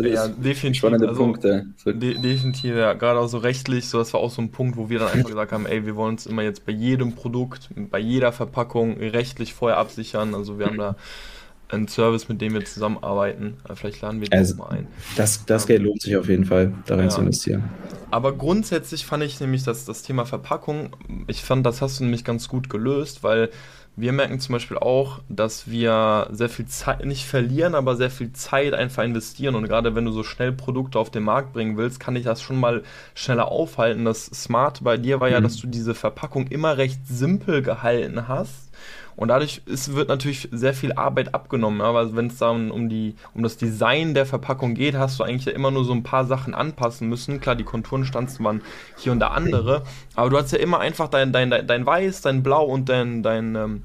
ja 0.00 0.28
definitiv. 0.28 0.78
Spannende 0.78 1.08
also, 1.08 1.20
Punkte. 1.20 1.66
De 1.84 2.14
definitiv, 2.14 2.74
ja. 2.74 2.94
Gerade 2.94 3.20
auch 3.20 3.26
so 3.26 3.38
rechtlich, 3.38 3.88
so 3.88 3.98
das 3.98 4.14
war 4.14 4.20
auch 4.20 4.30
so 4.30 4.40
ein 4.40 4.50
Punkt, 4.50 4.78
wo 4.78 4.88
wir 4.88 5.00
dann 5.00 5.08
einfach 5.08 5.28
gesagt 5.28 5.52
haben, 5.52 5.66
ey, 5.66 5.84
wir 5.84 5.94
wollen 5.96 6.14
uns 6.14 6.26
immer 6.26 6.42
jetzt 6.42 6.64
bei 6.64 6.72
jedem 6.72 7.14
Produkt, 7.14 7.68
bei 7.76 7.98
jeder 7.98 8.32
Verpackung 8.32 8.96
rechtlich 8.98 9.52
vorher 9.52 9.76
absichern. 9.78 10.34
Also 10.34 10.58
wir 10.58 10.66
haben 10.66 10.78
da 10.78 10.96
einen 11.68 11.88
Service, 11.88 12.28
mit 12.28 12.40
dem 12.40 12.54
wir 12.54 12.64
zusammenarbeiten. 12.64 13.56
Vielleicht 13.74 14.00
laden 14.00 14.20
wir 14.20 14.28
das 14.28 14.38
also, 14.38 14.56
mal 14.56 14.70
ein. 14.70 14.86
Das, 15.16 15.44
das 15.46 15.66
Geld 15.66 15.82
lohnt 15.82 16.02
sich 16.02 16.16
auf 16.16 16.28
jeden 16.28 16.44
Fall, 16.44 16.74
da 16.86 16.96
rein 16.96 17.04
ja. 17.04 17.10
zu 17.10 17.20
investieren. 17.20 17.64
Aber 18.10 18.32
grundsätzlich 18.32 19.06
fand 19.06 19.24
ich 19.24 19.40
nämlich 19.40 19.64
dass 19.64 19.84
das 19.84 20.02
Thema 20.02 20.24
Verpackung, 20.24 20.90
ich 21.26 21.42
fand, 21.42 21.66
das 21.66 21.82
hast 21.82 21.98
du 21.98 22.04
nämlich 22.04 22.24
ganz 22.24 22.48
gut 22.48 22.70
gelöst, 22.70 23.22
weil 23.22 23.50
wir 23.96 24.12
merken 24.12 24.40
zum 24.40 24.54
Beispiel 24.54 24.76
auch, 24.76 25.20
dass 25.28 25.70
wir 25.70 26.28
sehr 26.32 26.48
viel 26.48 26.66
Zeit, 26.66 27.04
nicht 27.04 27.26
verlieren, 27.26 27.76
aber 27.76 27.94
sehr 27.94 28.10
viel 28.10 28.32
Zeit 28.32 28.74
einfach 28.74 29.04
investieren. 29.04 29.54
Und 29.54 29.68
gerade 29.68 29.94
wenn 29.94 30.04
du 30.04 30.10
so 30.10 30.24
schnell 30.24 30.52
Produkte 30.52 30.98
auf 30.98 31.10
den 31.10 31.22
Markt 31.22 31.52
bringen 31.52 31.76
willst, 31.76 32.00
kann 32.00 32.16
ich 32.16 32.24
das 32.24 32.42
schon 32.42 32.58
mal 32.58 32.82
schneller 33.14 33.48
aufhalten. 33.48 34.04
Das 34.04 34.26
Smart 34.26 34.82
bei 34.82 34.96
dir 34.96 35.20
war 35.20 35.28
ja, 35.28 35.38
mhm. 35.38 35.44
dass 35.44 35.58
du 35.58 35.68
diese 35.68 35.94
Verpackung 35.94 36.48
immer 36.48 36.76
recht 36.76 37.06
simpel 37.06 37.62
gehalten 37.62 38.26
hast 38.26 38.70
und 39.16 39.28
dadurch 39.28 39.62
ist, 39.66 39.94
wird 39.94 40.08
natürlich 40.08 40.48
sehr 40.50 40.74
viel 40.74 40.92
Arbeit 40.92 41.34
abgenommen. 41.34 41.80
Aber 41.80 42.14
wenn 42.16 42.26
es 42.26 42.38
dann 42.38 42.70
um, 42.70 42.88
die, 42.88 43.14
um 43.34 43.42
das 43.42 43.56
Design 43.56 44.14
der 44.14 44.26
Verpackung 44.26 44.74
geht, 44.74 44.96
hast 44.96 45.18
du 45.18 45.24
eigentlich 45.24 45.44
ja 45.46 45.52
immer 45.52 45.70
nur 45.70 45.84
so 45.84 45.92
ein 45.92 46.02
paar 46.02 46.24
Sachen 46.24 46.54
anpassen 46.54 47.08
müssen. 47.08 47.40
Klar, 47.40 47.54
die 47.54 47.64
Konturenstanzen 47.64 48.44
waren 48.44 48.62
hier 48.98 49.12
und 49.12 49.20
da 49.20 49.28
andere. 49.28 49.82
Aber 50.14 50.30
du 50.30 50.38
hast 50.38 50.52
ja 50.52 50.58
immer 50.58 50.80
einfach 50.80 51.08
dein, 51.08 51.32
dein, 51.32 51.50
dein, 51.50 51.66
dein 51.66 51.86
Weiß, 51.86 52.22
dein 52.22 52.42
Blau 52.42 52.64
und 52.64 52.88
dein, 52.88 53.22
dein 53.22 53.54
ähm, 53.54 53.82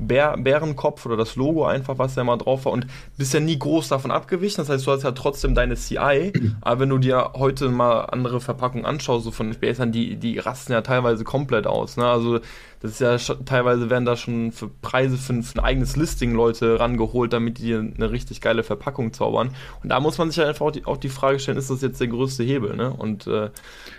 Bär, 0.00 0.36
Bärenkopf 0.38 1.04
oder 1.06 1.16
das 1.16 1.36
Logo 1.36 1.66
einfach, 1.66 1.98
was 1.98 2.14
da 2.14 2.24
mal 2.24 2.36
drauf 2.36 2.64
war 2.64 2.72
und 2.72 2.86
bist 3.18 3.34
ja 3.34 3.40
nie 3.40 3.58
groß 3.58 3.88
davon 3.88 4.10
abgewichen. 4.10 4.56
Das 4.58 4.68
heißt, 4.68 4.86
du 4.86 4.92
hast 4.92 5.02
ja 5.02 5.12
trotzdem 5.12 5.54
deine 5.54 5.74
CI, 5.74 6.32
aber 6.60 6.80
wenn 6.80 6.88
du 6.88 6.98
dir 6.98 7.32
heute 7.34 7.68
mal 7.68 8.06
andere 8.06 8.40
Verpackungen 8.40 8.86
anschaust, 8.86 9.24
so 9.24 9.30
von 9.30 9.52
SBSern, 9.52 9.92
die, 9.92 10.16
die 10.16 10.38
rasten 10.38 10.72
ja 10.72 10.80
teilweise 10.80 11.24
komplett 11.24 11.66
aus. 11.66 11.96
Ne? 11.96 12.06
Also 12.06 12.40
das 12.80 12.92
ist 12.92 13.00
ja 13.00 13.18
schon, 13.18 13.44
teilweise 13.44 13.90
werden 13.90 14.06
da 14.06 14.16
schon 14.16 14.52
für 14.52 14.68
Preise 14.68 15.18
für, 15.18 15.42
für, 15.42 15.58
ein 15.58 15.64
eigenes 15.64 15.96
Listing 15.96 16.32
Leute 16.32 16.80
rangeholt, 16.80 17.32
damit 17.32 17.58
die 17.58 17.74
eine 17.74 18.10
richtig 18.10 18.40
geile 18.40 18.62
Verpackung 18.62 19.12
zaubern. 19.12 19.50
Und 19.82 19.90
da 19.90 20.00
muss 20.00 20.16
man 20.16 20.30
sich 20.30 20.38
ja 20.38 20.48
einfach 20.48 20.64
auch 20.64 20.70
die, 20.70 20.86
auch 20.86 20.96
die 20.96 21.10
Frage 21.10 21.38
stellen, 21.38 21.58
ist 21.58 21.68
das 21.68 21.82
jetzt 21.82 22.00
der 22.00 22.08
größte 22.08 22.42
Hebel? 22.42 22.76
Ne? 22.76 22.90
Und 22.90 23.26
äh, 23.26 23.50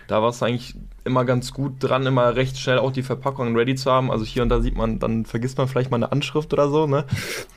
da 0.08 0.22
war 0.24 0.30
es 0.30 0.42
eigentlich 0.42 0.76
immer 1.04 1.26
ganz 1.26 1.54
gut 1.54 1.76
dran, 1.78 2.08
immer 2.08 2.36
recht 2.36 2.58
schnell 2.58 2.80
auch 2.80 2.92
die 2.92 3.04
Verpackungen 3.04 3.56
ready 3.56 3.76
zu 3.76 3.92
haben. 3.92 4.10
Also 4.10 4.26
hier 4.26 4.42
und 4.42 4.50
da 4.50 4.62
sieht 4.62 4.76
man, 4.76 4.98
dann 4.98 5.26
vergisst 5.26 5.60
man 5.60 5.68
vielleicht 5.68 5.92
mal 5.92 5.98
eine 5.98 6.12
Anschrift 6.12 6.52
oder 6.52 6.68
so, 6.70 6.88
ne? 6.88 7.06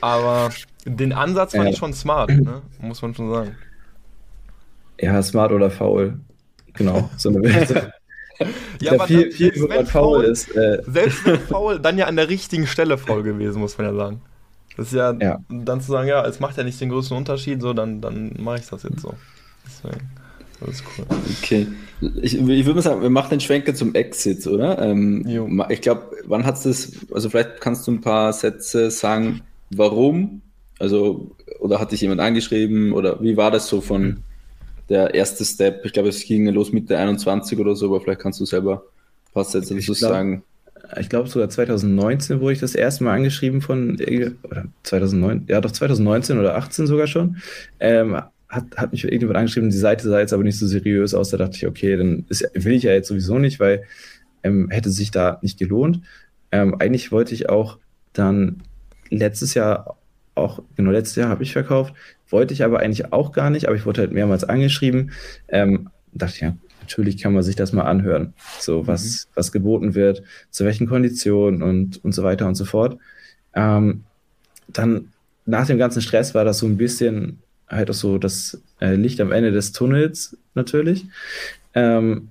Aber 0.01 0.51
den 0.85 1.11
Ansatz 1.11 1.53
fand 1.53 1.65
ja. 1.65 1.71
ich 1.71 1.77
schon 1.77 1.93
smart, 1.93 2.29
ne? 2.29 2.61
Muss 2.79 3.01
man 3.01 3.15
schon 3.15 3.31
sagen. 3.31 3.55
Ja, 5.01 5.21
smart 5.23 5.51
oder 5.51 5.71
faul. 5.71 6.19
Genau, 6.73 7.09
so 7.17 7.29
eine 7.29 7.41
Welt. 7.41 7.91
ja, 8.81 8.93
aber 8.93 9.07
viel, 9.07 9.31
viel, 9.31 9.53
selbst 9.53 9.69
wenn 9.69 9.85
faul 9.85 10.23
ist. 10.23 10.55
Äh. 10.55 10.81
Selbst 10.87 11.25
wenn 11.25 11.39
faul, 11.39 11.79
dann 11.79 11.97
ja 11.97 12.05
an 12.05 12.15
der 12.15 12.29
richtigen 12.29 12.67
Stelle 12.67 12.97
faul 12.97 13.23
gewesen, 13.23 13.59
muss 13.59 13.77
man 13.77 13.87
ja 13.87 13.93
sagen. 13.93 14.21
Das 14.77 14.87
ist 14.87 14.93
ja, 14.93 15.13
ja, 15.21 15.39
dann 15.49 15.81
zu 15.81 15.91
sagen, 15.91 16.07
ja, 16.07 16.25
es 16.25 16.39
macht 16.39 16.57
ja 16.57 16.63
nicht 16.63 16.79
den 16.81 16.89
größten 16.89 17.15
Unterschied, 17.15 17.61
so, 17.61 17.73
dann, 17.73 18.01
dann 18.01 18.33
mache 18.39 18.59
ich 18.59 18.67
das 18.67 18.83
jetzt 18.83 18.99
so. 18.99 19.13
Deswegen. 19.65 20.09
Das 20.59 20.69
ist 20.69 20.83
cool. 20.97 21.05
Okay. 21.41 21.67
Ich, 22.21 22.37
ich 22.37 22.65
würde 22.65 22.75
mal 22.75 22.81
sagen, 22.81 23.01
wir 23.01 23.09
machen 23.09 23.31
den 23.31 23.39
Schwenker 23.39 23.73
zum 23.73 23.93
Exit, 23.95 24.45
oder? 24.47 24.79
Ähm, 24.79 25.25
ich 25.69 25.81
glaube, 25.81 26.03
wann 26.25 26.45
hat 26.45 26.55
es 26.55 26.63
das, 26.63 26.91
also 27.13 27.29
vielleicht 27.29 27.61
kannst 27.61 27.87
du 27.87 27.91
ein 27.91 28.01
paar 28.01 28.33
Sätze 28.33 28.91
sagen, 28.91 29.41
warum? 29.69 30.41
Also, 30.79 31.31
oder 31.59 31.79
hat 31.79 31.91
dich 31.91 32.01
jemand 32.01 32.21
angeschrieben 32.21 32.91
oder 32.91 33.21
wie 33.21 33.37
war 33.37 33.51
das 33.51 33.67
so 33.67 33.79
von 33.81 34.01
mhm. 34.03 34.17
Der 34.89 35.13
erste 35.13 35.45
Step? 35.45 35.85
Ich 35.85 35.93
glaube, 35.93 36.09
es 36.09 36.23
ging 36.23 36.47
los 36.47 36.71
mit 36.71 36.89
der 36.89 36.99
21 36.99 37.59
oder 37.59 37.75
so, 37.75 37.87
aber 37.87 38.01
vielleicht 38.01 38.21
kannst 38.21 38.39
du 38.39 38.45
selber 38.45 38.83
ein 39.29 39.33
paar 39.33 39.43
Sätze 39.43 39.75
dazu 39.75 39.93
sagen. 39.93 40.43
Ich 40.99 41.09
glaube 41.09 41.27
sogar 41.29 41.49
2019 41.49 42.39
wurde 42.39 42.53
ich 42.53 42.59
das 42.59 42.75
erste 42.75 43.03
Mal 43.03 43.15
angeschrieben 43.15 43.61
von, 43.61 43.97
oder 44.43 44.65
2009, 44.83 45.45
ja 45.47 45.59
doch 45.59 45.71
2019 45.71 46.37
oder 46.37 46.55
18 46.55 46.85
sogar 46.85 47.07
schon. 47.07 47.37
Ähm, 47.79 48.21
hat, 48.47 48.77
hat 48.77 48.91
mich 48.91 49.03
irgendjemand 49.03 49.37
angeschrieben, 49.37 49.69
die 49.69 49.77
Seite 49.77 50.07
sah 50.07 50.19
jetzt 50.19 50.33
aber 50.33 50.43
nicht 50.43 50.59
so 50.59 50.67
seriös 50.67 51.13
aus. 51.13 51.29
Da 51.29 51.37
dachte 51.37 51.57
ich, 51.57 51.67
okay, 51.67 51.97
dann 51.97 52.25
ist, 52.29 52.47
will 52.53 52.73
ich 52.73 52.83
ja 52.83 52.93
jetzt 52.93 53.07
sowieso 53.07 53.39
nicht, 53.39 53.59
weil 53.59 53.83
ähm, 54.43 54.69
hätte 54.69 54.91
sich 54.91 55.11
da 55.11 55.39
nicht 55.41 55.57
gelohnt. 55.57 56.01
Ähm, 56.51 56.75
eigentlich 56.79 57.11
wollte 57.11 57.33
ich 57.33 57.49
auch 57.49 57.79
dann 58.13 58.61
letztes 59.09 59.53
Jahr 59.55 59.97
auch, 60.35 60.61
genau 60.75 60.91
letztes 60.91 61.15
Jahr 61.15 61.29
habe 61.29 61.43
ich 61.43 61.53
verkauft, 61.53 61.93
wollte 62.29 62.53
ich 62.53 62.63
aber 62.63 62.79
eigentlich 62.79 63.11
auch 63.13 63.31
gar 63.31 63.49
nicht, 63.49 63.67
aber 63.67 63.75
ich 63.75 63.85
wurde 63.85 64.01
halt 64.01 64.11
mehrmals 64.11 64.43
angeschrieben. 64.43 65.11
Ähm, 65.47 65.89
dachte 66.13 66.39
ja, 66.41 66.57
natürlich 66.81 67.17
kann 67.17 67.33
man 67.33 67.43
sich 67.43 67.55
das 67.55 67.73
mal 67.73 67.83
anhören, 67.83 68.33
so 68.59 68.87
was, 68.87 69.03
mhm. 69.03 69.29
was 69.35 69.51
geboten 69.51 69.95
wird, 69.95 70.23
zu 70.51 70.65
welchen 70.65 70.87
Konditionen 70.87 71.63
und, 71.63 72.03
und 72.03 72.13
so 72.13 72.23
weiter 72.23 72.47
und 72.47 72.55
so 72.55 72.65
fort. 72.65 72.97
Ähm, 73.53 74.03
dann 74.67 75.09
nach 75.45 75.67
dem 75.67 75.77
ganzen 75.77 76.01
Stress 76.01 76.33
war 76.35 76.45
das 76.45 76.59
so 76.59 76.65
ein 76.65 76.77
bisschen 76.77 77.39
halt 77.67 77.89
auch 77.89 77.95
so 77.95 78.17
das 78.17 78.61
äh, 78.79 78.95
Licht 78.95 79.19
am 79.21 79.31
Ende 79.31 79.51
des 79.51 79.71
Tunnels 79.71 80.37
natürlich. 80.53 81.05
Ähm, 81.73 82.29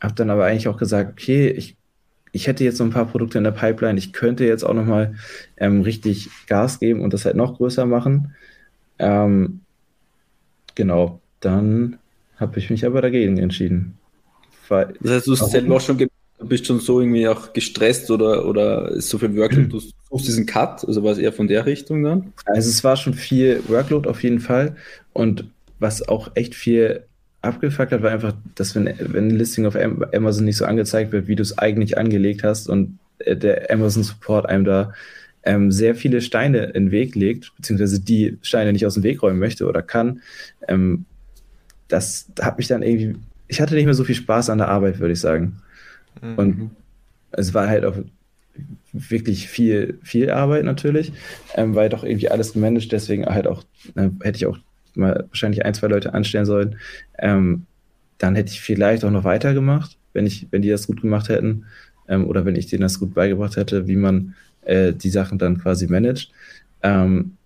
habe 0.00 0.14
dann 0.14 0.30
aber 0.30 0.46
eigentlich 0.46 0.68
auch 0.68 0.76
gesagt, 0.76 1.12
okay, 1.12 1.48
ich, 1.48 1.76
ich 2.32 2.46
hätte 2.46 2.64
jetzt 2.64 2.78
so 2.78 2.84
ein 2.84 2.90
paar 2.90 3.06
Produkte 3.06 3.38
in 3.38 3.44
der 3.44 3.50
Pipeline, 3.52 3.98
ich 3.98 4.12
könnte 4.12 4.44
jetzt 4.44 4.64
auch 4.64 4.74
nochmal 4.74 5.14
ähm, 5.58 5.82
richtig 5.82 6.30
Gas 6.48 6.80
geben 6.80 7.00
und 7.00 7.12
das 7.12 7.24
halt 7.24 7.36
noch 7.36 7.58
größer 7.58 7.86
machen. 7.86 8.34
Ähm, 8.98 9.60
genau, 10.74 11.20
dann 11.40 11.98
habe 12.36 12.58
ich 12.58 12.70
mich 12.70 12.86
aber 12.86 13.02
dagegen 13.02 13.38
entschieden. 13.38 13.98
Weil, 14.68 14.94
das 15.00 15.12
heißt, 15.12 15.26
du 15.26 15.32
hast 15.32 15.70
auch 15.70 15.80
schon 15.80 16.08
bist 16.48 16.66
schon 16.66 16.80
so 16.80 17.00
irgendwie 17.00 17.28
auch 17.28 17.52
gestresst 17.52 18.10
oder, 18.10 18.46
oder 18.46 18.90
ist 18.90 19.08
so 19.08 19.18
viel 19.18 19.36
Workload, 19.36 19.68
du 19.68 19.80
suchst 19.80 20.26
diesen 20.26 20.46
Cut, 20.46 20.84
also 20.84 21.02
war 21.02 21.12
es 21.12 21.18
eher 21.18 21.32
von 21.32 21.46
der 21.46 21.66
Richtung 21.66 22.02
dann? 22.02 22.32
Also 22.46 22.68
es 22.68 22.82
war 22.82 22.96
schon 22.96 23.14
viel 23.14 23.62
Workload 23.68 24.08
auf 24.08 24.22
jeden 24.22 24.40
Fall 24.40 24.76
und 25.12 25.44
was 25.78 26.08
auch 26.08 26.30
echt 26.34 26.54
viel 26.54 27.04
abgefuckt 27.42 27.92
hat, 27.92 28.02
war 28.02 28.10
einfach, 28.10 28.34
dass 28.54 28.74
wenn, 28.74 28.92
wenn 28.98 29.28
ein 29.28 29.36
Listing 29.36 29.66
auf 29.66 29.76
Amazon 29.76 30.44
nicht 30.44 30.56
so 30.56 30.64
angezeigt 30.64 31.12
wird, 31.12 31.26
wie 31.26 31.36
du 31.36 31.42
es 31.42 31.58
eigentlich 31.58 31.98
angelegt 31.98 32.44
hast 32.44 32.68
und 32.68 32.98
äh, 33.18 33.36
der 33.36 33.70
Amazon 33.70 34.02
Support 34.02 34.46
einem 34.46 34.64
da 34.64 34.92
ähm, 35.44 35.72
sehr 35.72 35.94
viele 35.94 36.20
Steine 36.20 36.66
in 36.66 36.86
den 36.86 36.90
Weg 36.92 37.14
legt, 37.16 37.52
beziehungsweise 37.56 38.00
die 38.00 38.38
Steine 38.42 38.72
nicht 38.72 38.86
aus 38.86 38.94
dem 38.94 39.02
Weg 39.02 39.22
räumen 39.22 39.40
möchte 39.40 39.66
oder 39.66 39.82
kann, 39.82 40.22
ähm, 40.68 41.04
das 41.88 42.26
hat 42.40 42.58
mich 42.58 42.68
dann 42.68 42.82
irgendwie, 42.82 43.16
ich 43.48 43.60
hatte 43.60 43.74
nicht 43.74 43.84
mehr 43.84 43.94
so 43.94 44.04
viel 44.04 44.14
Spaß 44.14 44.48
an 44.48 44.58
der 44.58 44.68
Arbeit, 44.68 44.98
würde 44.98 45.12
ich 45.12 45.20
sagen. 45.20 45.60
Mhm. 46.22 46.34
Und 46.36 46.70
es 47.32 47.52
war 47.52 47.68
halt 47.68 47.84
auch 47.84 47.96
wirklich 48.92 49.48
viel, 49.48 49.98
viel 50.02 50.30
Arbeit 50.30 50.64
natürlich, 50.64 51.12
ähm, 51.54 51.74
weil 51.74 51.88
doch 51.88 52.04
irgendwie 52.04 52.30
alles 52.30 52.52
gemanagt, 52.52 52.92
deswegen 52.92 53.26
halt 53.26 53.46
auch, 53.46 53.64
äh, 53.96 54.10
hätte 54.22 54.36
ich 54.36 54.46
auch 54.46 54.58
mal 54.94 55.26
wahrscheinlich 55.28 55.64
ein, 55.64 55.74
zwei 55.74 55.88
Leute 55.88 56.14
anstellen 56.14 56.46
sollen. 56.46 56.76
Ähm, 57.18 57.66
dann 58.18 58.34
hätte 58.34 58.52
ich 58.52 58.60
vielleicht 58.60 59.04
auch 59.04 59.10
noch 59.10 59.24
weitergemacht, 59.24 59.96
wenn 60.12 60.26
ich, 60.26 60.46
wenn 60.50 60.62
die 60.62 60.70
das 60.70 60.86
gut 60.86 61.02
gemacht 61.02 61.28
hätten, 61.28 61.64
ähm, 62.08 62.26
oder 62.26 62.44
wenn 62.44 62.56
ich 62.56 62.66
denen 62.66 62.82
das 62.82 63.00
gut 63.00 63.14
beigebracht 63.14 63.56
hätte, 63.56 63.86
wie 63.88 63.96
man 63.96 64.34
äh, 64.62 64.92
die 64.92 65.10
Sachen 65.10 65.38
dann 65.38 65.58
quasi 65.58 65.86
managt. 65.86 66.30
Ähm, 66.82 67.36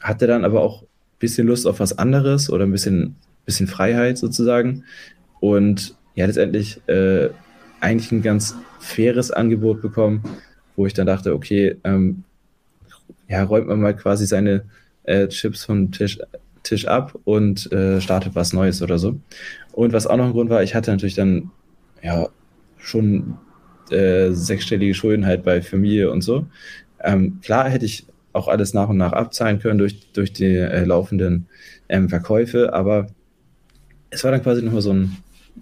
hatte 0.00 0.26
dann 0.26 0.44
aber 0.44 0.60
auch 0.60 0.82
ein 0.82 0.86
bisschen 1.18 1.46
Lust 1.46 1.66
auf 1.66 1.80
was 1.80 1.98
anderes 1.98 2.50
oder 2.50 2.64
ein 2.64 2.72
bisschen, 2.72 3.16
bisschen 3.44 3.66
Freiheit 3.66 4.18
sozusagen. 4.18 4.84
Und 5.40 5.94
ja, 6.14 6.26
letztendlich 6.26 6.80
äh, 6.88 7.28
eigentlich 7.80 8.12
ein 8.12 8.22
ganz 8.22 8.56
faires 8.80 9.30
Angebot 9.30 9.82
bekommen, 9.82 10.22
wo 10.76 10.86
ich 10.86 10.94
dann 10.94 11.06
dachte, 11.06 11.34
okay, 11.34 11.76
ähm, 11.84 12.24
ja, 13.28 13.42
räumt 13.42 13.68
man 13.68 13.80
mal 13.80 13.94
quasi 13.94 14.26
seine 14.26 14.64
äh, 15.04 15.28
Chips 15.28 15.64
vom 15.64 15.90
Tisch, 15.92 16.18
Tisch 16.66 16.86
ab 16.86 17.18
und 17.24 17.70
äh, 17.72 18.00
startet 18.00 18.34
was 18.34 18.52
Neues 18.52 18.82
oder 18.82 18.98
so. 18.98 19.18
Und 19.72 19.92
was 19.92 20.06
auch 20.06 20.16
noch 20.16 20.26
ein 20.26 20.32
Grund 20.32 20.50
war, 20.50 20.62
ich 20.62 20.74
hatte 20.74 20.90
natürlich 20.90 21.14
dann 21.14 21.50
ja 22.02 22.28
schon 22.78 23.38
äh, 23.90 24.30
sechsstellige 24.30 24.94
Schulden 24.94 25.26
halt 25.26 25.44
bei 25.44 25.62
Familie 25.62 26.10
und 26.10 26.22
so. 26.22 26.46
Ähm, 27.02 27.40
klar 27.42 27.68
hätte 27.68 27.84
ich 27.84 28.06
auch 28.32 28.48
alles 28.48 28.74
nach 28.74 28.88
und 28.88 28.96
nach 28.96 29.12
abzahlen 29.12 29.58
können 29.58 29.78
durch, 29.78 30.12
durch 30.12 30.32
die 30.32 30.56
äh, 30.56 30.84
laufenden 30.84 31.46
ähm, 31.88 32.08
Verkäufe, 32.08 32.72
aber 32.72 33.06
es 34.10 34.24
war 34.24 34.30
dann 34.30 34.42
quasi 34.42 34.62
nochmal 34.62 34.82
so 34.82 34.92
ein 34.92 35.16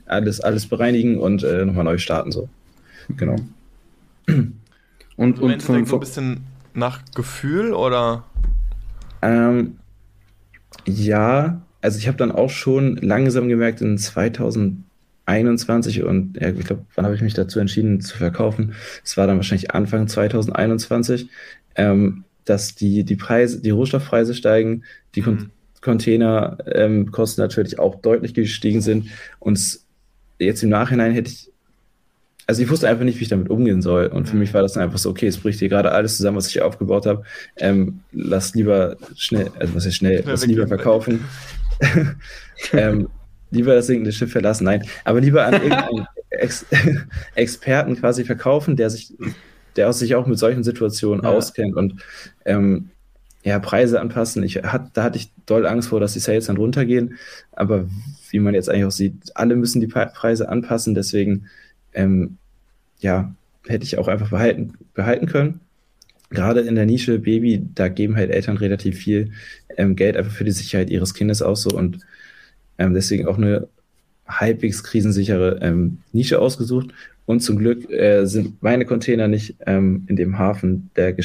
alles, 0.07 0.41
alles 0.41 0.67
bereinigen 0.67 1.19
und 1.19 1.45
äh, 1.45 1.65
nochmal 1.65 1.85
neu 1.85 1.99
starten 1.99 2.33
so. 2.33 2.49
Genau. 3.17 3.37
Und, 5.17 5.39
und 5.39 5.63
von, 5.63 5.87
so 5.87 5.97
ein 5.97 6.01
bisschen 6.01 6.45
nach 6.73 7.03
Gefühl 7.15 7.73
oder? 7.73 8.25
Ähm, 9.23 9.79
ja, 10.85 11.63
also 11.81 11.99
ich 11.99 12.09
habe 12.09 12.17
dann 12.17 12.33
auch 12.33 12.51
schon 12.51 12.97
langsam 12.97 13.49
gemerkt 13.49 13.81
in 13.81 13.99
2021 13.99 16.03
und 16.03 16.39
ja, 16.41 16.51
ich 16.51 16.65
glaube, 16.65 16.85
wann 16.95 17.05
habe 17.05 17.15
ich 17.15 17.23
mich 17.23 17.35
dazu 17.35 17.61
entschieden 17.61 18.01
zu 18.01 18.17
verkaufen? 18.17 18.75
Es 19.05 19.17
war 19.17 19.27
dann 19.27 19.37
wahrscheinlich 19.37 19.73
Anfang 19.73 20.09
2021, 20.09 21.29
ähm, 21.77 22.25
dass 22.45 22.75
die, 22.75 23.05
die 23.05 23.17
Preise, 23.17 23.61
die 23.61 23.71
Rohstoffpreise 23.71 24.35
steigen, 24.35 24.85
die 25.15 25.23
mhm. 25.23 25.51
Containerkosten 25.81 27.43
ähm, 27.43 27.47
natürlich 27.47 27.79
auch 27.79 27.97
deutlich 27.97 28.35
gestiegen 28.35 28.81
sind 28.81 29.09
und 29.39 29.81
jetzt 30.39 30.63
im 30.63 30.71
Nachhinein 30.71 31.13
hätte 31.13 31.31
ich 31.31 31.53
also 32.47 32.63
ich 32.63 32.71
wusste 32.71 32.89
einfach 32.89 33.05
nicht, 33.05 33.19
wie 33.19 33.23
ich 33.23 33.29
damit 33.29 33.49
umgehen 33.51 33.83
soll. 33.83 34.07
Und 34.07 34.29
für 34.29 34.37
mich 34.37 34.53
war 34.53 34.63
das 34.63 34.75
dann 34.75 34.83
einfach 34.83 34.99
so, 34.99 35.11
okay, 35.11 35.27
es 35.27 35.39
bricht 35.39 35.59
hier 35.59 35.69
gerade 35.69 35.93
alles 35.93 36.17
zusammen, 36.17 36.37
was 36.37 36.49
ich 36.49 36.61
aufgebaut 36.61 37.07
habe. 37.07 37.23
Ähm, 37.57 38.01
lass 38.13 38.55
lieber 38.55 38.97
schnell, 39.17 39.51
also 39.59 39.75
was 39.75 39.87
ist 39.87 39.97
schnell, 39.97 40.23
lass 40.27 40.47
lieber 40.47 40.67
verkaufen. 40.67 41.25
ähm, 42.73 43.09
lieber 43.51 43.75
das 43.75 43.87
sinkende 43.87 44.13
Schiff 44.13 44.33
verlassen, 44.33 44.65
nein, 44.65 44.85
aber 45.05 45.21
lieber 45.21 45.45
an 45.45 45.55
irgendeinen 45.55 46.07
Ex 46.31 46.67
Experten 47.35 47.97
quasi 47.97 48.25
verkaufen, 48.25 48.77
der 48.77 48.91
sich, 48.91 49.15
der 49.77 49.93
sich 49.93 50.15
auch 50.15 50.27
mit 50.27 50.39
solchen 50.39 50.65
Situationen 50.65 51.25
ja. 51.25 51.31
auskennt 51.31 51.77
und 51.77 52.03
ähm, 52.45 52.91
ja, 53.45 53.59
Preise 53.59 54.01
anpassen. 54.01 54.43
Ich 54.43 54.57
hat, 54.57 54.91
da 54.95 55.03
hatte 55.03 55.19
ich 55.19 55.31
doll 55.45 55.67
Angst 55.67 55.91
vor, 55.91 56.01
dass 56.01 56.15
die 56.15 56.19
Sales 56.19 56.47
dann 56.47 56.57
runtergehen. 56.57 57.19
Aber 57.53 57.87
wie 58.31 58.39
man 58.39 58.55
jetzt 58.55 58.71
eigentlich 58.71 58.87
auch 58.87 58.91
sieht, 58.91 59.15
alle 59.35 59.55
müssen 59.55 59.81
die 59.81 59.87
Preise 59.87 60.49
anpassen. 60.49 60.95
Deswegen 60.95 61.47
ähm, 61.95 62.37
ja, 62.99 63.35
hätte 63.67 63.85
ich 63.85 63.99
auch 63.99 64.09
einfach 64.09 64.31
behalten, 64.31 64.75
behalten 64.95 65.27
können. 65.27 65.61
Gerade 66.31 66.61
in 66.61 66.75
der 66.75 66.87
Nische 66.87 67.19
Baby, 67.19 67.67
da 67.75 67.89
geben 67.89 68.17
halt 68.17 68.31
Eltern 68.31 68.57
relativ 68.57 68.99
viel 68.99 69.31
ähm, 69.77 69.97
Geld 69.97 70.17
einfach 70.17 70.33
für 70.33 70.45
die 70.45 70.51
Sicherheit 70.51 70.91
ihres 70.91 71.15
Kindes 71.15 71.43
aus 71.43 71.63
so 71.63 71.71
und 71.71 72.01
ähm, 72.79 72.95
deswegen 72.95 73.27
auch 73.27 73.39
eine 73.39 73.69
halbwegs 74.27 74.83
krisensichere 74.83 75.59
ähm, 75.63 75.99
Nische 76.13 76.41
ausgesucht. 76.41 76.89
Und 77.27 77.41
zum 77.41 77.59
Glück 77.59 77.91
äh, 77.91 78.27
sind 78.27 78.63
meine 78.63 78.85
Container 78.85 79.29
nicht 79.29 79.57
ähm, 79.67 80.05
in 80.09 80.17
dem 80.17 80.39
Hafen, 80.39 80.91
der, 80.97 81.19
äh, 81.19 81.23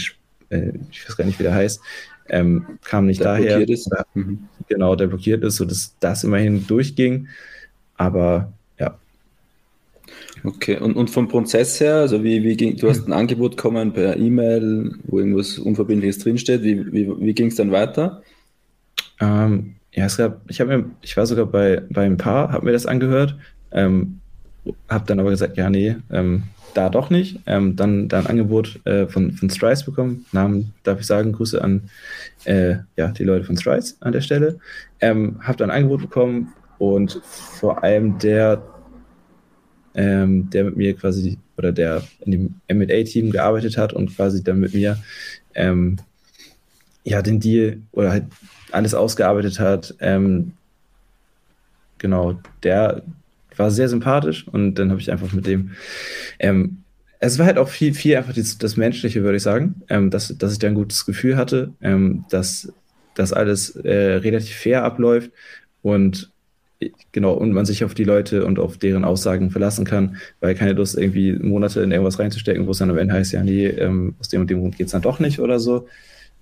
ich 0.92 1.08
weiß 1.08 1.18
gar 1.18 1.26
nicht, 1.26 1.40
wie 1.40 1.44
der 1.44 1.54
heißt, 1.54 1.82
ähm, 2.30 2.66
kam 2.84 3.06
nicht 3.06 3.20
der 3.20 3.34
daher. 3.34 3.58
Blockiert 3.58 3.70
ist. 3.70 3.92
Mhm. 4.14 4.40
Genau, 4.68 4.96
der 4.96 5.08
blockiert 5.08 5.44
ist, 5.44 5.58
sodass 5.58 5.96
das 6.00 6.24
immerhin 6.24 6.66
durchging. 6.68 7.28
Aber 7.96 8.54
Okay, 10.44 10.78
und, 10.78 10.96
und 10.96 11.10
vom 11.10 11.28
Prozess 11.28 11.80
her, 11.80 11.96
also 11.96 12.24
wie, 12.24 12.44
wie 12.44 12.56
ging, 12.56 12.78
du 12.78 12.90
hast 12.90 13.08
ein 13.08 13.14
Angebot 13.14 13.56
bekommen 13.58 13.94
per 13.94 14.18
E-Mail, 14.18 14.96
wo 15.04 15.20
irgendwas 15.20 15.58
Unverbindliches 15.58 16.20
drinsteht, 16.20 16.64
wie, 16.64 16.92
wie, 16.92 17.10
wie 17.20 17.34
ging 17.34 17.48
es 17.48 17.56
dann 17.56 17.72
weiter? 17.72 18.24
Ähm, 19.20 19.76
ja, 19.92 20.06
es 20.06 20.18
gab, 20.18 20.42
ich 20.48 20.60
mir, 20.60 20.86
ich 21.02 21.18
war 21.18 21.26
sogar 21.26 21.46
bei, 21.46 21.82
bei 21.90 22.06
ein 22.06 22.18
paar, 22.18 22.52
habe 22.52 22.66
mir 22.66 22.72
das 22.72 22.86
angehört, 22.86 23.36
ähm, 23.72 24.22
habe 24.88 25.06
dann 25.08 25.20
aber 25.20 25.32
gesagt, 25.32 25.58
ja, 25.58 25.70
nee, 25.70 25.98
ähm, 26.12 26.44
da 26.74 26.90
doch 26.90 27.10
nicht. 27.10 27.40
Ähm, 27.46 27.76
dann, 27.76 28.08
dann 28.08 28.26
ein 28.26 28.32
Angebot 28.32 28.80
äh, 28.86 29.08
von, 29.08 29.32
von 29.32 29.50
Strice 29.50 29.86
bekommen. 29.86 30.26
Namen 30.32 30.74
darf 30.84 31.00
ich 31.00 31.08
sagen, 31.08 31.32
Grüße 31.32 31.62
an 31.62 31.90
äh, 32.46 32.76
ja, 32.96 33.08
die 33.10 33.24
Leute 33.24 33.46
von 33.46 33.58
Strice 33.58 33.96
an 34.02 34.12
der 34.12 34.22
Stelle. 34.22 34.60
Ähm, 35.00 35.40
habe 35.42 35.58
dann 35.58 35.72
ein 35.72 35.78
Angebot 35.78 36.02
bekommen 36.02 36.54
und 36.78 37.22
vor 37.24 37.84
allem 37.84 38.18
der 38.20 38.62
ähm, 39.96 40.50
der 40.50 40.66
mit 40.66 40.78
mir 40.78 40.96
quasi, 40.96 41.38
oder 41.58 41.72
der 41.72 42.04
in 42.26 42.32
dem 42.32 42.78
MA-Team 42.80 43.32
gearbeitet 43.32 43.78
hat 43.78 43.94
und 43.94 44.16
quasi 44.16 44.44
dann 44.44 44.60
mit 44.60 44.74
mir 44.74 44.98
ähm, 45.56 45.98
ja, 47.04 47.22
den 47.22 47.40
Deal 47.40 47.78
oder 47.92 48.12
halt 48.12 48.26
alles 48.72 48.94
ausgearbeitet 48.94 49.60
hat. 49.60 49.96
Ähm, 50.00 50.54
genau, 51.98 52.40
der 52.64 53.04
war 53.56 53.72
sehr 53.72 53.90
sympathisch 53.90 54.48
und 54.48 54.76
dann 54.76 54.92
habe 54.92 55.02
ich 55.02 55.12
einfach 55.12 55.34
mit 55.34 55.48
dem 55.48 55.72
ähm, 56.40 56.84
es 57.20 57.38
war 57.38 57.46
halt 57.46 57.58
auch 57.58 57.68
viel, 57.68 57.94
viel 57.94 58.16
einfach 58.16 58.34
das, 58.34 58.58
das 58.58 58.78
Menschliche, 58.78 59.24
würde 59.24 59.38
ich 59.38 59.44
sagen, 59.44 59.82
ähm, 59.90 60.10
dass, 60.10 60.36
dass 60.38 60.54
ich 60.54 60.60
da 60.60 60.68
ein 60.68 60.76
gutes 60.76 61.06
Gefühl 61.06 61.36
hatte, 61.36 61.74
ähm, 61.82 62.26
dass 62.30 62.72
das 63.14 63.34
alles 63.34 63.76
äh, 63.76 64.16
relativ 64.16 64.56
fair 64.56 64.84
abläuft 64.84 65.32
und 65.82 66.32
genau, 67.12 67.34
und 67.34 67.52
man 67.52 67.66
sich 67.66 67.84
auf 67.84 67.94
die 67.94 68.04
Leute 68.04 68.46
und 68.46 68.60
auf 68.60 68.78
deren 68.78 69.04
Aussagen 69.04 69.52
verlassen 69.52 69.86
kann, 69.86 70.18
weil 70.40 70.56
keine 70.56 70.74
Lust, 70.74 70.98
irgendwie 70.98 71.34
Monate 71.34 71.82
in 71.82 71.92
irgendwas 71.92 72.20
reinzustecken, 72.20 72.68
wo 72.68 72.72
es 72.72 72.78
dann 72.78 72.90
am 72.90 72.98
Ende 72.98 73.14
heißt, 73.14 73.34
ja, 73.34 73.44
nee, 73.44 73.68
ähm, 73.68 74.16
aus 74.20 74.30
dem 74.30 74.42
und 74.42 74.50
dem 74.50 74.62
Grund 74.62 74.78
geht 74.78 74.88
es 74.88 74.94
dann 74.94 75.02
doch 75.02 75.20
nicht 75.20 75.40
oder 75.40 75.60
so. 75.60 75.88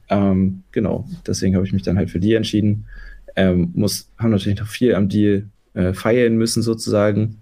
Ähm, 0.10 0.63
genau, 0.71 1.08
deswegen 1.26 1.56
habe 1.56 1.65
ich 1.65 1.73
mich 1.73 1.84
dann 1.84 1.97
halt 1.97 2.10
für 2.10 2.19
die 2.19 2.34
entschieden. 2.34 2.86
Ähm, 3.36 3.71
muss, 3.73 4.10
haben 4.17 4.32
natürlich 4.32 4.60
noch 4.60 4.67
viel 4.67 4.95
am 4.95 5.10
Deal 5.10 5.47
äh, 5.73 5.93
feilen 5.93 6.38
müssen, 6.38 6.63
sozusagen. 6.63 7.41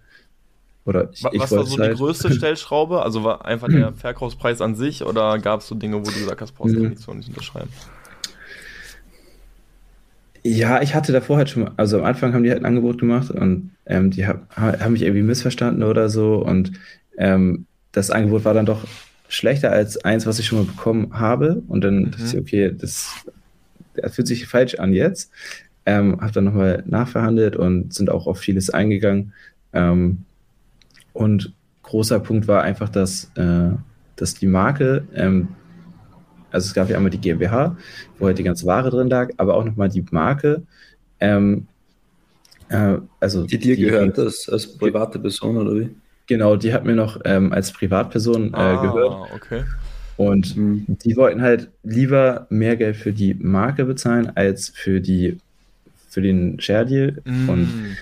Oder 0.86 1.10
ich, 1.13 1.23
Was 1.23 1.34
ich 1.34 1.39
war 1.39 1.47
so 1.47 1.77
halt 1.77 1.93
die 1.93 1.97
größte 1.97 2.31
Stellschraube? 2.34 3.01
Also 3.01 3.23
war 3.23 3.45
einfach 3.45 3.67
der 3.67 3.93
Verkaufspreis 3.95 4.62
an 4.62 4.75
sich 4.75 5.03
oder 5.03 5.39
gab 5.39 5.62
es 5.62 5.67
so 5.67 5.75
Dinge, 5.75 5.99
wo 5.99 6.10
du 6.10 6.19
gesagt 6.19 6.41
hast, 6.41 6.53
brauchst 6.53 6.75
du 6.75 6.88
nicht 6.88 7.01
so 7.01 7.13
nicht 7.13 7.29
unterschreiben? 7.29 7.69
Ja, 10.47 10.84
ich 10.84 10.93
hatte 10.93 11.12
davor 11.12 11.38
halt 11.38 11.49
schon, 11.49 11.71
also 11.75 11.97
am 11.97 12.05
Anfang 12.05 12.36
haben 12.36 12.43
die 12.43 12.51
halt 12.51 12.62
ein 12.62 12.67
Angebot 12.67 12.99
gemacht 12.99 13.31
und 13.31 13.71
ähm, 13.88 14.12
die 14.12 14.27
hab, 14.27 14.55
haben 14.55 14.93
mich 14.93 15.01
irgendwie 15.01 15.23
missverstanden 15.23 15.81
oder 15.81 16.08
so 16.08 16.36
und 16.36 16.71
ähm, 17.17 17.65
das 17.91 18.12
Angebot 18.12 18.45
war 18.45 18.53
dann 18.53 18.67
doch 18.67 18.86
schlechter 19.27 19.71
als 19.71 19.97
eins, 20.05 20.27
was 20.27 20.38
ich 20.38 20.45
schon 20.45 20.60
mal 20.60 20.65
bekommen 20.65 21.17
habe 21.17 21.63
und 21.67 21.84
dann 21.84 21.95
mhm. 21.95 22.12
dachte 22.12 22.25
ich, 22.25 22.38
okay, 22.38 22.71
das, 22.77 23.25
das 23.95 24.13
fühlt 24.13 24.27
sich 24.27 24.45
falsch 24.45 24.75
an 24.75 24.93
jetzt. 24.93 25.31
Ähm, 25.88 26.21
habe 26.21 26.31
dann 26.31 26.43
nochmal 26.43 26.84
nachverhandelt 26.86 27.55
und 27.55 27.95
sind 27.95 28.12
auch 28.12 28.27
auf 28.27 28.38
vieles 28.38 28.69
eingegangen. 28.69 29.34
Ähm, 29.73 30.25
und 31.13 31.53
großer 31.81 32.19
Punkt 32.19 32.47
war 32.47 32.62
einfach, 32.62 32.89
dass, 32.89 33.31
äh, 33.34 33.69
dass 34.15 34.36
die 34.36 34.47
Marke 34.47 35.08
ähm, 35.15 35.47
also 36.56 36.68
es 36.68 36.74
gab 36.74 36.89
ja 36.89 36.98
einmal 36.98 37.12
die 37.12 37.20
GmbH, 37.20 37.78
wo 38.18 38.26
halt 38.26 38.38
die 38.38 38.44
ganze 38.44 38.65
Ware 38.65 38.89
drin 38.89 39.10
lag, 39.10 39.30
aber 39.38 39.56
auch 39.56 39.63
nochmal 39.63 39.89
die 39.89 40.04
Marke. 40.10 40.63
Ähm, 41.20 41.68
äh, 42.70 42.98
also 43.20 43.46
die 43.46 43.60
dir 43.60 43.75
die, 43.75 43.84
gehört 43.84 44.17
das 44.17 44.50
als 44.50 44.77
private 44.77 45.19
Person 45.19 45.58
oder 45.58 45.75
wie? 45.75 45.90
Genau, 46.27 46.56
die 46.56 46.73
hat 46.73 46.86
mir 46.86 46.96
noch 46.96 47.21
ähm, 47.25 47.54
als 47.54 47.71
Privatperson 47.71 48.54
äh, 48.54 48.58
ah, 48.58 48.82
gehört. 48.82 49.32
okay. 49.36 49.63
Und 50.17 50.56
mhm. 50.56 50.86
die 50.88 51.15
wollten 51.17 51.42
halt 51.42 51.69
lieber 51.84 52.48
mehr 52.50 52.77
Geld 52.77 52.96
für 52.96 53.12
die 53.12 53.34
Marke 53.34 53.86
bezahlen 53.86 54.32
als 54.36 54.71
für 54.73 55.02
die 55.02 55.38
für 56.15 56.21
den 56.21 56.62
Share 56.62 56.86
Deal 56.86 57.21
mm. 57.25 57.50
und 57.50 57.98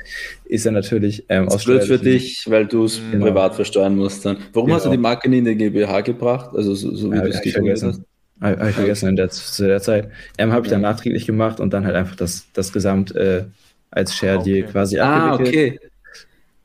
ist 0.46 0.68
dann 0.68 0.76
natürlich 0.76 1.26
ähm, 1.30 1.50
aus 1.50 1.66
wird 1.66 1.86
für 1.86 1.98
dich, 1.98 2.46
weil 2.48 2.68
du 2.68 2.86
es 2.86 3.02
genau. 3.12 3.26
privat 3.26 3.56
versteuern 3.56 3.96
musst 3.96 4.24
dann. 4.24 4.38
Warum 4.54 4.68
genau. 4.68 4.78
hast 4.78 4.86
du 4.86 4.92
die 4.92 5.00
Marke 5.00 5.28
nie 5.28 5.40
in 5.40 5.46
die 5.46 5.56
GmbH 5.56 6.02
gebracht? 6.02 6.52
Also 6.56 6.76
so, 6.76 6.94
so 6.94 7.12
wie 7.12 7.16
ja, 7.16 7.24
du 7.24 7.30
es 7.30 7.42
gesagt 7.42 7.68
hast. 7.68 8.02
Habe 8.42 8.70
ich 8.70 8.76
vergessen 8.76 9.10
in 9.10 9.16
der, 9.16 9.30
zu 9.30 9.66
der 9.66 9.82
Zeit. 9.82 10.10
Ähm, 10.38 10.52
habe 10.52 10.66
ich 10.66 10.72
dann 10.72 10.82
nachträglich 10.82 11.26
gemacht 11.26 11.60
und 11.60 11.74
dann 11.74 11.86
halt 11.86 11.96
einfach 11.96 12.16
das, 12.16 12.48
das 12.54 12.74
Gesamt 12.74 13.16
äh, 13.16 13.46
als 13.90 14.16
Share 14.16 14.44
Deal 14.44 14.64
okay. 14.64 14.72
quasi 14.72 15.00
ah, 15.00 15.32
abgewickelt. 15.32 15.74
Ah, 15.74 15.76
okay. 15.78 15.90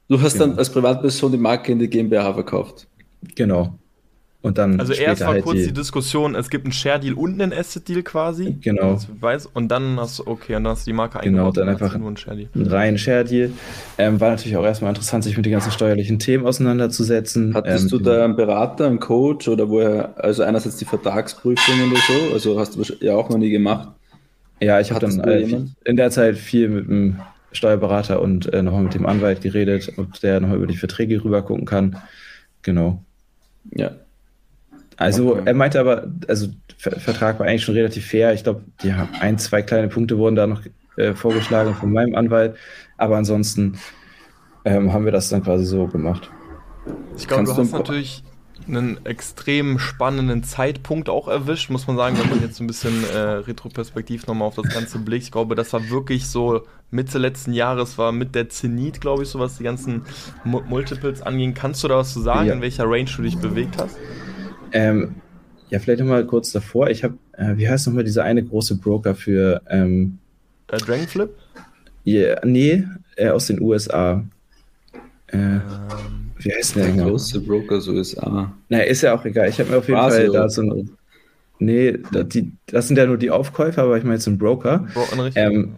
Du 0.08 0.20
hast 0.20 0.34
genau. 0.34 0.46
dann 0.46 0.58
als 0.58 0.70
Privatperson 0.70 1.32
die 1.32 1.38
Marke 1.38 1.70
in 1.70 1.78
die 1.78 1.88
GmbH 1.88 2.32
verkauft. 2.32 2.86
Genau. 3.34 3.78
Und 4.40 4.56
dann 4.56 4.78
also 4.78 4.92
erst 4.92 5.22
war 5.22 5.28
halt 5.30 5.42
kurz 5.42 5.58
die, 5.58 5.66
die, 5.66 5.72
Diskussion, 5.72 6.36
es 6.36 6.48
gibt 6.48 6.64
einen 6.64 6.72
Share-Deal 6.72 7.14
und 7.14 7.42
einen 7.42 7.52
Asset-Deal 7.52 8.04
quasi. 8.04 8.56
Genau. 8.60 8.96
Weiß, 9.18 9.46
und 9.46 9.66
dann 9.66 9.98
hast 9.98 10.20
du, 10.20 10.28
okay, 10.28 10.54
und 10.54 10.62
dann 10.62 10.74
hast 10.74 10.86
du 10.86 10.90
die 10.90 10.96
Marke 10.96 11.18
genau, 11.18 11.48
eingebaut. 11.48 11.54
Genau, 11.54 11.66
dann 11.66 11.74
einfach 11.74 11.98
nur 11.98 12.08
ein 12.08 12.16
Share-Deal. 12.16 12.48
Einen 12.54 12.66
reinen 12.68 12.98
Share-Deal. 12.98 13.50
Ähm, 13.98 14.20
war 14.20 14.30
natürlich 14.30 14.56
auch 14.56 14.64
erstmal 14.64 14.90
interessant, 14.90 15.24
sich 15.24 15.36
mit 15.36 15.44
den 15.44 15.52
ganzen 15.52 15.72
steuerlichen 15.72 16.20
Themen 16.20 16.46
auseinanderzusetzen. 16.46 17.52
Hattest 17.54 17.84
ähm, 17.84 17.90
du 17.90 17.98
da 17.98 18.24
einen 18.24 18.36
Berater, 18.36 18.86
einen 18.86 19.00
Coach 19.00 19.48
oder 19.48 19.68
woher, 19.70 20.14
also 20.16 20.44
einerseits 20.44 20.76
die 20.76 20.84
Vertragsprüfung 20.84 21.74
oder 21.90 22.00
so, 22.00 22.32
also 22.32 22.60
hast 22.60 22.76
du 22.76 23.04
ja 23.04 23.16
auch 23.16 23.28
noch 23.30 23.38
nie 23.38 23.50
gemacht. 23.50 23.88
Ja, 24.60 24.78
ich 24.78 24.92
habe 24.92 25.00
dann 25.00 25.18
äh, 25.20 25.64
in 25.84 25.96
der 25.96 26.10
Zeit 26.12 26.36
viel 26.36 26.68
mit 26.68 26.88
dem 26.88 27.18
Steuerberater 27.50 28.22
und 28.22 28.52
äh, 28.52 28.62
nochmal 28.62 28.84
mit 28.84 28.94
dem 28.94 29.06
Anwalt 29.06 29.40
geredet, 29.40 29.92
ob 29.96 30.20
der 30.20 30.38
nochmal 30.38 30.58
über 30.58 30.66
die 30.68 30.76
Verträge 30.76 31.24
rüber 31.24 31.42
gucken 31.42 31.64
kann. 31.64 31.96
Genau. 32.62 33.02
Ja, 33.70 33.92
also 34.98 35.32
okay. 35.32 35.42
er 35.46 35.54
meinte 35.54 35.80
aber, 35.80 36.08
also 36.26 36.48
Vertrag 36.76 37.38
war 37.38 37.46
eigentlich 37.46 37.64
schon 37.64 37.74
relativ 37.74 38.06
fair. 38.06 38.34
Ich 38.34 38.42
glaube, 38.42 38.62
ja, 38.82 39.08
ein, 39.20 39.38
zwei 39.38 39.62
kleine 39.62 39.88
Punkte 39.88 40.18
wurden 40.18 40.36
da 40.36 40.46
noch 40.46 40.62
äh, 40.96 41.14
vorgeschlagen 41.14 41.74
von 41.74 41.92
meinem 41.92 42.14
Anwalt, 42.14 42.56
aber 42.96 43.16
ansonsten 43.16 43.78
ähm, 44.64 44.92
haben 44.92 45.04
wir 45.04 45.12
das 45.12 45.28
dann 45.28 45.42
quasi 45.42 45.64
so 45.64 45.86
gemacht. 45.86 46.30
Ich 47.16 47.28
glaube, 47.28 47.44
du 47.44 47.56
hast 47.56 47.72
natürlich 47.72 48.24
einen 48.66 49.04
extrem 49.06 49.78
spannenden 49.78 50.42
Zeitpunkt 50.42 51.08
auch 51.08 51.28
erwischt, 51.28 51.70
muss 51.70 51.86
man 51.86 51.96
sagen, 51.96 52.18
wenn 52.18 52.28
man 52.28 52.42
jetzt 52.42 52.60
ein 52.60 52.66
bisschen 52.66 53.04
äh, 53.04 53.18
retroperspektiv 53.18 54.26
nochmal 54.26 54.48
auf 54.48 54.56
das 54.56 54.68
Ganze 54.72 54.98
blickt. 54.98 55.24
Ich 55.24 55.32
glaube, 55.32 55.54
das 55.54 55.72
war 55.72 55.88
wirklich 55.90 56.26
so 56.26 56.62
Mitte 56.90 57.18
letzten 57.18 57.52
Jahres, 57.52 57.98
war 57.98 58.12
mit 58.12 58.34
der 58.34 58.48
Zenit, 58.48 59.00
glaube 59.00 59.22
ich, 59.22 59.28
so 59.28 59.38
was 59.38 59.58
die 59.58 59.64
ganzen 59.64 60.02
M 60.44 60.60
Multiples 60.68 61.22
anging. 61.22 61.54
Kannst 61.54 61.84
du 61.84 61.88
da 61.88 61.98
was 61.98 62.12
zu 62.12 62.20
sagen, 62.20 62.48
ja. 62.48 62.54
in 62.54 62.60
welcher 62.60 62.84
Range 62.84 63.08
du 63.16 63.22
dich 63.22 63.38
bewegt 63.38 63.76
hast? 63.78 63.96
Ähm, 64.72 65.16
ja, 65.70 65.78
vielleicht 65.78 66.00
nochmal 66.00 66.26
kurz 66.26 66.52
davor. 66.52 66.88
Ich 66.90 67.04
habe, 67.04 67.14
äh, 67.32 67.56
wie 67.56 67.68
heißt 67.68 67.86
nochmal 67.86 68.04
dieser 68.04 68.24
eine 68.24 68.42
große 68.42 68.76
Broker 68.76 69.14
für. 69.14 69.60
Ähm, 69.68 70.18
äh, 70.70 70.78
Dragonflip? 70.78 71.30
Yeah, 72.06 72.40
nee, 72.44 72.84
äh, 73.16 73.28
aus 73.28 73.48
den 73.48 73.60
USA. 73.60 74.24
Äh, 75.26 75.36
ähm, 75.36 75.60
wie 76.38 76.54
heißt 76.54 76.76
der? 76.76 76.86
Der 76.86 77.04
große 77.04 77.40
Broker 77.40 77.76
aus 77.76 77.84
den 77.84 77.96
USA. 77.96 78.54
Na, 78.68 78.80
ist 78.80 79.02
ja 79.02 79.14
auch 79.14 79.24
egal. 79.24 79.48
Ich 79.48 79.58
habe 79.58 79.70
mir 79.70 79.78
auf 79.78 79.88
jeden 79.88 80.00
Basel. 80.00 80.26
Fall 80.26 80.32
da 80.32 80.48
so 80.48 80.62
ein. 80.62 80.90
Nee, 81.58 81.98
da, 82.12 82.22
die, 82.22 82.52
das 82.66 82.86
sind 82.86 82.96
ja 82.96 83.06
nur 83.06 83.18
die 83.18 83.30
Aufkäufer, 83.30 83.82
aber 83.82 83.98
ich 83.98 84.04
meine 84.04 84.14
jetzt 84.14 84.28
einen 84.28 84.38
Broker. 84.38 84.86
Bro 84.94 85.30
ähm, 85.34 85.74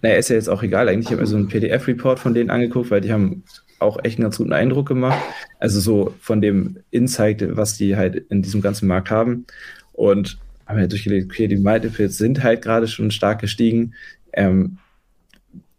naja, 0.00 0.16
ist 0.16 0.30
ja 0.30 0.36
jetzt 0.36 0.48
auch 0.48 0.62
egal 0.62 0.88
eigentlich. 0.88 1.06
Ich 1.06 1.12
habe 1.12 1.20
mir 1.20 1.26
so 1.26 1.36
einen 1.36 1.48
PDF-Report 1.48 2.18
von 2.18 2.34
denen 2.34 2.50
angeguckt, 2.50 2.90
weil 2.90 3.00
die 3.00 3.12
haben 3.12 3.42
auch 3.78 3.98
echt 4.02 4.18
einen 4.18 4.24
ganz 4.24 4.38
guten 4.38 4.52
Eindruck 4.52 4.88
gemacht. 4.88 5.22
Also 5.58 5.80
so 5.80 6.14
von 6.20 6.40
dem 6.40 6.78
Insight, 6.90 7.44
was 7.56 7.76
die 7.76 7.96
halt 7.96 8.16
in 8.16 8.42
diesem 8.42 8.60
ganzen 8.60 8.86
Markt 8.88 9.10
haben. 9.10 9.46
Und 9.92 10.38
haben 10.66 10.78
wir 10.78 10.88
durchgelegt, 10.88 11.30
okay, 11.30 11.48
die 11.48 11.56
Multiples 11.56 12.16
sind 12.16 12.42
halt 12.42 12.62
gerade 12.62 12.88
schon 12.88 13.10
stark 13.10 13.40
gestiegen. 13.40 13.94
Ähm, 14.32 14.78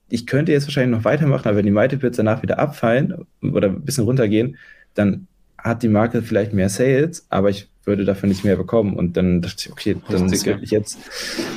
ich 0.10 0.28
könnte 0.28 0.52
jetzt 0.52 0.68
wahrscheinlich 0.68 0.98
noch 0.98 1.06
weitermachen, 1.06 1.48
aber 1.48 1.58
wenn 1.58 1.66
die 1.66 1.72
Multiples 1.72 2.16
danach 2.16 2.44
wieder 2.44 2.60
abfallen 2.60 3.26
oder 3.42 3.70
ein 3.70 3.82
bisschen 3.82 4.04
runtergehen, 4.04 4.58
dann 4.94 5.28
hat 5.58 5.82
die 5.82 5.90
Marke 5.90 6.22
vielleicht 6.22 6.54
mehr 6.54 6.70
Sales, 6.70 7.26
aber 7.30 7.50
ich 7.50 7.68
würde 7.86 8.06
dafür 8.06 8.30
nicht 8.30 8.44
mehr 8.44 8.56
bekommen. 8.56 8.96
Und 8.96 9.18
dann 9.18 9.42
dachte 9.42 9.56
ich, 9.60 9.72
okay, 9.72 9.98
dann 10.10 10.32
ist 10.32 10.46
wirklich 10.46 10.72
jetzt, 10.72 11.00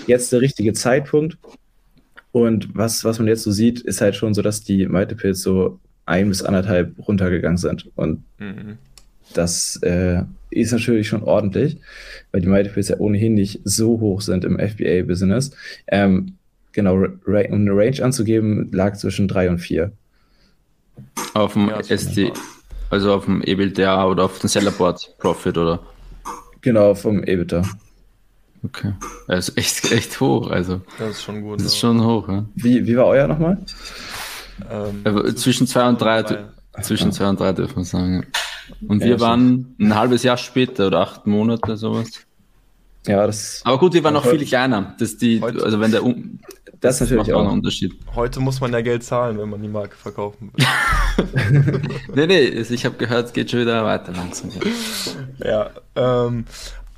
jetzt 0.07 0.32
der 0.32 0.41
richtige 0.41 0.72
Zeitpunkt. 0.72 1.36
Und 2.32 2.74
was, 2.74 3.05
was 3.05 3.18
man 3.18 3.28
jetzt 3.28 3.43
so 3.43 3.51
sieht, 3.51 3.80
ist 3.80 4.01
halt 4.01 4.16
schon 4.16 4.34
so, 4.34 4.43
dass 4.43 4.62
die 4.62 4.86
Multiples 4.86 5.43
so 5.43 5.78
ein 6.09 6.29
bis 6.29 6.43
anderthalb 6.43 6.95
runtergegangen 7.07 7.59
sind. 7.59 7.91
Und 7.95 8.25
mhm. 8.39 8.79
das 9.35 9.77
äh, 9.83 10.23
ist 10.51 10.73
natürlich 10.73 11.09
schon 11.09 11.23
ordentlich, 11.23 11.79
weil 12.33 12.41
die 12.41 12.49
Multiples 12.49 12.89
ja 12.89 12.97
ohnehin 12.99 13.35
nicht 13.35 13.61
so 13.65 14.01
hoch 14.01 14.21
sind 14.21 14.45
im 14.45 14.59
FBA-Business. 14.59 15.53
Ähm, 15.89 16.35
genau, 16.73 16.95
um 16.95 17.05
eine 17.27 17.71
Range 17.77 18.03
anzugeben, 18.03 18.71
lag 18.73 18.97
zwischen 18.97 19.29
drei 19.29 19.51
und 19.51 19.59
vier. 19.59 19.93
Auf 21.35 21.53
dem 21.53 21.69
ja, 21.69 21.79
SD, 21.81 22.33
also 22.91 23.13
auf 23.13 23.27
dem 23.27 23.43
EBITDA 23.43 24.07
oder 24.07 24.25
auf 24.25 24.39
dem 24.39 24.49
Sellerboard 24.49 25.17
Profit, 25.19 25.59
oder? 25.59 25.81
Genau, 26.63 26.95
vom 26.95 27.23
EBITDA. 27.23 27.63
Okay. 28.65 28.93
Das 29.29 29.51
ist 29.51 29.59
echt, 29.59 29.93
echt 29.93 30.21
hoch, 30.21 30.51
also. 30.51 30.81
Das 30.99 31.11
ist 31.11 31.23
schon 31.23 31.43
gut. 31.43 31.61
Das 31.61 31.67
ist 31.67 31.79
schon 31.79 32.05
hoch, 32.05 32.29
ja. 32.29 32.45
Wie, 32.57 32.85
wie 32.87 32.97
war 32.97 33.07
euer 33.07 33.29
nochmal? 33.29 33.59
Ähm, 34.71 35.03
äh, 35.05 35.35
zwischen 35.35 35.67
zwei 35.67 35.89
und 35.89 36.01
drei, 36.01 36.25
zwischen 36.83 37.13
zwei 37.13 37.29
und 37.29 37.41
drei 37.41 37.53
dürfen 37.53 37.77
wir 37.77 37.85
sagen. 37.85 38.27
Und 38.87 39.01
wir 39.01 39.13
ja, 39.13 39.21
waren 39.21 39.75
ein 39.81 39.95
halbes 39.95 40.23
Jahr 40.23 40.37
später 40.37 40.89
oder 40.89 41.01
acht 41.01 41.27
Monate, 41.27 41.77
sowas. 41.77 42.11
Ja, 43.07 43.27
das. 43.27 43.63
Aber 43.65 43.79
gut, 43.79 43.95
wir 43.95 44.05
waren 44.05 44.15
noch 44.15 44.27
viel 44.27 44.45
kleiner. 44.45 44.95
Das 44.99 45.17
die, 45.17 45.43
also 45.43 45.81
wenn 45.81 45.91
der 45.91 46.03
das, 46.81 47.01
ist 47.01 47.11
natürlich 47.11 47.33
auch 47.33 47.45
ein 47.45 47.51
Unterschied. 47.51 47.95
Heute 48.15 48.39
muss 48.39 48.61
man 48.61 48.73
ja 48.73 48.81
Geld 48.81 49.03
zahlen, 49.03 49.39
wenn 49.39 49.49
man 49.49 49.61
die 49.61 49.69
Marke 49.69 49.97
verkaufen 49.97 50.53
will. 50.55 51.81
nee, 52.15 52.27
nee, 52.27 52.57
also 52.57 52.73
ich 52.73 52.85
habe 52.85 52.97
gehört, 52.97 53.27
es 53.27 53.33
geht 53.33 53.51
schon 53.51 53.61
wieder 53.61 53.85
weiter 53.85 54.13
langsam. 54.13 54.51
Ja, 55.45 55.71
ähm, 55.97 56.45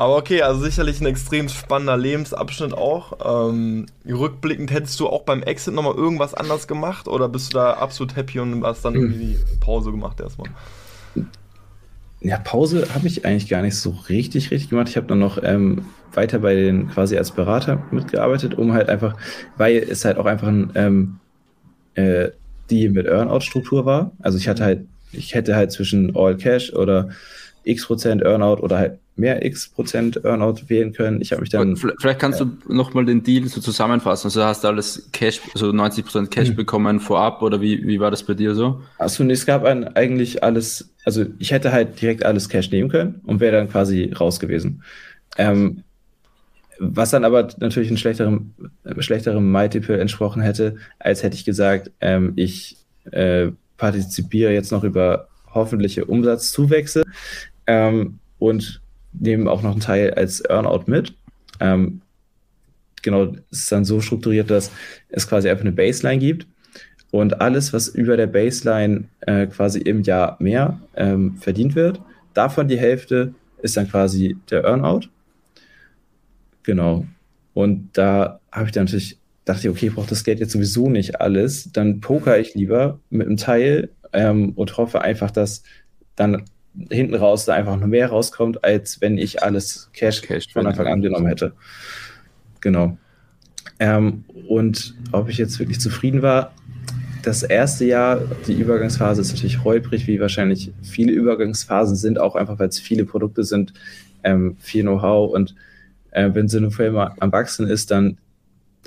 aber 0.01 0.17
okay, 0.17 0.41
also 0.41 0.63
sicherlich 0.63 0.99
ein 1.03 1.07
extrem 1.07 1.51
spannender 1.51 1.99
Lebensabschnitt 1.99 2.73
auch. 2.73 3.51
Ähm, 3.51 3.85
rückblickend 4.09 4.71
hättest 4.71 4.99
du 4.99 5.07
auch 5.07 5.25
beim 5.25 5.43
Exit 5.43 5.75
nochmal 5.75 5.95
irgendwas 5.95 6.33
anders 6.33 6.67
gemacht 6.67 7.07
oder 7.07 7.29
bist 7.29 7.53
du 7.53 7.59
da 7.59 7.75
absolut 7.75 8.17
happy 8.17 8.41
und 8.41 8.65
hast 8.65 8.83
dann 8.83 8.95
irgendwie 8.95 9.37
die 9.37 9.37
Pause 9.61 9.91
gemacht 9.91 10.19
erstmal? 10.19 10.49
Ja, 12.23 12.39
Pause 12.39 12.87
habe 12.95 13.09
ich 13.09 13.27
eigentlich 13.27 13.51
gar 13.51 13.61
nicht 13.61 13.77
so 13.77 13.91
richtig, 14.09 14.51
richtig 14.51 14.71
gemacht. 14.71 14.89
Ich 14.89 14.97
habe 14.97 15.07
dann 15.07 15.19
noch 15.19 15.39
ähm, 15.43 15.85
weiter 16.15 16.39
bei 16.39 16.55
den 16.55 16.89
quasi 16.89 17.19
als 17.19 17.33
Berater 17.33 17.83
mitgearbeitet, 17.91 18.55
um 18.55 18.73
halt 18.73 18.89
einfach, 18.89 19.19
weil 19.59 19.77
es 19.77 20.07
halt 20.07 20.17
auch 20.17 20.25
einfach 20.25 20.49
ein 20.49 20.71
ähm, 20.77 21.19
äh, 21.93 22.31
die 22.71 22.89
mit 22.89 23.05
Earnout-Struktur 23.05 23.85
war. 23.85 24.13
Also 24.21 24.39
ich 24.39 24.49
hatte 24.49 24.65
halt, 24.65 24.87
ich 25.13 25.35
hätte 25.35 25.57
halt 25.57 25.73
zwischen 25.73 26.17
All 26.17 26.39
Cash 26.39 26.73
oder 26.73 27.11
X 27.65 27.85
Prozent 27.85 28.23
Earnout 28.23 28.63
oder 28.63 28.79
halt 28.79 28.99
mehr 29.21 29.45
X 29.45 29.69
Prozent 29.69 30.25
Earnout 30.25 30.69
wählen 30.69 30.93
können. 30.93 31.21
Ich 31.21 31.33
habe 31.33 31.43
mich 31.43 31.51
dann. 31.51 31.77
Vielleicht 31.77 32.19
kannst 32.19 32.41
äh, 32.41 32.47
du 32.47 32.75
nochmal 32.75 33.05
den 33.05 33.23
Deal 33.23 33.47
so 33.47 33.61
zusammenfassen. 33.61 34.27
Also 34.27 34.45
hast 34.45 34.65
du 34.65 34.69
alles 34.69 35.09
Cash, 35.13 35.41
so 35.55 35.71
90 35.71 36.05
Prozent 36.05 36.31
Cash 36.31 36.51
mhm. 36.51 36.57
bekommen 36.57 37.01
vorab 37.01 37.43
oder 37.43 37.61
wie, 37.61 37.87
wie 37.87 38.01
war 38.01 38.11
das 38.11 38.23
bei 38.25 38.35
dir 38.35 38.55
so? 38.55 38.83
Achso, 38.99 39.23
nee, 39.23 39.35
es 39.35 39.47
gab 39.47 39.65
ein, 39.65 39.85
eigentlich 39.97 40.43
alles, 40.43 40.93
also 41.05 41.27
ich 41.39 41.53
hätte 41.53 41.73
halt 41.73 42.01
direkt 42.01 42.25
alles 42.25 42.49
Cash 42.49 42.71
nehmen 42.71 42.89
können 42.89 43.21
und 43.25 43.41
wäre 43.41 43.57
dann 43.57 43.69
quasi 43.69 44.13
raus 44.13 44.41
gewesen. 44.41 44.83
Ähm, 45.39 45.85
was 46.81 47.11
dann 47.11 47.25
aber 47.25 47.49
natürlich 47.59 47.91
einen 47.91 47.99
schlechteren, 47.99 48.55
schlechteren 49.01 49.51
Multiple 49.53 50.01
entsprochen 50.01 50.41
hätte, 50.41 50.77
als 50.99 51.23
hätte 51.23 51.37
ich 51.37 51.45
gesagt, 51.45 51.91
ähm, 52.01 52.33
ich 52.37 52.79
äh, 53.13 53.49
partizipiere 53.77 54.53
jetzt 54.53 54.73
noch 54.73 54.83
über 54.83 55.29
hoffentliche 55.53 56.05
Umsatzzuwächse 56.05 57.03
ähm, 57.67 58.19
und 58.39 58.81
nehmen 59.13 59.49
auch 59.49 59.63
noch 59.63 59.73
einen 59.73 59.81
Teil 59.81 60.15
als 60.15 60.41
Earnout 60.41 60.85
mit. 60.87 61.15
Ähm, 61.61 62.01
genau, 63.03 63.35
es 63.51 63.61
ist 63.61 63.73
dann 63.73 63.85
so 63.85 64.01
strukturiert, 64.01 64.51
dass 64.51 64.71
es 65.09 65.29
quasi 65.29 65.49
einfach 65.49 65.65
eine 65.65 65.73
Baseline 65.73 66.19
gibt 66.19 66.47
und 67.11 67.41
alles, 67.41 67.73
was 67.73 67.89
über 67.89 68.17
der 68.17 68.27
Baseline 68.27 69.05
äh, 69.21 69.47
quasi 69.47 69.81
im 69.81 70.03
Jahr 70.03 70.37
mehr 70.41 70.81
ähm, 70.97 71.37
verdient 71.37 71.75
wird, 71.75 72.01
davon 72.35 72.69
die 72.69 72.79
Hälfte 72.79 73.35
ist 73.63 73.77
dann 73.77 73.89
quasi 73.89 74.37
der 74.51 74.65
Earnout. 74.65 75.09
Genau. 76.63 77.07
Und 77.53 77.91
da 77.95 78.41
habe 78.53 78.67
ich 78.67 78.73
dann 78.73 78.85
natürlich 78.85 79.19
dachte 79.45 79.63
ich, 79.63 79.69
okay, 79.69 79.87
ich 79.89 79.95
brauche 79.95 80.09
das 80.09 80.23
Geld 80.25 80.39
jetzt 80.39 80.53
sowieso 80.53 80.89
nicht 80.89 81.21
alles. 81.21 81.73
Dann 81.73 82.01
poker 82.01 82.39
ich 82.39 82.55
lieber 82.55 83.01
mit 83.11 83.27
einem 83.27 83.37
Teil 83.37 83.91
ähm, 84.13 84.53
und 84.55 84.77
hoffe 84.77 85.01
einfach, 85.01 85.31
dass 85.31 85.63
dann 86.15 86.45
hinten 86.91 87.15
raus 87.15 87.45
da 87.45 87.55
einfach 87.55 87.77
noch 87.77 87.87
mehr 87.87 88.09
rauskommt, 88.09 88.65
als 88.65 89.01
wenn 89.01 89.19
ich 89.19 89.43
alles 89.43 89.91
Cash, 89.93 90.23
Cash 90.23 90.53
von 90.53 90.67
Anfang 90.67 90.87
an 90.87 91.03
genommen 91.03 91.27
hätte. 91.27 91.53
Genau. 92.61 92.97
Ähm, 93.79 94.25
und 94.49 94.95
ob 95.13 95.29
ich 95.29 95.39
jetzt 95.39 95.59
wirklich 95.59 95.81
zufrieden 95.81 96.23
war, 96.23 96.53
das 97.23 97.43
erste 97.43 97.85
Jahr, 97.85 98.21
die 98.47 98.55
Übergangsphase 98.55 99.21
ist 99.21 99.33
natürlich 99.33 99.65
holprig, 99.65 100.07
wie 100.07 100.21
wahrscheinlich 100.21 100.73
viele 100.83 101.13
Übergangsphasen 101.13 101.97
sind, 101.97 102.19
auch 102.19 102.35
einfach, 102.35 102.59
weil 102.59 102.69
es 102.69 102.79
viele 102.79 103.05
Produkte 103.05 103.45
sind, 103.45 103.75
ähm, 104.23 104.57
viel 104.59 104.83
Know-how 104.83 105.33
und 105.33 105.55
äh, 106.13 106.31
wenn 106.33 106.49
so 106.49 106.59
eine 106.59 106.71
Firma 106.71 107.15
am 107.21 107.33
Wachsen 107.33 107.67
ist, 107.69 107.91
dann, 107.91 108.19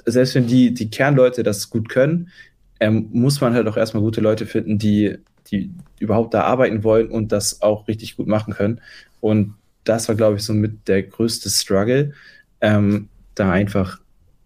selbst 0.05 0.35
wenn 0.35 0.47
die, 0.47 0.73
die 0.73 0.89
Kernleute 0.89 1.43
das 1.43 1.69
gut 1.69 1.89
können, 1.89 2.29
ähm, 2.79 3.09
muss 3.11 3.39
man 3.39 3.53
halt 3.53 3.67
auch 3.67 3.77
erstmal 3.77 4.03
gute 4.03 4.21
Leute 4.21 4.45
finden, 4.45 4.77
die 4.77 5.17
die 5.51 5.71
überhaupt 5.99 6.33
da 6.33 6.43
arbeiten 6.43 6.83
wollen 6.83 7.09
und 7.09 7.31
das 7.31 7.61
auch 7.61 7.87
richtig 7.87 8.17
gut 8.17 8.27
machen 8.27 8.53
können. 8.53 8.81
Und 9.21 9.55
das 9.83 10.07
war, 10.07 10.15
glaube 10.15 10.37
ich, 10.37 10.43
so 10.43 10.53
mit 10.53 10.87
der 10.87 11.03
größte 11.03 11.49
Struggle, 11.49 12.13
ähm, 12.61 13.09
da 13.35 13.51
einfach 13.51 13.99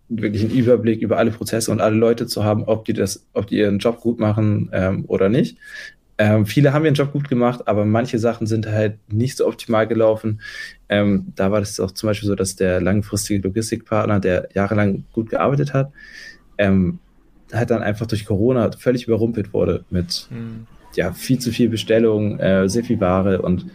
wirklich 0.09 0.43
einen 0.43 0.55
Überblick 0.55 1.01
über 1.01 1.17
alle 1.17 1.31
Prozesse 1.31 1.71
und 1.71 1.81
alle 1.81 1.95
Leute 1.95 2.27
zu 2.27 2.43
haben, 2.43 2.63
ob 2.63 2.85
die 2.85 2.93
das, 2.93 3.25
ob 3.33 3.47
die 3.47 3.57
ihren 3.57 3.79
Job 3.79 3.99
gut 3.99 4.19
machen 4.19 4.69
ähm, 4.71 5.05
oder 5.07 5.29
nicht. 5.29 5.57
Ähm, 6.19 6.45
viele 6.45 6.73
haben 6.73 6.85
ihren 6.85 6.95
Job 6.95 7.11
gut 7.11 7.29
gemacht, 7.29 7.67
aber 7.67 7.85
manche 7.85 8.17
Sachen 8.17 8.47
sind 8.47 8.65
halt 8.65 8.97
nicht 9.11 9.37
so 9.37 9.47
optimal 9.47 9.87
gelaufen. 9.87 10.41
Ähm, 10.89 11.33
da 11.35 11.51
war 11.51 11.59
das 11.59 11.79
auch 11.79 11.91
zum 11.91 12.07
Beispiel 12.07 12.27
so, 12.27 12.35
dass 12.35 12.55
der 12.55 12.81
langfristige 12.81 13.47
Logistikpartner, 13.47 14.19
der 14.19 14.49
jahrelang 14.53 15.03
gut 15.11 15.29
gearbeitet 15.29 15.73
hat, 15.73 15.91
ähm, 16.57 16.99
halt 17.53 17.69
dann 17.69 17.83
einfach 17.83 18.07
durch 18.07 18.25
Corona 18.25 18.71
völlig 18.71 19.07
überrumpelt 19.07 19.53
wurde 19.53 19.85
mit 19.89 20.27
mhm. 20.31 20.65
Ja, 20.97 21.13
viel 21.13 21.39
zu 21.39 21.51
viel 21.51 21.69
Bestellungen, 21.69 22.39
äh, 22.39 22.67
sehr 22.67 22.83
viel 22.83 22.99
Ware 22.99 23.41
und 23.41 23.67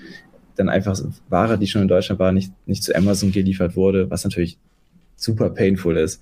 dann 0.57 0.69
einfach 0.69 1.01
Ware, 1.29 1.57
die 1.57 1.67
schon 1.67 1.83
in 1.83 1.89
Deutschland 1.89 2.19
war, 2.19 2.33
nicht, 2.33 2.53
nicht 2.67 2.83
zu 2.83 2.95
Amazon 2.95 3.33
geliefert 3.33 3.77
wurde, 3.77 4.11
was 4.11 4.25
natürlich 4.25 4.59
super 5.17 5.49
painful 5.51 5.97
ist. 5.97 6.21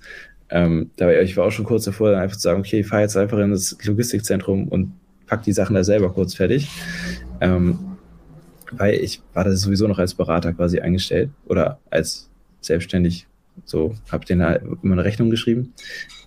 Ähm, 0.49 0.91
da 0.97 1.11
ich 1.11 1.35
war 1.35 1.45
auch 1.45 1.51
schon 1.51 1.65
kurz 1.65 1.85
davor, 1.85 2.11
dann 2.11 2.21
einfach 2.21 2.37
zu 2.37 2.43
sagen, 2.43 2.59
okay, 2.59 2.81
ich 2.81 2.87
fahre 2.87 3.01
jetzt 3.01 3.17
einfach 3.17 3.39
in 3.39 3.51
das 3.51 3.75
Logistikzentrum 3.83 4.67
und 4.67 4.93
pack 5.25 5.43
die 5.43 5.53
Sachen 5.53 5.75
da 5.75 5.83
selber 5.83 6.13
kurz 6.13 6.35
fertig. 6.35 6.69
Ähm, 7.39 7.79
weil 8.71 8.95
ich 8.95 9.21
war 9.33 9.43
da 9.43 9.51
sowieso 9.55 9.87
noch 9.87 9.99
als 9.99 10.13
Berater 10.13 10.53
quasi 10.53 10.79
eingestellt 10.79 11.29
oder 11.47 11.79
als 11.89 12.29
selbstständig. 12.61 13.27
So, 13.65 13.95
habe 14.11 14.25
denen 14.25 14.43
halt 14.43 14.63
immer 14.83 14.93
eine 14.93 15.03
Rechnung 15.03 15.29
geschrieben. 15.29 15.73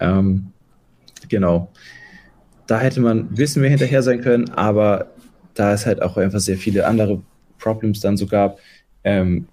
Ähm, 0.00 0.48
genau. 1.28 1.70
Da 2.66 2.80
hätte 2.80 3.00
man 3.00 3.18
ein 3.18 3.34
bisschen 3.34 3.62
mehr 3.62 3.70
hinterher 3.70 4.02
sein 4.02 4.20
können, 4.20 4.50
aber 4.50 5.10
da 5.54 5.72
es 5.72 5.86
halt 5.86 6.02
auch 6.02 6.16
einfach 6.16 6.40
sehr 6.40 6.56
viele 6.56 6.86
andere 6.86 7.22
Problems 7.58 8.00
dann 8.00 8.16
so 8.16 8.26
gab, 8.26 8.58
ähm, 9.04 9.46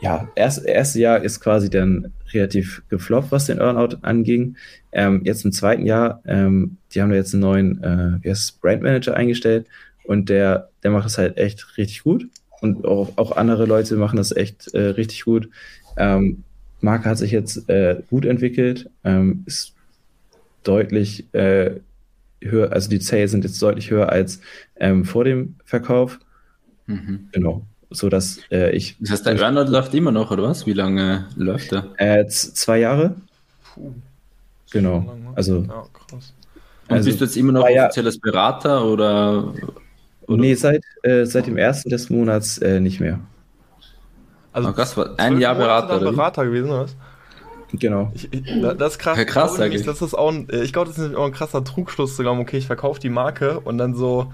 ja, 0.00 0.28
erst, 0.34 0.64
erste 0.64 0.98
Jahr 1.00 1.22
ist 1.22 1.40
quasi 1.40 1.68
dann 1.68 2.12
relativ 2.32 2.82
gefloppt, 2.88 3.32
was 3.32 3.46
den 3.46 3.58
Earnout 3.58 3.98
anging. 4.02 4.56
Ähm, 4.92 5.22
jetzt 5.24 5.44
im 5.44 5.52
zweiten 5.52 5.84
Jahr, 5.84 6.22
ähm, 6.26 6.78
die 6.92 7.02
haben 7.02 7.10
da 7.10 7.16
jetzt 7.16 7.34
einen 7.34 7.42
neuen, 7.42 7.82
äh, 7.82 8.18
wie 8.22 8.30
heißt 8.30 8.40
es, 8.40 8.52
Brandmanager 8.52 9.14
eingestellt 9.14 9.66
und 10.04 10.28
der, 10.28 10.70
der 10.82 10.90
macht 10.90 11.04
das 11.04 11.18
halt 11.18 11.36
echt 11.36 11.76
richtig 11.76 12.02
gut. 12.02 12.26
Und 12.62 12.84
auch, 12.84 13.12
auch 13.16 13.36
andere 13.36 13.66
Leute 13.66 13.96
machen 13.96 14.16
das 14.16 14.32
echt 14.32 14.72
äh, 14.74 14.80
richtig 14.80 15.24
gut. 15.24 15.48
Ähm, 15.96 16.44
Marke 16.80 17.08
hat 17.08 17.18
sich 17.18 17.30
jetzt 17.30 17.68
äh, 17.68 18.02
gut 18.08 18.24
entwickelt, 18.24 18.88
ähm, 19.04 19.44
ist 19.46 19.74
deutlich 20.62 21.32
äh, 21.34 21.80
höher, 22.40 22.72
also 22.72 22.88
die 22.88 23.00
Sales 23.00 23.30
sind 23.30 23.44
jetzt 23.44 23.60
deutlich 23.62 23.90
höher 23.90 24.08
als 24.08 24.40
ähm, 24.76 25.04
vor 25.04 25.24
dem 25.24 25.56
Verkauf. 25.64 26.18
Mhm. 26.86 27.28
Genau 27.32 27.66
so 27.90 28.08
dass 28.08 28.38
äh, 28.50 28.70
ich. 28.70 28.96
Das 29.00 29.10
heißt, 29.10 29.26
der 29.26 29.38
Earnout 29.38 29.70
läuft 29.70 29.92
immer 29.94 30.12
noch, 30.12 30.30
oder 30.30 30.44
was? 30.44 30.66
Wie 30.66 30.72
lange 30.72 31.26
läuft 31.36 31.72
er? 31.72 31.88
Äh, 31.96 32.26
zwei 32.28 32.78
Jahre. 32.78 33.16
Puh. 33.74 33.92
Genau. 34.70 35.04
Lang, 35.06 35.24
ne? 35.24 35.32
Also. 35.34 35.62
Ja, 35.62 35.84
krass. 35.92 36.32
Und 36.88 36.96
also, 36.96 37.06
bist 37.06 37.20
du 37.20 37.24
jetzt 37.24 37.36
immer 37.36 37.52
noch 37.52 37.68
offizielles 37.68 38.18
Berater 38.18 38.84
oder? 38.84 39.52
oder? 40.26 40.40
Nee, 40.40 40.54
seit, 40.54 40.82
äh, 41.02 41.24
seit 41.24 41.46
dem 41.46 41.56
ersten 41.56 41.90
des 41.90 42.10
Monats 42.10 42.58
äh, 42.58 42.80
nicht 42.80 43.00
mehr. 43.00 43.20
Also, 44.52 44.70
oh, 44.70 44.72
krass, 44.72 44.96
ein 45.18 45.38
Jahr 45.38 45.54
Berater. 45.54 45.98
Berater 45.98 46.44
gewesen, 46.44 46.70
oder 46.70 46.82
was? 46.82 46.96
Genau. 47.72 48.10
Ich, 48.14 48.32
ich, 48.32 48.42
das 48.78 48.92
ist 48.92 48.98
krass. 48.98 49.16
Ja, 49.16 49.24
krass 49.24 49.52
ich 49.52 49.56
glaube, 49.56 49.70
nämlich, 49.70 49.86
das 49.86 50.02
ist 50.02 50.14
auch 50.14 50.32
ein, 50.32 50.48
ich 50.50 50.72
glaube, 50.72 50.88
das 50.88 50.98
ist 50.98 51.14
auch 51.14 51.26
ein 51.26 51.32
krasser 51.32 51.62
Trugschluss 51.64 52.16
zu 52.16 52.22
glauben, 52.22 52.40
okay, 52.40 52.58
ich 52.58 52.66
verkaufe 52.66 53.00
die 53.00 53.08
Marke 53.08 53.60
und 53.60 53.78
dann 53.78 53.94
so 53.94 54.32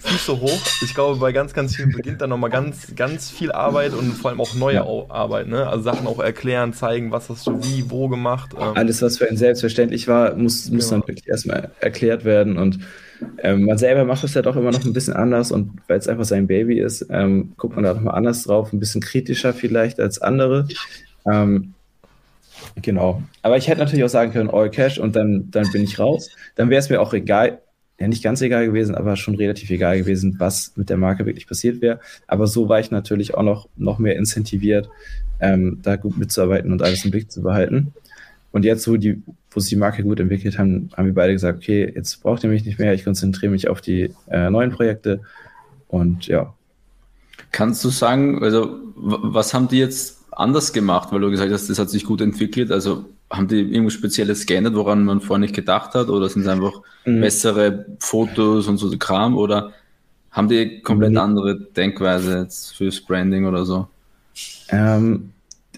Füße 0.00 0.40
hoch. 0.40 0.60
Ich 0.82 0.94
glaube, 0.94 1.18
bei 1.18 1.32
ganz, 1.32 1.52
ganz 1.52 1.76
vielen 1.76 1.92
beginnt 1.92 2.20
dann 2.20 2.30
nochmal 2.30 2.50
ganz, 2.50 2.94
ganz 2.94 3.30
viel 3.30 3.52
Arbeit 3.52 3.92
und 3.92 4.12
vor 4.12 4.30
allem 4.30 4.40
auch 4.40 4.54
neue 4.54 4.76
ja. 4.76 4.86
Arbeit, 5.08 5.48
ne? 5.48 5.66
Also 5.66 5.82
Sachen 5.82 6.06
auch 6.06 6.20
erklären, 6.20 6.72
zeigen, 6.72 7.10
was 7.10 7.28
hast 7.28 7.46
du 7.46 7.62
wie, 7.62 7.90
wo 7.90 8.08
gemacht. 8.08 8.54
Ähm. 8.56 8.72
Alles, 8.74 9.02
was 9.02 9.18
für 9.18 9.28
einen 9.28 9.36
selbstverständlich 9.36 10.08
war, 10.08 10.34
muss, 10.34 10.70
muss 10.70 10.88
genau. 10.88 11.00
dann 11.00 11.08
wirklich 11.08 11.28
erstmal 11.28 11.70
erklärt 11.80 12.24
werden 12.24 12.58
und 12.58 12.78
ähm, 13.38 13.64
man 13.64 13.78
selber 13.78 14.04
macht 14.04 14.22
es 14.22 14.34
ja 14.34 14.42
doch 14.42 14.54
immer 14.54 14.70
noch 14.70 14.84
ein 14.84 14.92
bisschen 14.92 15.14
anders 15.14 15.50
und 15.50 15.72
weil 15.88 15.98
es 15.98 16.06
einfach 16.06 16.24
sein 16.24 16.46
Baby 16.46 16.78
ist, 16.78 17.06
ähm, 17.10 17.52
guckt 17.56 17.74
man 17.74 17.84
da 17.84 17.94
nochmal 17.94 18.14
anders 18.14 18.44
drauf, 18.44 18.72
ein 18.72 18.78
bisschen 18.78 19.00
kritischer 19.00 19.52
vielleicht 19.52 19.98
als 19.98 20.20
andere. 20.20 20.68
Ähm, 21.26 21.74
Genau. 22.82 23.22
Aber 23.42 23.56
ich 23.56 23.68
hätte 23.68 23.80
natürlich 23.80 24.04
auch 24.04 24.08
sagen 24.08 24.32
können, 24.32 24.50
All 24.50 24.70
Cash 24.70 24.98
und 24.98 25.16
dann, 25.16 25.50
dann 25.50 25.70
bin 25.72 25.82
ich 25.82 25.98
raus. 25.98 26.30
Dann 26.54 26.70
wäre 26.70 26.80
es 26.80 26.90
mir 26.90 27.00
auch 27.00 27.12
egal, 27.12 27.58
ja 27.98 28.08
nicht 28.08 28.22
ganz 28.22 28.40
egal 28.40 28.66
gewesen, 28.66 28.94
aber 28.94 29.16
schon 29.16 29.34
relativ 29.34 29.70
egal 29.70 29.98
gewesen, 29.98 30.36
was 30.38 30.72
mit 30.76 30.88
der 30.88 30.96
Marke 30.96 31.26
wirklich 31.26 31.48
passiert 31.48 31.80
wäre. 31.80 32.00
Aber 32.26 32.46
so 32.46 32.68
war 32.68 32.80
ich 32.80 32.90
natürlich 32.90 33.34
auch 33.34 33.42
noch, 33.42 33.68
noch 33.76 33.98
mehr 33.98 34.16
incentiviert, 34.16 34.88
ähm, 35.40 35.80
da 35.82 35.96
gut 35.96 36.16
mitzuarbeiten 36.16 36.72
und 36.72 36.82
alles 36.82 37.04
im 37.04 37.10
Blick 37.10 37.30
zu 37.30 37.42
behalten. 37.42 37.92
Und 38.50 38.64
jetzt, 38.64 38.88
wo, 38.88 38.96
die, 38.96 39.22
wo 39.50 39.60
sich 39.60 39.70
die 39.70 39.76
Marke 39.76 40.02
gut 40.02 40.20
entwickelt 40.20 40.58
haben, 40.58 40.90
haben 40.96 41.06
wir 41.06 41.14
beide 41.14 41.32
gesagt, 41.32 41.58
okay, 41.58 41.92
jetzt 41.94 42.22
braucht 42.22 42.44
ihr 42.44 42.50
mich 42.50 42.64
nicht 42.64 42.78
mehr, 42.78 42.94
ich 42.94 43.04
konzentriere 43.04 43.52
mich 43.52 43.68
auf 43.68 43.80
die 43.80 44.14
äh, 44.28 44.48
neuen 44.50 44.70
Projekte. 44.70 45.20
Und 45.88 46.26
ja. 46.26 46.54
Kannst 47.50 47.84
du 47.84 47.88
sagen, 47.88 48.42
also 48.42 48.78
was 48.94 49.54
haben 49.54 49.68
die 49.68 49.78
jetzt 49.78 50.17
anders 50.38 50.72
gemacht, 50.72 51.08
weil 51.10 51.20
du 51.20 51.30
gesagt 51.30 51.52
hast, 51.52 51.68
das 51.68 51.78
hat 51.78 51.90
sich 51.90 52.04
gut 52.04 52.20
entwickelt. 52.20 52.70
Also 52.70 53.06
haben 53.30 53.48
die 53.48 53.60
irgendwas 53.60 53.94
Spezielles 53.94 54.46
geändert, 54.46 54.74
woran 54.74 55.04
man 55.04 55.20
vorher 55.20 55.40
nicht 55.40 55.54
gedacht 55.54 55.94
hat? 55.94 56.08
Oder 56.08 56.28
sind 56.28 56.42
es 56.42 56.48
einfach 56.48 56.80
mhm. 57.04 57.20
bessere 57.20 57.86
Fotos 57.98 58.68
und 58.68 58.78
so 58.78 58.90
Kram? 58.96 59.36
Oder 59.36 59.72
haben 60.30 60.48
die 60.48 60.80
komplett 60.80 61.12
mhm. 61.12 61.18
andere 61.18 61.60
Denkweise 61.60 62.38
jetzt 62.42 62.76
fürs 62.76 63.00
Branding 63.00 63.46
oder 63.46 63.64
so? 63.64 63.88
Ähm, 64.68 65.30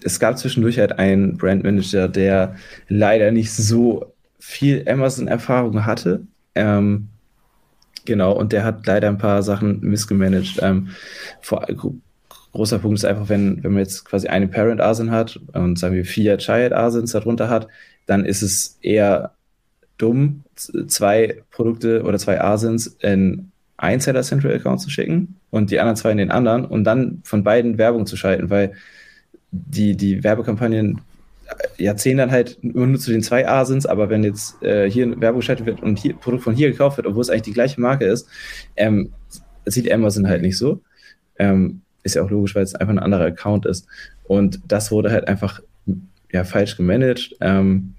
es 0.03 0.19
gab 0.19 0.37
zwischendurch 0.37 0.77
halt 0.77 0.97
einen 0.99 1.37
Brandmanager, 1.37 2.07
der 2.07 2.55
leider 2.87 3.31
nicht 3.31 3.51
so 3.51 4.13
viel 4.39 4.87
Amazon-Erfahrung 4.87 5.85
hatte. 5.85 6.21
Ähm, 6.53 7.07
genau, 8.05 8.33
und 8.33 8.53
der 8.53 8.63
hat 8.63 8.85
leider 8.85 9.07
ein 9.07 9.17
paar 9.17 9.41
Sachen 9.41 9.79
missgemanagt. 9.81 10.59
Ähm, 10.61 10.89
vor, 11.41 11.65
großer 12.53 12.79
Punkt 12.79 12.97
ist 12.97 13.05
einfach, 13.05 13.29
wenn, 13.29 13.63
wenn 13.63 13.71
man 13.71 13.79
jetzt 13.79 14.05
quasi 14.05 14.27
eine 14.27 14.47
Parent 14.47 14.81
ASIN 14.81 15.11
hat 15.11 15.39
und 15.53 15.79
sagen 15.79 15.95
wir 15.95 16.05
vier 16.05 16.37
Child 16.37 16.73
ASINs 16.73 17.11
darunter 17.11 17.49
hat, 17.49 17.67
dann 18.05 18.25
ist 18.25 18.41
es 18.41 18.77
eher 18.81 19.31
dumm, 19.97 20.43
zwei 20.55 21.43
Produkte 21.51 22.03
oder 22.03 22.17
zwei 22.17 22.41
ASINs 22.41 22.87
in 22.87 23.51
ein 23.77 23.99
Seller 23.99 24.23
Central 24.23 24.53
Account 24.53 24.81
zu 24.81 24.89
schicken 24.89 25.35
und 25.49 25.71
die 25.71 25.79
anderen 25.79 25.95
zwei 25.95 26.11
in 26.11 26.17
den 26.17 26.31
anderen 26.31 26.65
und 26.65 26.83
dann 26.83 27.21
von 27.23 27.43
beiden 27.43 27.77
Werbung 27.77 28.05
zu 28.05 28.15
schalten, 28.15 28.49
weil 28.49 28.73
die, 29.51 29.95
die 29.95 30.23
Werbekampagnen 30.23 31.01
äh, 31.47 31.83
ja, 31.83 31.95
zählen 31.95 32.17
dann 32.17 32.31
halt 32.31 32.57
nur, 32.61 32.87
nur 32.87 32.99
zu 32.99 33.11
den 33.11 33.23
zwei 33.23 33.47
ASINs, 33.47 33.85
aber 33.85 34.09
wenn 34.09 34.23
jetzt 34.23 34.61
äh, 34.63 34.89
hier 34.89 35.19
Werbung 35.19 35.41
geschaltet 35.41 35.65
wird 35.65 35.81
und 35.81 35.97
hier 35.97 36.15
Produkt 36.15 36.43
von 36.43 36.55
hier 36.55 36.71
gekauft 36.71 36.97
wird, 36.97 37.07
obwohl 37.07 37.21
es 37.21 37.29
eigentlich 37.29 37.41
die 37.43 37.53
gleiche 37.53 37.81
Marke 37.81 38.05
ist, 38.05 38.27
ähm, 38.75 39.13
sieht 39.65 39.91
Amazon 39.91 40.27
halt 40.27 40.41
nicht 40.41 40.57
so. 40.57 40.81
Ähm, 41.37 41.81
ist 42.03 42.15
ja 42.15 42.23
auch 42.23 42.29
logisch, 42.29 42.55
weil 42.55 42.63
es 42.63 42.75
einfach 42.75 42.93
ein 42.93 42.99
anderer 42.99 43.25
Account 43.25 43.65
ist. 43.65 43.87
Und 44.23 44.59
das 44.67 44.91
wurde 44.91 45.11
halt 45.11 45.27
einfach 45.27 45.61
ja, 46.31 46.43
falsch 46.43 46.77
gemanagt. 46.77 47.35
Ähm, 47.41 47.93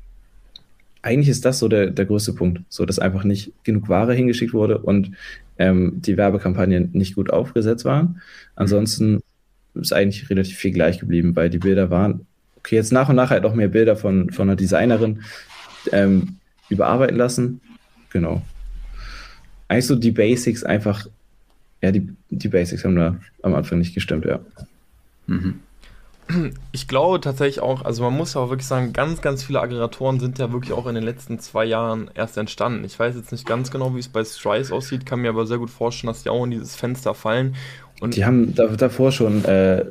eigentlich 1.02 1.28
ist 1.28 1.44
das 1.44 1.58
so 1.58 1.68
der, 1.68 1.90
der 1.90 2.06
größte 2.06 2.32
Punkt, 2.32 2.62
so 2.68 2.86
dass 2.86 2.98
einfach 2.98 3.24
nicht 3.24 3.52
genug 3.64 3.88
Ware 3.88 4.14
hingeschickt 4.14 4.54
wurde 4.54 4.78
und 4.78 5.12
ähm, 5.58 6.00
die 6.00 6.16
Werbekampagnen 6.16 6.90
nicht 6.92 7.16
gut 7.16 7.30
aufgesetzt 7.30 7.84
waren. 7.84 8.20
Ansonsten 8.54 9.20
ist 9.74 9.92
eigentlich 9.92 10.28
relativ 10.30 10.56
viel 10.56 10.72
gleich 10.72 10.98
geblieben, 10.98 11.34
weil 11.34 11.50
die 11.50 11.58
Bilder 11.58 11.90
waren, 11.90 12.26
okay, 12.56 12.76
jetzt 12.76 12.92
nach 12.92 13.08
und 13.08 13.16
nach 13.16 13.30
halt 13.30 13.44
auch 13.44 13.54
mehr 13.54 13.68
Bilder 13.68 13.96
von, 13.96 14.30
von 14.30 14.48
einer 14.48 14.56
Designerin 14.56 15.22
ähm, 15.90 16.36
überarbeiten 16.68 17.16
lassen. 17.16 17.60
Genau. 18.10 18.42
Eigentlich 19.68 19.86
so 19.86 19.96
die 19.96 20.10
Basics 20.12 20.62
einfach 20.62 21.06
ja, 21.82 21.90
die, 21.90 22.08
die 22.30 22.48
Basics 22.48 22.84
haben 22.84 22.96
da 22.96 23.16
am 23.42 23.54
Anfang 23.54 23.78
nicht 23.78 23.94
gestimmt, 23.94 24.24
ja. 24.24 24.40
Mhm. 25.26 25.60
Ich 26.70 26.88
glaube 26.88 27.20
tatsächlich 27.20 27.60
auch, 27.60 27.84
also 27.84 28.04
man 28.04 28.14
muss 28.14 28.34
ja 28.34 28.40
auch 28.40 28.48
wirklich 28.48 28.66
sagen, 28.66 28.92
ganz, 28.92 29.20
ganz 29.20 29.42
viele 29.42 29.60
Aggregatoren 29.60 30.20
sind 30.20 30.38
ja 30.38 30.52
wirklich 30.52 30.72
auch 30.72 30.86
in 30.86 30.94
den 30.94 31.04
letzten 31.04 31.40
zwei 31.40 31.64
Jahren 31.64 32.10
erst 32.14 32.38
entstanden. 32.38 32.84
Ich 32.84 32.98
weiß 32.98 33.16
jetzt 33.16 33.32
nicht 33.32 33.44
ganz 33.44 33.70
genau, 33.70 33.94
wie 33.94 33.98
es 33.98 34.08
bei 34.08 34.24
Strice 34.24 34.72
aussieht, 34.72 35.04
kann 35.04 35.20
mir 35.20 35.30
aber 35.30 35.46
sehr 35.46 35.58
gut 35.58 35.68
vorstellen, 35.68 36.12
dass 36.12 36.22
die 36.22 36.30
auch 36.30 36.44
in 36.44 36.52
dieses 36.52 36.76
Fenster 36.76 37.14
fallen. 37.14 37.56
Und 38.00 38.16
die 38.16 38.24
haben 38.24 38.54
da, 38.54 38.68
davor 38.68 39.12
schon 39.12 39.44
äh, 39.44 39.84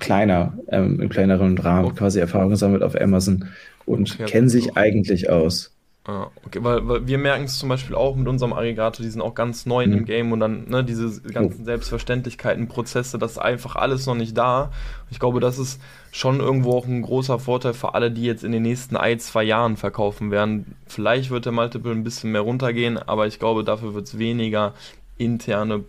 kleiner, 0.00 0.58
ähm, 0.68 1.00
im 1.00 1.08
kleineren 1.10 1.56
Rahmen 1.58 1.86
okay. 1.86 1.98
quasi 1.98 2.20
Erfahrung 2.20 2.50
gesammelt 2.50 2.82
auf 2.82 2.98
Amazon 2.98 3.44
und 3.84 4.14
okay, 4.14 4.24
kennen 4.24 4.48
sich 4.48 4.76
eigentlich 4.76 5.30
aus. 5.30 5.75
Ah, 6.08 6.30
okay, 6.44 6.62
weil, 6.62 6.86
weil 6.86 7.06
wir 7.08 7.18
merken 7.18 7.46
es 7.46 7.58
zum 7.58 7.68
Beispiel 7.68 7.96
auch 7.96 8.14
mit 8.14 8.28
unserem 8.28 8.52
Aggregator, 8.52 9.04
die 9.04 9.10
sind 9.10 9.20
auch 9.20 9.34
ganz 9.34 9.66
neu 9.66 9.88
mhm. 9.88 9.92
im 9.92 10.04
Game 10.04 10.30
und 10.30 10.38
dann 10.38 10.68
ne, 10.68 10.84
diese 10.84 11.20
ganzen 11.22 11.62
oh. 11.62 11.64
Selbstverständlichkeiten, 11.64 12.68
Prozesse, 12.68 13.18
das 13.18 13.32
ist 13.32 13.38
einfach 13.38 13.74
alles 13.74 14.06
noch 14.06 14.14
nicht 14.14 14.38
da. 14.38 14.70
Ich 15.10 15.18
glaube, 15.18 15.40
das 15.40 15.58
ist 15.58 15.80
schon 16.12 16.38
irgendwo 16.38 16.78
auch 16.78 16.86
ein 16.86 17.02
großer 17.02 17.40
Vorteil 17.40 17.74
für 17.74 17.94
alle, 17.94 18.12
die 18.12 18.22
jetzt 18.22 18.44
in 18.44 18.52
den 18.52 18.62
nächsten 18.62 18.96
ein, 18.96 19.18
zwei 19.18 19.42
Jahren 19.42 19.76
verkaufen 19.76 20.30
werden. 20.30 20.76
Vielleicht 20.86 21.30
wird 21.30 21.44
der 21.44 21.52
Multiple 21.52 21.90
ein 21.90 22.04
bisschen 22.04 22.30
mehr 22.30 22.42
runtergehen, 22.42 22.98
aber 22.98 23.26
ich 23.26 23.40
glaube, 23.40 23.64
dafür 23.64 23.94
wird 23.94 24.06
es 24.06 24.16
weniger 24.16 24.74
interne 25.18 25.82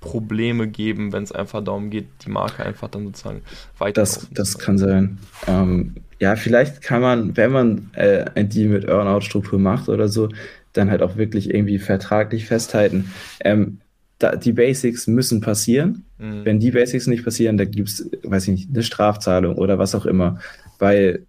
Probleme 0.00 0.68
geben, 0.68 1.12
wenn 1.12 1.22
es 1.22 1.32
einfach 1.32 1.64
darum 1.64 1.88
geht, 1.88 2.06
die 2.26 2.30
Marke 2.30 2.64
einfach 2.64 2.88
dann 2.88 3.06
sozusagen 3.06 3.40
weiter. 3.78 4.02
Das, 4.02 4.28
das 4.30 4.58
kann 4.58 4.76
sein. 4.76 5.18
Ähm, 5.46 5.94
ja, 6.24 6.36
vielleicht 6.36 6.80
kann 6.80 7.02
man, 7.02 7.36
wenn 7.36 7.52
man 7.52 7.90
äh, 7.92 8.24
ein 8.34 8.48
Deal 8.48 8.70
mit 8.70 8.86
Earnout-Struktur 8.86 9.58
macht 9.58 9.90
oder 9.90 10.08
so, 10.08 10.30
dann 10.72 10.90
halt 10.90 11.02
auch 11.02 11.18
wirklich 11.18 11.52
irgendwie 11.52 11.78
vertraglich 11.78 12.46
festhalten. 12.46 13.12
Ähm, 13.40 13.80
da, 14.18 14.34
die 14.34 14.54
Basics 14.54 15.06
müssen 15.06 15.42
passieren. 15.42 16.06
Mhm. 16.16 16.46
Wenn 16.46 16.60
die 16.60 16.70
Basics 16.70 17.08
nicht 17.08 17.24
passieren, 17.24 17.58
da 17.58 17.66
gibt 17.66 17.90
es, 17.90 18.10
weiß 18.22 18.44
ich 18.44 18.54
nicht, 18.54 18.70
eine 18.70 18.82
Strafzahlung 18.82 19.56
oder 19.56 19.78
was 19.78 19.94
auch 19.94 20.06
immer. 20.06 20.38
Weil 20.78 21.26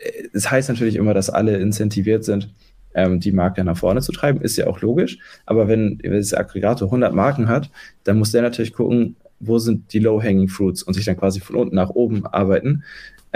äh, 0.00 0.08
es 0.24 0.42
das 0.42 0.50
heißt 0.50 0.70
natürlich 0.70 0.96
immer, 0.96 1.14
dass 1.14 1.30
alle 1.30 1.58
incentiviert 1.58 2.24
sind, 2.24 2.52
ähm, 2.94 3.20
die 3.20 3.30
Marke 3.30 3.62
nach 3.62 3.76
vorne 3.76 4.00
zu 4.00 4.10
treiben, 4.10 4.40
ist 4.40 4.56
ja 4.56 4.66
auch 4.66 4.80
logisch. 4.80 5.18
Aber 5.44 5.68
wenn, 5.68 6.00
wenn 6.02 6.14
das 6.14 6.34
Aggregator 6.34 6.88
100 6.88 7.14
Marken 7.14 7.46
hat, 7.46 7.70
dann 8.02 8.18
muss 8.18 8.32
der 8.32 8.42
natürlich 8.42 8.72
gucken, 8.72 9.14
wo 9.38 9.58
sind 9.58 9.92
die 9.92 10.00
Low-Hanging 10.00 10.48
Fruits 10.48 10.82
und 10.82 10.94
sich 10.94 11.04
dann 11.04 11.16
quasi 11.16 11.38
von 11.38 11.54
unten 11.54 11.76
nach 11.76 11.90
oben 11.90 12.26
arbeiten. 12.26 12.82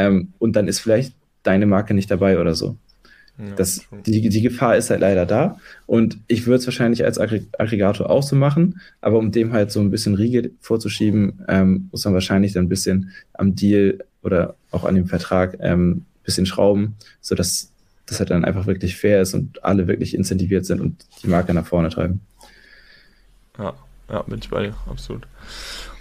Ähm, 0.01 0.33
und 0.39 0.57
dann 0.57 0.67
ist 0.67 0.81
vielleicht 0.81 1.15
deine 1.43 1.67
Marke 1.67 1.93
nicht 1.95 2.11
dabei 2.11 2.41
oder 2.41 2.55
so. 2.55 2.77
Ja, 3.39 3.55
das, 3.55 3.83
die, 4.07 4.29
die 4.29 4.43
Gefahr 4.43 4.77
ist 4.77 4.91
halt 4.91 5.01
leider 5.01 5.27
da. 5.27 5.59
Und 5.87 6.19
ich 6.27 6.47
würde 6.47 6.59
es 6.59 6.67
wahrscheinlich 6.67 7.05
als 7.05 7.19
Aggregator 7.19 8.11
auch 8.11 8.23
so 8.23 8.37
machen, 8.37 8.81
aber 9.01 9.19
um 9.19 9.31
dem 9.31 9.53
halt 9.53 9.71
so 9.73 9.81
ein 9.81 9.91
bisschen 9.91 10.15
Riegel 10.15 10.53
vorzuschieben, 10.61 11.45
ähm, 11.49 11.89
muss 11.91 12.05
man 12.05 12.15
wahrscheinlich 12.15 12.53
dann 12.53 12.65
ein 12.65 12.69
bisschen 12.69 13.11
am 13.35 13.55
Deal 13.55 14.05
oder 14.23 14.57
auch 14.71 14.85
an 14.85 14.95
dem 14.95 15.07
Vertrag 15.07 15.61
ein 15.61 15.73
ähm, 15.73 16.05
bisschen 16.23 16.47
schrauben, 16.47 16.97
sodass 17.21 17.71
das 18.07 18.19
halt 18.19 18.31
dann 18.31 18.45
einfach 18.45 18.67
wirklich 18.67 18.97
fair 18.97 19.23
ist 19.23 19.35
und 19.35 19.65
alle 19.65 19.87
wirklich 19.87 20.15
incentiviert 20.15 20.67
sind 20.67 20.81
und 20.81 21.07
die 21.23 21.29
Marke 21.29 21.55
nach 21.55 21.67
vorne 21.67 21.89
treiben. 21.89 22.21
Ja, 23.59 23.75
ja, 24.11 24.23
bin 24.23 24.39
ich 24.39 24.49
bei 24.51 24.63
dir, 24.65 24.75
absolut. 24.89 25.27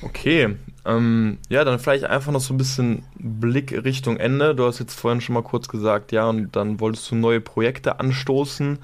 Okay, 0.01 0.55
ähm, 0.85 1.37
ja, 1.49 1.63
dann 1.63 1.79
vielleicht 1.79 2.05
einfach 2.05 2.31
noch 2.31 2.39
so 2.39 2.53
ein 2.53 2.57
bisschen 2.57 3.03
Blick 3.17 3.71
Richtung 3.83 4.17
Ende. 4.17 4.55
Du 4.55 4.65
hast 4.65 4.79
jetzt 4.79 4.99
vorhin 4.99 5.21
schon 5.21 5.33
mal 5.35 5.43
kurz 5.43 5.67
gesagt, 5.67 6.11
ja, 6.11 6.27
und 6.27 6.55
dann 6.55 6.79
wolltest 6.79 7.09
du 7.11 7.15
neue 7.15 7.41
Projekte 7.41 7.99
anstoßen. 7.99 8.79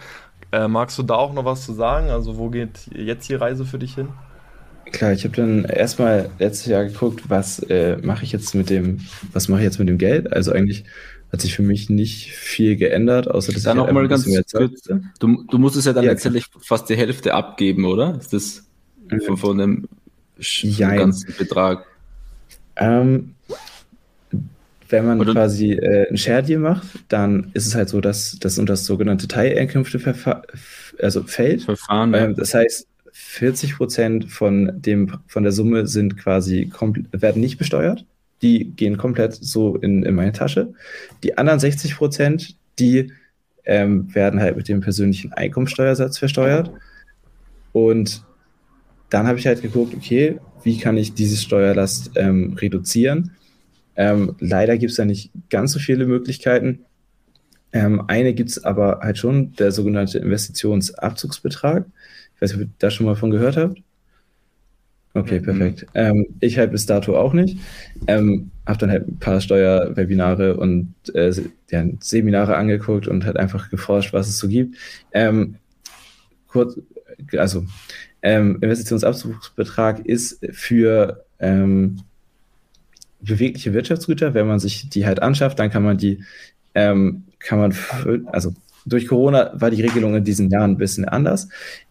Äh, 0.52 0.68
magst 0.68 0.98
du 0.98 1.04
da 1.04 1.16
auch 1.16 1.34
noch 1.34 1.46
was 1.46 1.66
zu 1.66 1.74
sagen? 1.74 2.10
Also, 2.10 2.38
wo 2.38 2.50
geht 2.50 2.88
jetzt 2.94 3.28
die 3.30 3.36
Reise 3.36 3.66
für 3.66 3.80
dich 3.80 3.96
hin? 3.96 4.10
Klar, 4.92 5.14
ich 5.14 5.24
habe 5.24 5.36
dann 5.36 5.66
erstmal 5.66 6.30
letztes 6.38 6.68
Jahr 6.68 6.86
geguckt, 6.86 7.24
was 7.28 7.60
äh, 7.60 7.98
mache 7.98 8.24
ich 8.24 8.32
jetzt 8.32 8.54
mit 8.54 8.70
dem, 8.70 9.00
was 9.34 9.48
mache 9.48 9.62
ich 9.62 9.66
jetzt 9.66 9.80
mit 9.80 9.90
dem 9.90 9.98
Geld? 9.98 10.32
Also 10.32 10.52
eigentlich 10.52 10.86
hat 11.32 11.42
sich 11.42 11.56
für 11.56 11.64
mich 11.64 11.90
nicht 11.90 12.32
viel 12.32 12.76
geändert, 12.76 13.30
außer 13.30 13.52
dass 13.52 13.64
dann 13.64 13.78
ich 13.78 13.84
halt 13.84 13.94
noch 13.94 14.02
mal 14.02 14.08
ganz 14.08 14.26
kurz, 14.26 14.84
du, 15.20 15.44
du 15.50 15.58
musst 15.58 15.76
es 15.76 15.86
ja 15.86 15.94
dann 15.94 16.06
ja, 16.06 16.12
letztendlich 16.12 16.52
klar. 16.52 16.64
fast 16.64 16.88
die 16.90 16.96
Hälfte 16.96 17.34
abgeben, 17.34 17.86
oder? 17.86 18.16
Ist 18.20 18.32
das 18.32 18.65
von, 19.26 19.38
von 19.38 19.58
dem 19.58 19.88
Jein. 20.38 20.98
ganzen 20.98 21.34
Betrag? 21.38 21.86
Ähm, 22.76 23.36
wenn 24.90 25.06
man 25.06 25.20
Oder? 25.20 25.34
quasi 25.34 25.74
äh, 25.74 26.10
ein 26.10 26.18
Share 26.18 26.44
Deal 26.44 26.60
macht, 26.60 26.86
dann 27.10 27.52
ist 27.54 27.66
es 27.66 27.76
halt 27.76 27.90
so, 27.90 28.02
dass 28.02 28.38
das 28.40 28.58
unter 28.60 28.74
das 28.74 28.86
sogenannte 28.86 29.28
Teileinkünfte 29.28 30.00
also 31.02 31.24
fällt. 31.24 31.64
Verfahren. 31.64 32.14
Ähm, 32.14 32.36
das 32.36 32.54
heißt, 32.54 32.88
40 33.12 33.78
Prozent 33.78 34.32
von 34.32 34.82
dem 34.82 35.20
von 35.28 35.44
der 35.44 35.52
Summe 35.54 35.88
sind 35.88 36.18
quasi 36.18 36.70
werden 37.12 37.42
nicht 37.42 37.58
besteuert. 37.58 38.06
Die 38.42 38.66
gehen 38.72 38.98
komplett 38.98 39.34
so 39.34 39.78
in, 39.78 40.04
in 40.04 40.16
meine 40.16 40.34
Tasche. 40.34 40.74
Die 41.24 41.38
anderen 41.38 41.60
60 41.60 41.96
Prozent, 41.96 42.58
die 42.78 43.12
ähm, 43.64 44.14
werden 44.14 44.40
halt 44.40 44.58
mit 44.58 44.68
dem 44.68 44.82
persönlichen 44.82 45.32
Einkommensteuersatz 45.34 46.18
versteuert. 46.18 46.72
Und 47.72 48.24
dann 49.10 49.28
habe 49.28 49.40
ich 49.40 49.48
halt 49.48 49.62
geguckt, 49.62 49.94
okay, 49.96 50.40
wie 50.64 50.80
kann 50.80 50.98
ich 50.98 51.14
diese 51.14 51.38
Steuerlast 51.38 52.12
ähm, 52.16 52.54
reduzieren? 52.60 53.32
Ähm, 53.96 54.36
leider 54.40 54.78
gibt 54.78 54.92
es 54.92 54.98
da 54.98 55.06
nicht 55.06 55.32
ganz 55.50 55.72
so 55.72 55.80
viele 55.80 56.06
Möglichkeiten. 56.06 56.86
Ähm, 57.72 58.04
eine 58.08 58.34
gibt 58.34 58.50
es 58.50 58.64
aber 58.64 59.00
halt 59.02 59.18
schon, 59.18 59.54
der 59.54 59.72
sogenannte 59.72 60.20
Investitionsabzugsbetrag. 60.20 61.86
Ich 62.36 62.42
weiß 62.42 62.54
nicht, 62.54 62.62
ob 62.62 62.68
ihr 62.68 62.74
da 62.80 62.90
schon 62.90 63.06
mal 63.06 63.16
von 63.16 63.32
gehört 63.32 63.58
habt. 63.58 63.82
Okay, 65.14 65.40
mhm. 65.40 65.44
perfekt. 65.44 65.86
Ähm, 65.94 66.26
ich 66.42 66.58
halt 66.58 66.72
bis 66.72 66.86
dato 66.86 67.18
auch 67.18 67.34
nicht. 67.34 67.58
Ähm, 68.08 68.52
habe 68.68 68.80
dann 68.80 68.92
halt 68.92 69.08
ein 69.08 69.20
paar 69.20 69.40
Steuerwebinare 69.40 70.58
und 70.58 70.94
äh, 71.14 71.32
ja, 71.72 71.86
Seminare 72.00 72.58
angeguckt 72.58 73.08
und 73.08 73.26
halt 73.26 73.38
einfach 73.38 73.70
geforscht, 73.70 74.12
was 74.14 74.28
es 74.28 74.38
so 74.38 74.48
gibt. 74.48 74.76
Ähm, 75.14 75.56
kurz, 76.48 76.80
also 77.38 77.66
ähm, 78.26 78.58
Investitionsabzugsbetrag 78.60 80.00
ist 80.00 80.40
für 80.52 81.24
ähm, 81.40 81.98
bewegliche 83.22 83.74
Wirtschaftsgüter, 83.74 84.34
wenn 84.34 84.48
man 84.48 84.60
sich 84.60 84.90
die 84.90 85.06
halt 85.06 85.22
anschafft, 85.22 85.60
dann 85.60 85.70
kann 85.70 85.84
man 85.84 86.00
die, 86.00 86.24
ähm, 86.74 87.26
kann 87.38 87.60
man, 87.60 87.76
also 88.32 88.54
durch 88.86 89.08
Corona 89.08 89.52
war 89.54 89.70
die 89.70 89.82
Regelung 89.84 90.16
in 90.16 90.24
diesen 90.24 90.50
Jahren 90.50 90.72
ein 90.72 90.78
bisschen 90.78 91.06
anders. 91.06 91.50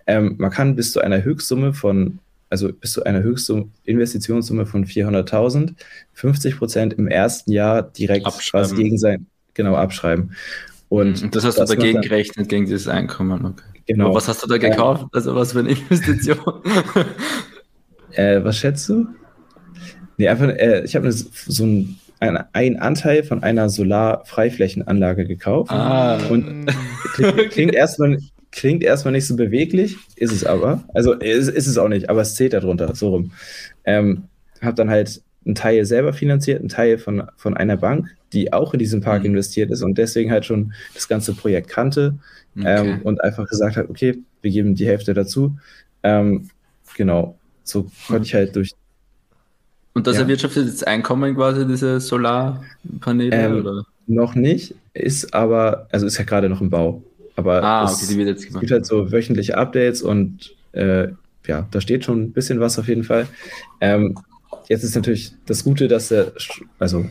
Ähm, 0.09 0.35
man 0.39 0.51
kann 0.51 0.75
bis 0.75 0.91
zu 0.91 1.01
einer 1.01 1.23
Höchstsumme 1.23 1.73
von, 1.73 2.19
also 2.51 2.73
bis 2.73 2.93
zu 2.93 3.05
einer 3.05 3.23
Höchstinvestitionssumme 3.23 4.67
von 4.67 4.87
400.000, 4.87 5.75
50 6.15 6.59
Prozent 6.59 6.95
im 6.95 7.07
ersten 7.07 7.53
Jahr 7.53 7.83
direkt 7.83 8.27
quasi 8.51 8.75
gegen 8.75 8.99
sein, 8.99 9.27
genau, 9.55 9.77
abschreiben. 9.77 10.35
Und, 10.89 11.23
Und 11.23 11.37
das 11.37 11.45
hast 11.45 11.59
du 11.59 11.65
dagegen 11.65 12.01
gerechnet, 12.01 12.49
gegen 12.49 12.65
dieses 12.65 12.89
Einkommen, 12.89 13.45
okay. 13.45 13.74
Genau. 13.87 14.07
Aber 14.07 14.15
was 14.17 14.29
hast 14.29 14.43
du 14.43 14.47
da 14.47 14.59
gekauft? 14.59 15.03
Ähm, 15.03 15.09
also 15.13 15.35
was 15.35 15.53
für 15.53 15.61
eine 15.61 15.71
Investition? 15.91 16.39
äh, 18.13 18.43
was 18.43 18.59
schätzt 18.59 18.89
du? 18.89 19.07
Nee, 20.17 20.29
einfach, 20.29 20.49
äh, 20.49 20.85
ich 20.85 20.97
habe 20.97 21.11
so 21.13 21.65
ein, 21.65 21.99
ein, 22.21 22.79
Anteil 22.79 23.25
von 23.25 23.43
einer 23.43 23.69
Solarfreiflächenanlage 23.69 25.27
gekauft. 25.27 25.71
Ah. 25.71 26.19
Und 26.31 26.67
klingt, 27.15 27.37
klingt, 27.51 27.75
erstmal, 27.75 28.19
klingt 28.53 28.83
erstmal 28.83 29.13
nicht 29.13 29.27
so 29.27 29.37
beweglich, 29.37 29.97
ist 30.17 30.33
es 30.33 30.45
aber. 30.45 30.85
Also 30.95 31.13
ist, 31.15 31.49
ist 31.49 31.67
es 31.67 31.79
auch 31.79 31.89
nicht, 31.89 32.09
aber 32.09 32.23
es 32.23 32.35
zählt 32.37 32.53
darunter, 32.53 32.95
so 32.95 33.11
rum. 33.11 33.33
Ähm, 33.85 34.25
habe 34.63 34.75
dann 34.75 34.89
halt 34.89 35.21
einen 35.45 35.55
Teil 35.55 35.85
selber 35.85 36.13
finanziert, 36.13 36.61
einen 36.61 36.69
Teil 36.69 36.99
von, 36.99 37.25
von 37.37 37.57
einer 37.57 37.77
Bank, 37.77 38.15
die 38.33 38.53
auch 38.53 38.73
in 38.73 38.79
diesen 38.79 39.01
Park 39.01 39.21
mhm. 39.21 39.31
investiert 39.31 39.71
ist 39.71 39.83
und 39.83 39.99
deswegen 39.99 40.31
halt 40.31 40.45
schon 40.45 40.73
das 40.95 41.09
ganze 41.09 41.35
Projekt 41.35 41.69
kannte 41.69 42.15
Okay. 42.57 42.91
Ähm, 42.91 43.01
und 43.03 43.23
einfach 43.23 43.49
gesagt 43.49 43.77
hat, 43.77 43.91
okay, 43.91 44.19
wir 44.43 44.51
geben 44.51 44.75
die 44.75 44.87
Hälfte 44.87 45.13
dazu. 45.13 45.57
Ähm, 46.03 46.51
genau, 46.97 47.37
so 47.65 47.91
konnte 48.07 48.27
ich 48.27 48.35
halt 48.35 48.55
durch. 48.55 48.73
Und 49.93 50.07
das 50.07 50.17
ja. 50.17 50.23
erwirtschaftet 50.23 50.67
jetzt 50.67 50.87
Einkommen 50.87 51.35
quasi, 51.35 51.67
diese 51.67 52.01
Solarpaneele? 52.01 53.37
Ähm, 53.37 53.61
oder? 53.61 53.85
Noch 54.07 54.35
nicht, 54.35 54.75
ist 54.93 55.35
aber, 55.35 55.89
also 55.91 56.07
ist 56.07 56.19
ja 56.19 56.25
gerade 56.25 56.49
noch 56.49 56.61
im 56.61 56.71
Bau. 56.71 57.03
Aber 57.37 57.63
ah, 57.63 57.85
es, 57.85 58.09
okay, 58.09 58.29
es 58.29 58.47
gibt 58.47 58.71
halt 58.71 58.87
so 58.87 59.11
wöchentliche 59.11 59.57
Updates 59.57 60.03
und 60.03 60.55
äh, 60.73 61.09
ja, 61.47 61.67
da 61.71 61.81
steht 61.81 62.05
schon 62.05 62.23
ein 62.23 62.33
bisschen 62.33 62.61
was 62.61 62.79
auf 62.79 62.87
jeden 62.87 63.03
Fall. 63.03 63.27
Ähm, 63.81 64.17
jetzt 64.69 64.85
ist 64.85 64.95
natürlich 64.95 65.33
das 65.47 65.65
Gute, 65.65 65.89
dass 65.89 66.09
der, 66.09 66.33
also 66.79 67.07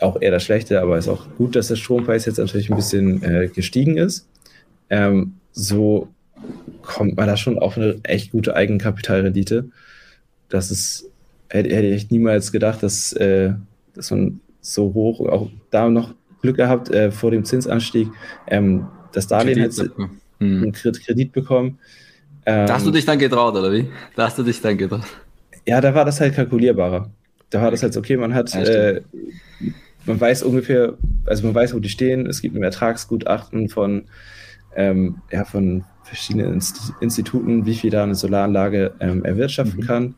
auch 0.00 0.20
eher 0.20 0.30
das 0.30 0.44
Schlechte, 0.44 0.80
aber 0.80 0.96
es 0.96 1.06
ist 1.06 1.12
auch 1.12 1.26
gut, 1.36 1.56
dass 1.56 1.68
der 1.68 1.76
Strompreis 1.76 2.24
jetzt 2.24 2.38
natürlich 2.38 2.70
ein 2.70 2.76
bisschen 2.76 3.22
äh, 3.22 3.48
gestiegen 3.48 3.96
ist. 3.96 4.28
Ähm, 4.88 5.34
so 5.52 6.08
kommt 6.82 7.16
man 7.16 7.26
da 7.26 7.36
schon 7.36 7.58
auf 7.58 7.76
eine 7.76 8.00
echt 8.02 8.32
gute 8.32 8.56
Eigenkapitalrendite. 8.56 9.68
Das 10.48 10.70
ist, 10.70 11.10
hätte, 11.48 11.74
hätte 11.74 11.88
ich 11.88 12.10
niemals 12.10 12.50
gedacht, 12.52 12.82
dass, 12.82 13.12
äh, 13.12 13.52
dass 13.94 14.10
man 14.10 14.40
so 14.60 14.94
hoch, 14.94 15.20
auch 15.28 15.50
da 15.70 15.88
noch 15.88 16.14
Glück 16.42 16.56
gehabt 16.56 16.90
äh, 16.90 17.10
vor 17.10 17.30
dem 17.30 17.44
Zinsanstieg, 17.44 18.08
ähm, 18.46 18.86
das 19.12 19.26
Darlehen 19.26 19.62
hat 19.62 19.72
hm. 19.72 20.62
einen 20.62 20.72
Kredit 20.72 21.32
bekommen. 21.32 21.78
Ähm, 22.46 22.66
da 22.66 22.74
hast 22.74 22.86
du 22.86 22.90
dich 22.90 23.04
dann 23.04 23.18
getraut, 23.18 23.54
oder 23.54 23.70
wie? 23.72 23.88
Da 24.16 24.26
hast 24.26 24.38
du 24.38 24.42
dich 24.42 24.60
dann 24.60 24.78
getraut. 24.78 25.02
Ja, 25.66 25.80
da 25.80 25.94
war 25.94 26.04
das 26.04 26.20
halt 26.20 26.34
kalkulierbarer. 26.34 27.10
Da 27.50 27.62
war 27.62 27.70
das 27.70 27.82
halt 27.82 27.96
okay, 27.96 28.16
man 28.16 28.34
hat 28.34 28.52
ja, 28.54 28.60
äh, 28.62 29.02
man 30.06 30.20
weiß 30.20 30.42
ungefähr, 30.42 30.94
also 31.26 31.44
man 31.44 31.54
weiß, 31.54 31.74
wo 31.74 31.78
die 31.78 31.88
stehen. 31.88 32.26
Es 32.26 32.40
gibt 32.40 32.56
ein 32.56 32.62
Ertragsgutachten 32.62 33.68
von, 33.68 34.04
ähm, 34.76 35.20
ja, 35.30 35.44
von 35.44 35.84
verschiedenen 36.04 36.54
Inst 36.54 36.92
Instituten, 37.00 37.66
wie 37.66 37.74
viel 37.74 37.90
da 37.90 38.02
eine 38.02 38.14
Solaranlage 38.14 38.94
ähm, 39.00 39.24
erwirtschaften 39.24 39.80
mhm. 39.80 39.86
kann. 39.86 40.14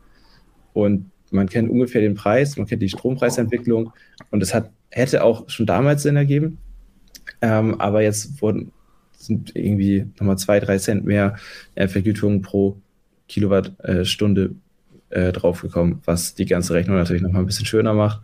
Und 0.73 1.09
man 1.31 1.49
kennt 1.49 1.69
ungefähr 1.69 2.01
den 2.01 2.15
Preis, 2.15 2.57
man 2.57 2.67
kennt 2.67 2.81
die 2.81 2.89
Strompreisentwicklung 2.89 3.91
und 4.31 4.43
es 4.43 4.53
hat, 4.53 4.69
hätte 4.89 5.23
auch 5.23 5.49
schon 5.49 5.65
damals 5.65 6.03
Sinn 6.03 6.15
ergeben. 6.15 6.57
Ähm, 7.41 7.79
aber 7.79 8.01
jetzt 8.01 8.41
wurden, 8.41 8.71
sind 9.17 9.55
irgendwie 9.55 10.05
nochmal 10.19 10.37
zwei, 10.37 10.59
drei 10.59 10.77
Cent 10.77 11.05
mehr 11.05 11.35
äh, 11.75 11.87
Vergütung 11.87 12.41
pro 12.41 12.77
Kilowattstunde 13.27 14.55
äh, 15.13 15.31
draufgekommen, 15.31 16.01
was 16.05 16.35
die 16.35 16.45
ganze 16.45 16.73
Rechnung 16.73 16.97
natürlich 16.97 17.21
nochmal 17.21 17.43
ein 17.43 17.45
bisschen 17.45 17.65
schöner 17.65 17.93
macht. 17.93 18.21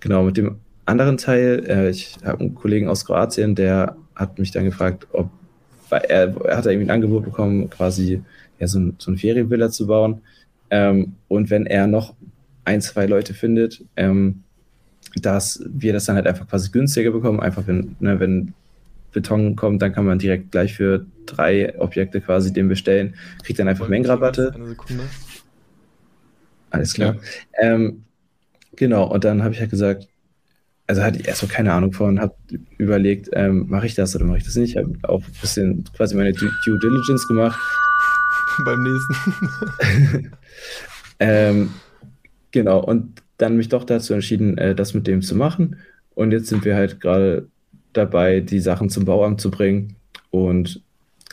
Genau, 0.00 0.24
mit 0.24 0.36
dem 0.36 0.56
anderen 0.86 1.16
Teil, 1.16 1.64
äh, 1.68 1.90
ich 1.90 2.16
habe 2.24 2.40
einen 2.40 2.54
Kollegen 2.54 2.88
aus 2.88 3.04
Kroatien, 3.04 3.54
der 3.54 3.96
hat 4.14 4.38
mich 4.38 4.50
dann 4.50 4.64
gefragt, 4.64 5.06
ob 5.12 5.30
er, 5.90 6.34
er 6.44 6.56
hat 6.56 6.66
irgendwie 6.66 6.86
ein 6.86 6.90
Angebot 6.90 7.24
bekommen, 7.24 7.68
quasi 7.70 8.22
ja, 8.58 8.66
so, 8.66 8.78
ein, 8.78 8.94
so 8.98 9.10
eine 9.10 9.18
Ferienvilla 9.18 9.70
zu 9.70 9.86
bauen. 9.86 10.22
Ähm, 10.70 11.14
und 11.28 11.50
wenn 11.50 11.66
er 11.66 11.86
noch 11.86 12.14
ein, 12.64 12.80
zwei 12.80 13.06
Leute 13.06 13.34
findet, 13.34 13.84
ähm, 13.96 14.42
dass 15.20 15.62
wir 15.68 15.92
das 15.92 16.06
dann 16.06 16.16
halt 16.16 16.26
einfach 16.26 16.48
quasi 16.48 16.70
günstiger 16.70 17.10
bekommen, 17.10 17.40
einfach 17.40 17.66
wenn, 17.66 17.96
ne, 18.00 18.18
wenn 18.20 18.54
Beton 19.12 19.56
kommt, 19.56 19.82
dann 19.82 19.92
kann 19.92 20.06
man 20.06 20.18
direkt 20.18 20.52
gleich 20.52 20.74
für 20.74 21.04
drei 21.26 21.78
Objekte 21.78 22.20
quasi 22.20 22.52
den 22.52 22.68
bestellen, 22.68 23.14
kriegt 23.44 23.58
dann 23.58 23.68
einfach 23.68 23.88
Mengenrabatte. 23.88 24.52
Eine 24.54 24.68
Sekunde. 24.68 25.04
Alles 26.72 26.94
klar. 26.94 27.16
Ja. 27.60 27.74
Ähm, 27.74 28.04
genau, 28.74 29.04
und 29.04 29.24
dann 29.24 29.42
habe 29.42 29.54
ich 29.54 29.60
halt 29.60 29.70
gesagt, 29.70 30.08
also 30.86 31.02
hatte 31.02 31.20
ich 31.20 31.28
erstmal 31.28 31.52
keine 31.52 31.72
Ahnung 31.72 31.92
von, 31.92 32.20
habe 32.20 32.34
überlegt, 32.78 33.30
ähm, 33.32 33.66
mache 33.68 33.86
ich 33.86 33.94
das 33.94 34.16
oder 34.16 34.24
mache 34.24 34.38
ich 34.38 34.44
das 34.44 34.56
nicht. 34.56 34.76
Habe 34.76 34.92
auch 35.02 35.22
ein 35.22 35.34
bisschen 35.40 35.84
quasi 35.94 36.16
meine 36.16 36.32
Due, 36.32 36.50
Due 36.64 36.78
Diligence 36.80 37.28
gemacht. 37.28 37.58
Beim 38.64 38.82
nächsten. 38.82 40.32
ähm, 41.20 41.70
genau, 42.50 42.80
und 42.82 43.22
dann 43.38 43.56
mich 43.56 43.68
doch 43.68 43.84
dazu 43.84 44.14
entschieden, 44.14 44.58
äh, 44.58 44.74
das 44.74 44.94
mit 44.94 45.06
dem 45.06 45.22
zu 45.22 45.36
machen. 45.36 45.76
Und 46.14 46.32
jetzt 46.32 46.48
sind 46.48 46.64
wir 46.64 46.74
halt 46.74 47.00
gerade 47.00 47.48
dabei, 47.92 48.40
die 48.40 48.60
Sachen 48.60 48.90
zum 48.90 49.04
Bauamt 49.04 49.40
zu 49.40 49.50
bringen. 49.50 49.96
Und 50.30 50.82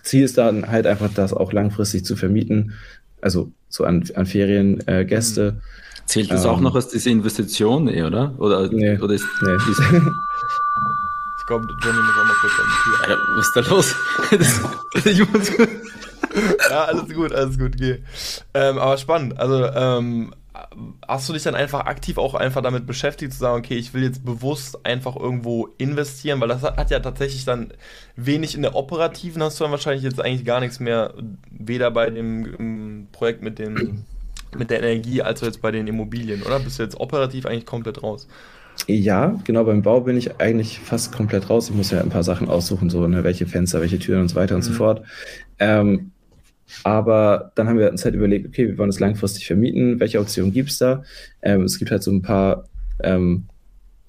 Ziel 0.03 0.23
ist 0.23 0.37
dann 0.37 0.69
halt 0.69 0.87
einfach, 0.87 1.13
das 1.13 1.33
auch 1.33 1.53
langfristig 1.53 2.05
zu 2.05 2.15
vermieten. 2.15 2.73
Also 3.21 3.51
so 3.69 3.83
an, 3.85 4.03
an 4.15 4.25
Feriengäste. 4.25 5.53
Mhm. 5.53 5.61
Zählt 6.05 6.31
das 6.31 6.43
ähm, 6.43 6.51
auch 6.51 6.59
noch 6.59 6.75
als 6.75 6.87
diese 6.87 7.09
Investition, 7.11 7.87
eh, 7.87 8.03
oder? 8.03 8.33
Oder, 8.39 8.67
nee, 8.69 8.97
oder 8.97 9.13
ist, 9.13 9.25
nee. 9.41 9.55
Ist, 9.55 9.79
ich 9.79 11.45
glaube, 11.45 11.67
Johnny 11.83 11.99
muss 11.99 12.15
auch 12.17 12.25
mal 12.25 12.35
kurz 12.41 12.53
an 12.59 12.65
die 12.67 13.05
Tür. 13.05 13.17
Was 13.35 13.47
ist 13.47 13.55
da 13.55 13.61
los? 13.69 13.95
ja, 16.69 16.83
alles 16.85 17.13
gut, 17.13 17.31
alles 17.31 17.57
gut, 17.57 17.77
geh. 17.77 17.99
Ähm, 18.55 18.77
aber 18.79 18.97
spannend. 18.97 19.39
Also, 19.39 19.65
ähm, 19.65 20.33
hast 21.07 21.27
du 21.29 21.33
dich 21.33 21.43
dann 21.43 21.55
einfach 21.55 21.85
aktiv 21.85 22.17
auch 22.17 22.33
einfach 22.35 22.61
damit 22.61 22.85
beschäftigt, 22.85 23.33
zu 23.33 23.39
sagen, 23.39 23.59
okay, 23.59 23.75
ich 23.75 23.93
will 23.93 24.03
jetzt 24.03 24.25
bewusst 24.25 24.85
einfach 24.85 25.15
irgendwo 25.15 25.67
investieren, 25.77 26.39
weil 26.41 26.47
das 26.47 26.63
hat, 26.63 26.91
ja 26.91 26.99
tatsächlich 26.99 27.45
dann 27.45 27.73
wenig 28.15 28.55
in 28.55 28.61
der 28.61 28.75
operativen, 28.75 29.41
hast 29.43 29.59
du 29.59 29.63
dann 29.63 29.71
wahrscheinlich 29.71 30.03
jetzt 30.03 30.21
eigentlich 30.21 30.45
gar 30.45 30.59
nichts 30.59 30.79
mehr, 30.79 31.13
weder 31.51 31.91
bei 31.91 32.09
dem 32.09 33.07
Projekt 33.11 33.41
mit, 33.41 33.59
dem, 33.59 34.05
mit 34.57 34.69
der 34.69 34.81
Energie 34.83 35.21
als 35.21 35.41
auch 35.41 35.47
jetzt 35.47 35.61
bei 35.61 35.71
den 35.71 35.87
Immobilien, 35.87 36.43
oder? 36.43 36.59
Bist 36.59 36.79
du 36.79 36.83
jetzt 36.83 36.99
operativ 36.99 37.45
eigentlich 37.45 37.65
komplett 37.65 38.03
raus? 38.03 38.27
Ja, 38.87 39.37
genau, 39.43 39.65
beim 39.65 39.81
Bau 39.81 40.01
bin 40.01 40.17
ich 40.17 40.39
eigentlich 40.39 40.79
fast 40.79 41.11
komplett 41.11 41.49
raus. 41.49 41.69
Ich 41.69 41.75
muss 41.75 41.91
ja 41.91 42.01
ein 42.01 42.09
paar 42.09 42.23
Sachen 42.23 42.47
aussuchen, 42.47 42.89
so 42.89 43.05
ne, 43.07 43.23
welche 43.23 43.45
Fenster, 43.45 43.81
welche 43.81 43.99
Türen 43.99 44.21
und 44.21 44.29
so 44.29 44.35
weiter 44.35 44.53
mhm. 44.53 44.57
und 44.57 44.63
so 44.63 44.71
mhm. 44.71 44.75
fort. 44.75 45.05
Ähm, 45.59 46.11
aber 46.83 47.51
dann 47.55 47.67
haben 47.67 47.79
wir 47.79 47.91
uns 47.91 48.05
halt 48.05 48.15
überlegt, 48.15 48.47
okay, 48.47 48.67
wir 48.67 48.77
wollen 48.77 48.89
es 48.89 48.99
langfristig 48.99 49.47
vermieten. 49.47 49.99
Welche 49.99 50.19
Optionen 50.19 50.51
gibt 50.51 50.69
es 50.69 50.77
da? 50.77 51.03
Ähm, 51.41 51.63
es 51.63 51.79
gibt 51.79 51.91
halt 51.91 52.03
so 52.03 52.11
ein 52.11 52.21
paar 52.21 52.65
ähm, 53.03 53.45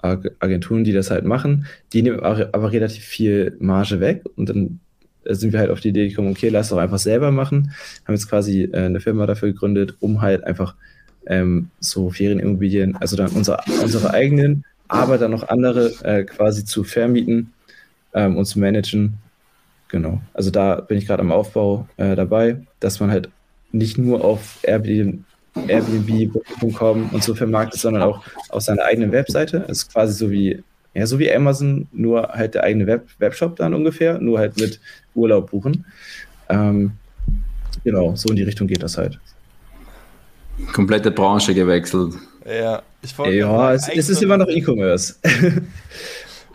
Agenturen, 0.01 0.83
die 0.83 0.93
das 0.93 1.11
halt 1.11 1.25
machen. 1.25 1.65
Die 1.93 2.01
nehmen 2.01 2.19
aber 2.19 2.71
relativ 2.71 3.03
viel 3.03 3.55
Marge 3.59 3.99
weg 3.99 4.23
und 4.35 4.49
dann 4.49 4.79
sind 5.25 5.53
wir 5.53 5.59
halt 5.59 5.69
auf 5.69 5.79
die 5.79 5.89
Idee 5.89 6.09
gekommen, 6.09 6.31
okay, 6.31 6.49
lass 6.49 6.69
doch 6.69 6.77
einfach 6.77 6.97
selber 6.97 7.31
machen. 7.31 7.73
Haben 8.05 8.15
jetzt 8.15 8.27
quasi 8.27 8.63
äh, 8.63 8.85
eine 8.85 8.99
Firma 8.99 9.27
dafür 9.27 9.51
gegründet, 9.51 9.95
um 9.99 10.21
halt 10.21 10.43
einfach 10.43 10.75
ähm, 11.27 11.69
so 11.79 12.09
Ferienimmobilien, 12.09 12.95
also 12.95 13.15
dann 13.15 13.31
unsere, 13.31 13.59
unsere 13.83 14.11
eigenen, 14.11 14.65
aber 14.87 15.17
dann 15.17 15.31
noch 15.31 15.47
andere 15.47 15.93
äh, 16.03 16.23
quasi 16.23 16.65
zu 16.65 16.83
vermieten 16.83 17.53
ähm, 18.13 18.37
und 18.37 18.45
zu 18.45 18.59
managen 18.59 19.17
Genau. 19.91 20.21
Also 20.33 20.51
da 20.51 20.75
bin 20.75 20.97
ich 20.97 21.05
gerade 21.05 21.21
am 21.21 21.33
Aufbau 21.33 21.85
äh, 21.97 22.15
dabei, 22.15 22.61
dass 22.79 23.01
man 23.01 23.11
halt 23.11 23.29
nicht 23.73 23.97
nur 23.97 24.23
auf 24.23 24.59
Airbnb, 24.63 25.23
Airbnb.com 25.67 27.09
und 27.11 27.23
so 27.23 27.35
vermarktet, 27.35 27.81
sondern 27.81 28.03
auch 28.03 28.23
auf 28.49 28.63
seiner 28.63 28.83
eigenen 28.83 29.11
Webseite. 29.11 29.65
Das 29.67 29.79
ist 29.79 29.91
quasi 29.91 30.13
so 30.13 30.31
wie, 30.31 30.63
ja, 30.93 31.05
so 31.05 31.19
wie 31.19 31.29
Amazon, 31.29 31.89
nur 31.91 32.29
halt 32.29 32.53
der 32.55 32.63
eigene 32.63 32.87
Web 32.87 33.09
Webshop 33.19 33.57
dann 33.57 33.73
ungefähr, 33.73 34.17
nur 34.19 34.39
halt 34.39 34.57
mit 34.57 34.79
Urlaub 35.13 35.51
buchen. 35.51 35.85
Ähm, 36.47 36.93
genau, 37.83 38.15
so 38.15 38.29
in 38.29 38.37
die 38.37 38.43
Richtung 38.43 38.67
geht 38.67 38.81
das 38.81 38.97
halt. 38.97 39.19
Komplette 40.71 41.11
Branche 41.11 41.53
gewechselt. 41.53 42.13
Ja, 42.45 42.81
ich 43.01 43.17
Ja, 43.17 43.73
es, 43.73 43.89
es 43.89 44.09
ist 44.09 44.23
immer 44.23 44.37
noch 44.37 44.47
E-Commerce. 44.47 45.15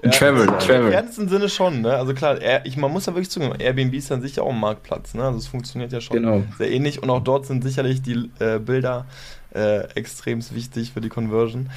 Ja, 0.02 0.10
Travel, 0.10 0.46
Travel. 0.46 0.86
Im 0.88 0.92
ernsten 0.92 1.28
Sinne 1.28 1.48
schon, 1.48 1.80
ne? 1.80 1.96
Also 1.96 2.14
klar, 2.14 2.38
ich, 2.64 2.76
man 2.76 2.92
muss 2.92 3.06
ja 3.06 3.14
wirklich 3.14 3.30
zugeben, 3.30 3.54
Airbnb 3.58 3.94
ist 3.94 4.10
dann 4.10 4.22
sicher 4.22 4.42
auch 4.42 4.52
ein 4.52 4.60
Marktplatz, 4.60 5.14
ne? 5.14 5.24
Also 5.24 5.38
es 5.38 5.46
funktioniert 5.46 5.92
ja 5.92 6.00
schon 6.00 6.16
genau. 6.16 6.42
sehr 6.58 6.70
ähnlich 6.70 7.02
und 7.02 7.10
auch 7.10 7.22
dort 7.22 7.46
sind 7.46 7.64
sicherlich 7.64 8.02
die 8.02 8.30
äh, 8.38 8.58
Bilder 8.58 9.06
äh, 9.54 9.88
extrem 9.94 10.40
wichtig 10.54 10.92
für 10.92 11.00
die 11.00 11.08
Conversion. 11.08 11.70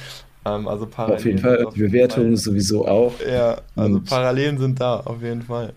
Ähm, 0.44 0.68
also 0.68 0.86
Parallelen 0.86 1.18
auf 1.18 1.24
jeden 1.24 1.38
Fall, 1.38 1.66
die 1.74 1.80
Bewertungen 1.80 2.36
sowieso 2.36 2.86
auch. 2.86 3.14
Ja, 3.20 3.58
also 3.76 3.96
und 3.96 4.08
Parallelen 4.08 4.58
sind 4.58 4.80
da, 4.80 5.00
auf 5.00 5.22
jeden 5.22 5.42
Fall. 5.42 5.72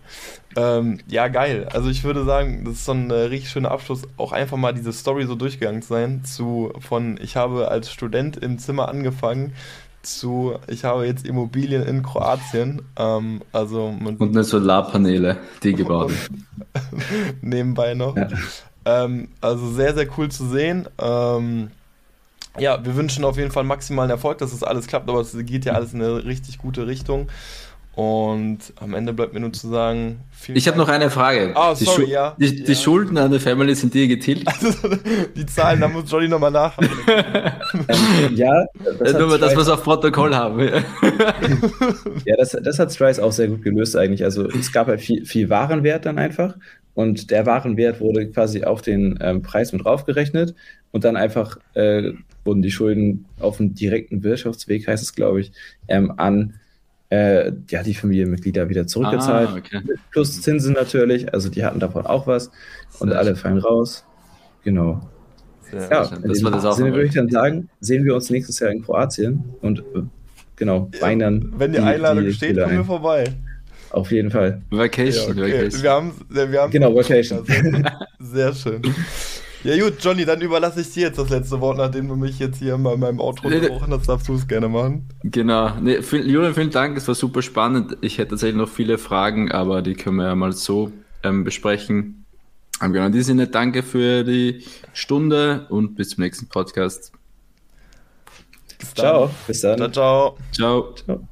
Ähm, 0.56 0.98
ja, 1.06 1.28
geil. 1.28 1.68
Also 1.72 1.90
ich 1.90 2.04
würde 2.04 2.24
sagen, 2.24 2.64
das 2.64 2.74
ist 2.74 2.84
so 2.84 2.92
ein 2.92 3.10
äh, 3.10 3.14
richtig 3.14 3.50
schöner 3.50 3.70
Abschluss, 3.70 4.02
auch 4.16 4.32
einfach 4.32 4.56
mal 4.56 4.72
diese 4.72 4.92
Story 4.92 5.26
so 5.26 5.34
durchgegangen 5.34 5.82
zu 5.82 5.88
sein, 5.88 6.24
zu 6.24 6.72
von 6.78 7.18
ich 7.20 7.36
habe 7.36 7.68
als 7.68 7.90
Student 7.90 8.36
im 8.36 8.58
Zimmer 8.58 8.88
angefangen 8.88 9.52
zu, 10.06 10.54
ich 10.68 10.84
habe 10.84 11.06
jetzt 11.06 11.26
Immobilien 11.26 11.82
in 11.82 12.02
Kroatien. 12.02 12.82
Ähm, 12.96 13.42
also 13.52 13.86
und 13.86 14.20
eine 14.20 14.44
Solarpaneele, 14.44 15.38
die 15.62 15.74
gebaut 15.74 16.12
Nebenbei 17.40 17.94
noch. 17.94 18.16
Ja. 18.16 18.28
Ähm, 18.84 19.28
also 19.40 19.70
sehr, 19.72 19.94
sehr 19.94 20.06
cool 20.16 20.30
zu 20.30 20.46
sehen. 20.46 20.88
Ähm, 20.98 21.70
ja, 22.58 22.84
wir 22.84 22.94
wünschen 22.94 23.24
auf 23.24 23.36
jeden 23.36 23.50
Fall 23.50 23.64
maximalen 23.64 24.10
Erfolg, 24.10 24.38
dass 24.38 24.52
das 24.52 24.62
alles 24.62 24.86
klappt, 24.86 25.08
aber 25.08 25.20
es 25.20 25.36
geht 25.36 25.64
ja 25.64 25.72
alles 25.72 25.92
in 25.92 26.02
eine 26.02 26.24
richtig 26.24 26.58
gute 26.58 26.86
Richtung. 26.86 27.28
Und 27.96 28.58
am 28.80 28.92
Ende 28.94 29.12
bleibt 29.12 29.34
mir 29.34 29.40
nur 29.40 29.52
zu 29.52 29.68
sagen, 29.68 30.20
ich 30.52 30.66
habe 30.66 30.76
noch 30.76 30.88
eine 30.88 31.10
Frage. 31.10 31.54
Sorry, 31.54 31.76
die, 31.78 31.84
Schu 31.84 32.02
ja. 32.02 32.36
Die, 32.38 32.64
die 32.64 32.72
ja. 32.72 32.78
Schulden 32.78 33.16
an 33.16 33.30
der 33.30 33.40
Family 33.40 33.74
sind 33.74 33.94
dir 33.94 34.08
getilgt? 34.08 34.48
Also, 34.48 34.96
die 35.36 35.46
Zahlen, 35.46 35.80
da 35.80 35.86
muss 35.86 36.10
Johnny 36.10 36.26
nochmal 36.26 36.50
nachhaken. 36.50 36.90
ja, 38.34 38.66
das 38.98 39.12
ja, 39.12 39.18
nur, 39.18 39.38
dass 39.38 39.52
wir 39.52 39.60
es 39.60 39.68
auf 39.68 39.84
Protokoll 39.84 40.34
haben. 40.34 40.58
ja, 42.24 42.36
das, 42.36 42.56
das 42.62 42.78
hat 42.80 42.92
Strice 42.92 43.22
auch 43.22 43.32
sehr 43.32 43.46
gut 43.46 43.62
gelöst 43.62 43.96
eigentlich. 43.96 44.24
Also 44.24 44.48
es 44.48 44.72
gab 44.72 44.88
halt 44.88 45.00
viel, 45.00 45.24
viel 45.24 45.48
Warenwert 45.48 46.04
dann 46.04 46.18
einfach 46.18 46.56
und 46.94 47.30
der 47.30 47.46
Warenwert 47.46 48.00
wurde 48.00 48.28
quasi 48.28 48.64
auf 48.64 48.82
den 48.82 49.18
ähm, 49.20 49.42
Preis 49.42 49.72
mit 49.72 49.84
draufgerechnet 49.84 50.54
und 50.90 51.04
dann 51.04 51.16
einfach 51.16 51.58
äh, 51.74 52.12
wurden 52.44 52.62
die 52.62 52.70
Schulden 52.70 53.26
auf 53.40 53.58
dem 53.58 53.74
direkten 53.74 54.22
Wirtschaftsweg, 54.22 54.86
heißt 54.86 55.02
es 55.02 55.14
glaube 55.14 55.40
ich, 55.40 55.52
ähm, 55.88 56.12
an 56.16 56.54
äh, 57.14 57.52
ja, 57.70 57.82
die 57.82 57.94
Familienmitglieder 57.94 58.68
wieder 58.68 58.86
zurückgezahlt. 58.86 59.50
Ah, 59.52 59.56
okay. 59.56 59.80
Plus 60.10 60.40
Zinsen 60.42 60.72
natürlich, 60.72 61.32
also 61.32 61.48
die 61.48 61.64
hatten 61.64 61.80
davon 61.80 62.06
auch 62.06 62.26
was 62.26 62.50
und 62.98 63.10
Sehr 63.10 63.18
alle 63.18 63.30
schön. 63.30 63.36
fallen 63.36 63.58
raus. 63.58 64.04
Genau. 64.64 65.00
Sehr 65.70 65.82
ja, 65.90 66.04
das 66.04 66.40
das 66.40 66.64
auch 66.64 66.72
Sinne 66.74 66.92
würde 66.92 67.06
ich 67.06 67.14
dann 67.14 67.28
sagen, 67.28 67.68
sehen 67.80 68.04
wir 68.04 68.14
uns 68.14 68.30
nächstes 68.30 68.58
Jahr 68.58 68.70
in 68.70 68.82
Kroatien 68.82 69.44
und 69.60 69.80
äh, 69.80 70.02
genau, 70.56 70.90
ja, 71.00 71.14
dann. 71.16 71.52
Wenn 71.56 71.72
die, 71.72 71.78
die 71.78 71.84
Einladung 71.84 72.24
die 72.24 72.32
steht, 72.32 72.58
kommen 72.58 72.76
wir 72.76 72.84
vorbei. 72.84 73.24
Auf 73.90 74.10
jeden 74.10 74.30
Fall. 74.30 74.60
Vacation, 74.70 75.36
ja, 75.36 75.44
okay. 75.44 75.52
Vacation. 75.52 75.82
Wir 75.82 75.90
haben, 75.90 76.12
wir 76.28 76.60
haben 76.60 76.70
genau, 76.72 76.94
Vacation. 76.94 77.44
Sehr 78.18 78.52
schön. 78.52 78.82
Ja 79.64 79.82
gut, 79.82 79.94
Johnny, 80.00 80.24
dann 80.26 80.40
überlasse 80.42 80.82
ich 80.82 80.92
dir 80.92 81.04
jetzt 81.04 81.18
das 81.18 81.30
letzte 81.30 81.60
Wort, 81.60 81.78
nachdem 81.78 82.08
du 82.08 82.16
mich 82.16 82.38
jetzt 82.38 82.58
hier 82.58 82.76
bei 82.76 82.96
meinem 82.96 83.18
Outro 83.18 83.48
gebrochen 83.48 83.92
hast, 83.92 84.08
darfst 84.08 84.28
du 84.28 84.34
es 84.34 84.46
gerne 84.46 84.68
machen. 84.68 85.08
Genau. 85.22 85.74
Nee, 85.80 86.02
viel, 86.02 86.28
Julian, 86.30 86.54
vielen 86.54 86.70
Dank, 86.70 86.96
es 86.98 87.08
war 87.08 87.14
super 87.14 87.40
spannend. 87.40 87.96
Ich 88.02 88.18
hätte 88.18 88.30
tatsächlich 88.30 88.58
noch 88.58 88.68
viele 88.68 88.98
Fragen, 88.98 89.50
aber 89.50 89.80
die 89.80 89.94
können 89.94 90.16
wir 90.16 90.26
ja 90.26 90.34
mal 90.34 90.52
so 90.52 90.92
ähm, 91.22 91.44
besprechen. 91.44 92.24
Aber 92.80 92.92
genau, 92.92 93.06
in 93.06 93.12
diesem 93.12 93.38
Sinne, 93.38 93.46
danke 93.46 93.82
für 93.82 94.22
die 94.24 94.64
Stunde 94.92 95.66
und 95.70 95.94
bis 95.94 96.10
zum 96.10 96.24
nächsten 96.24 96.46
Podcast. 96.48 97.12
Bis 98.78 98.92
ciao, 98.94 99.30
bis 99.46 99.60
dann. 99.62 99.78
Ciao, 99.78 99.90
ciao. 99.90 100.38
Ciao. 100.52 100.94
ciao. 100.94 101.28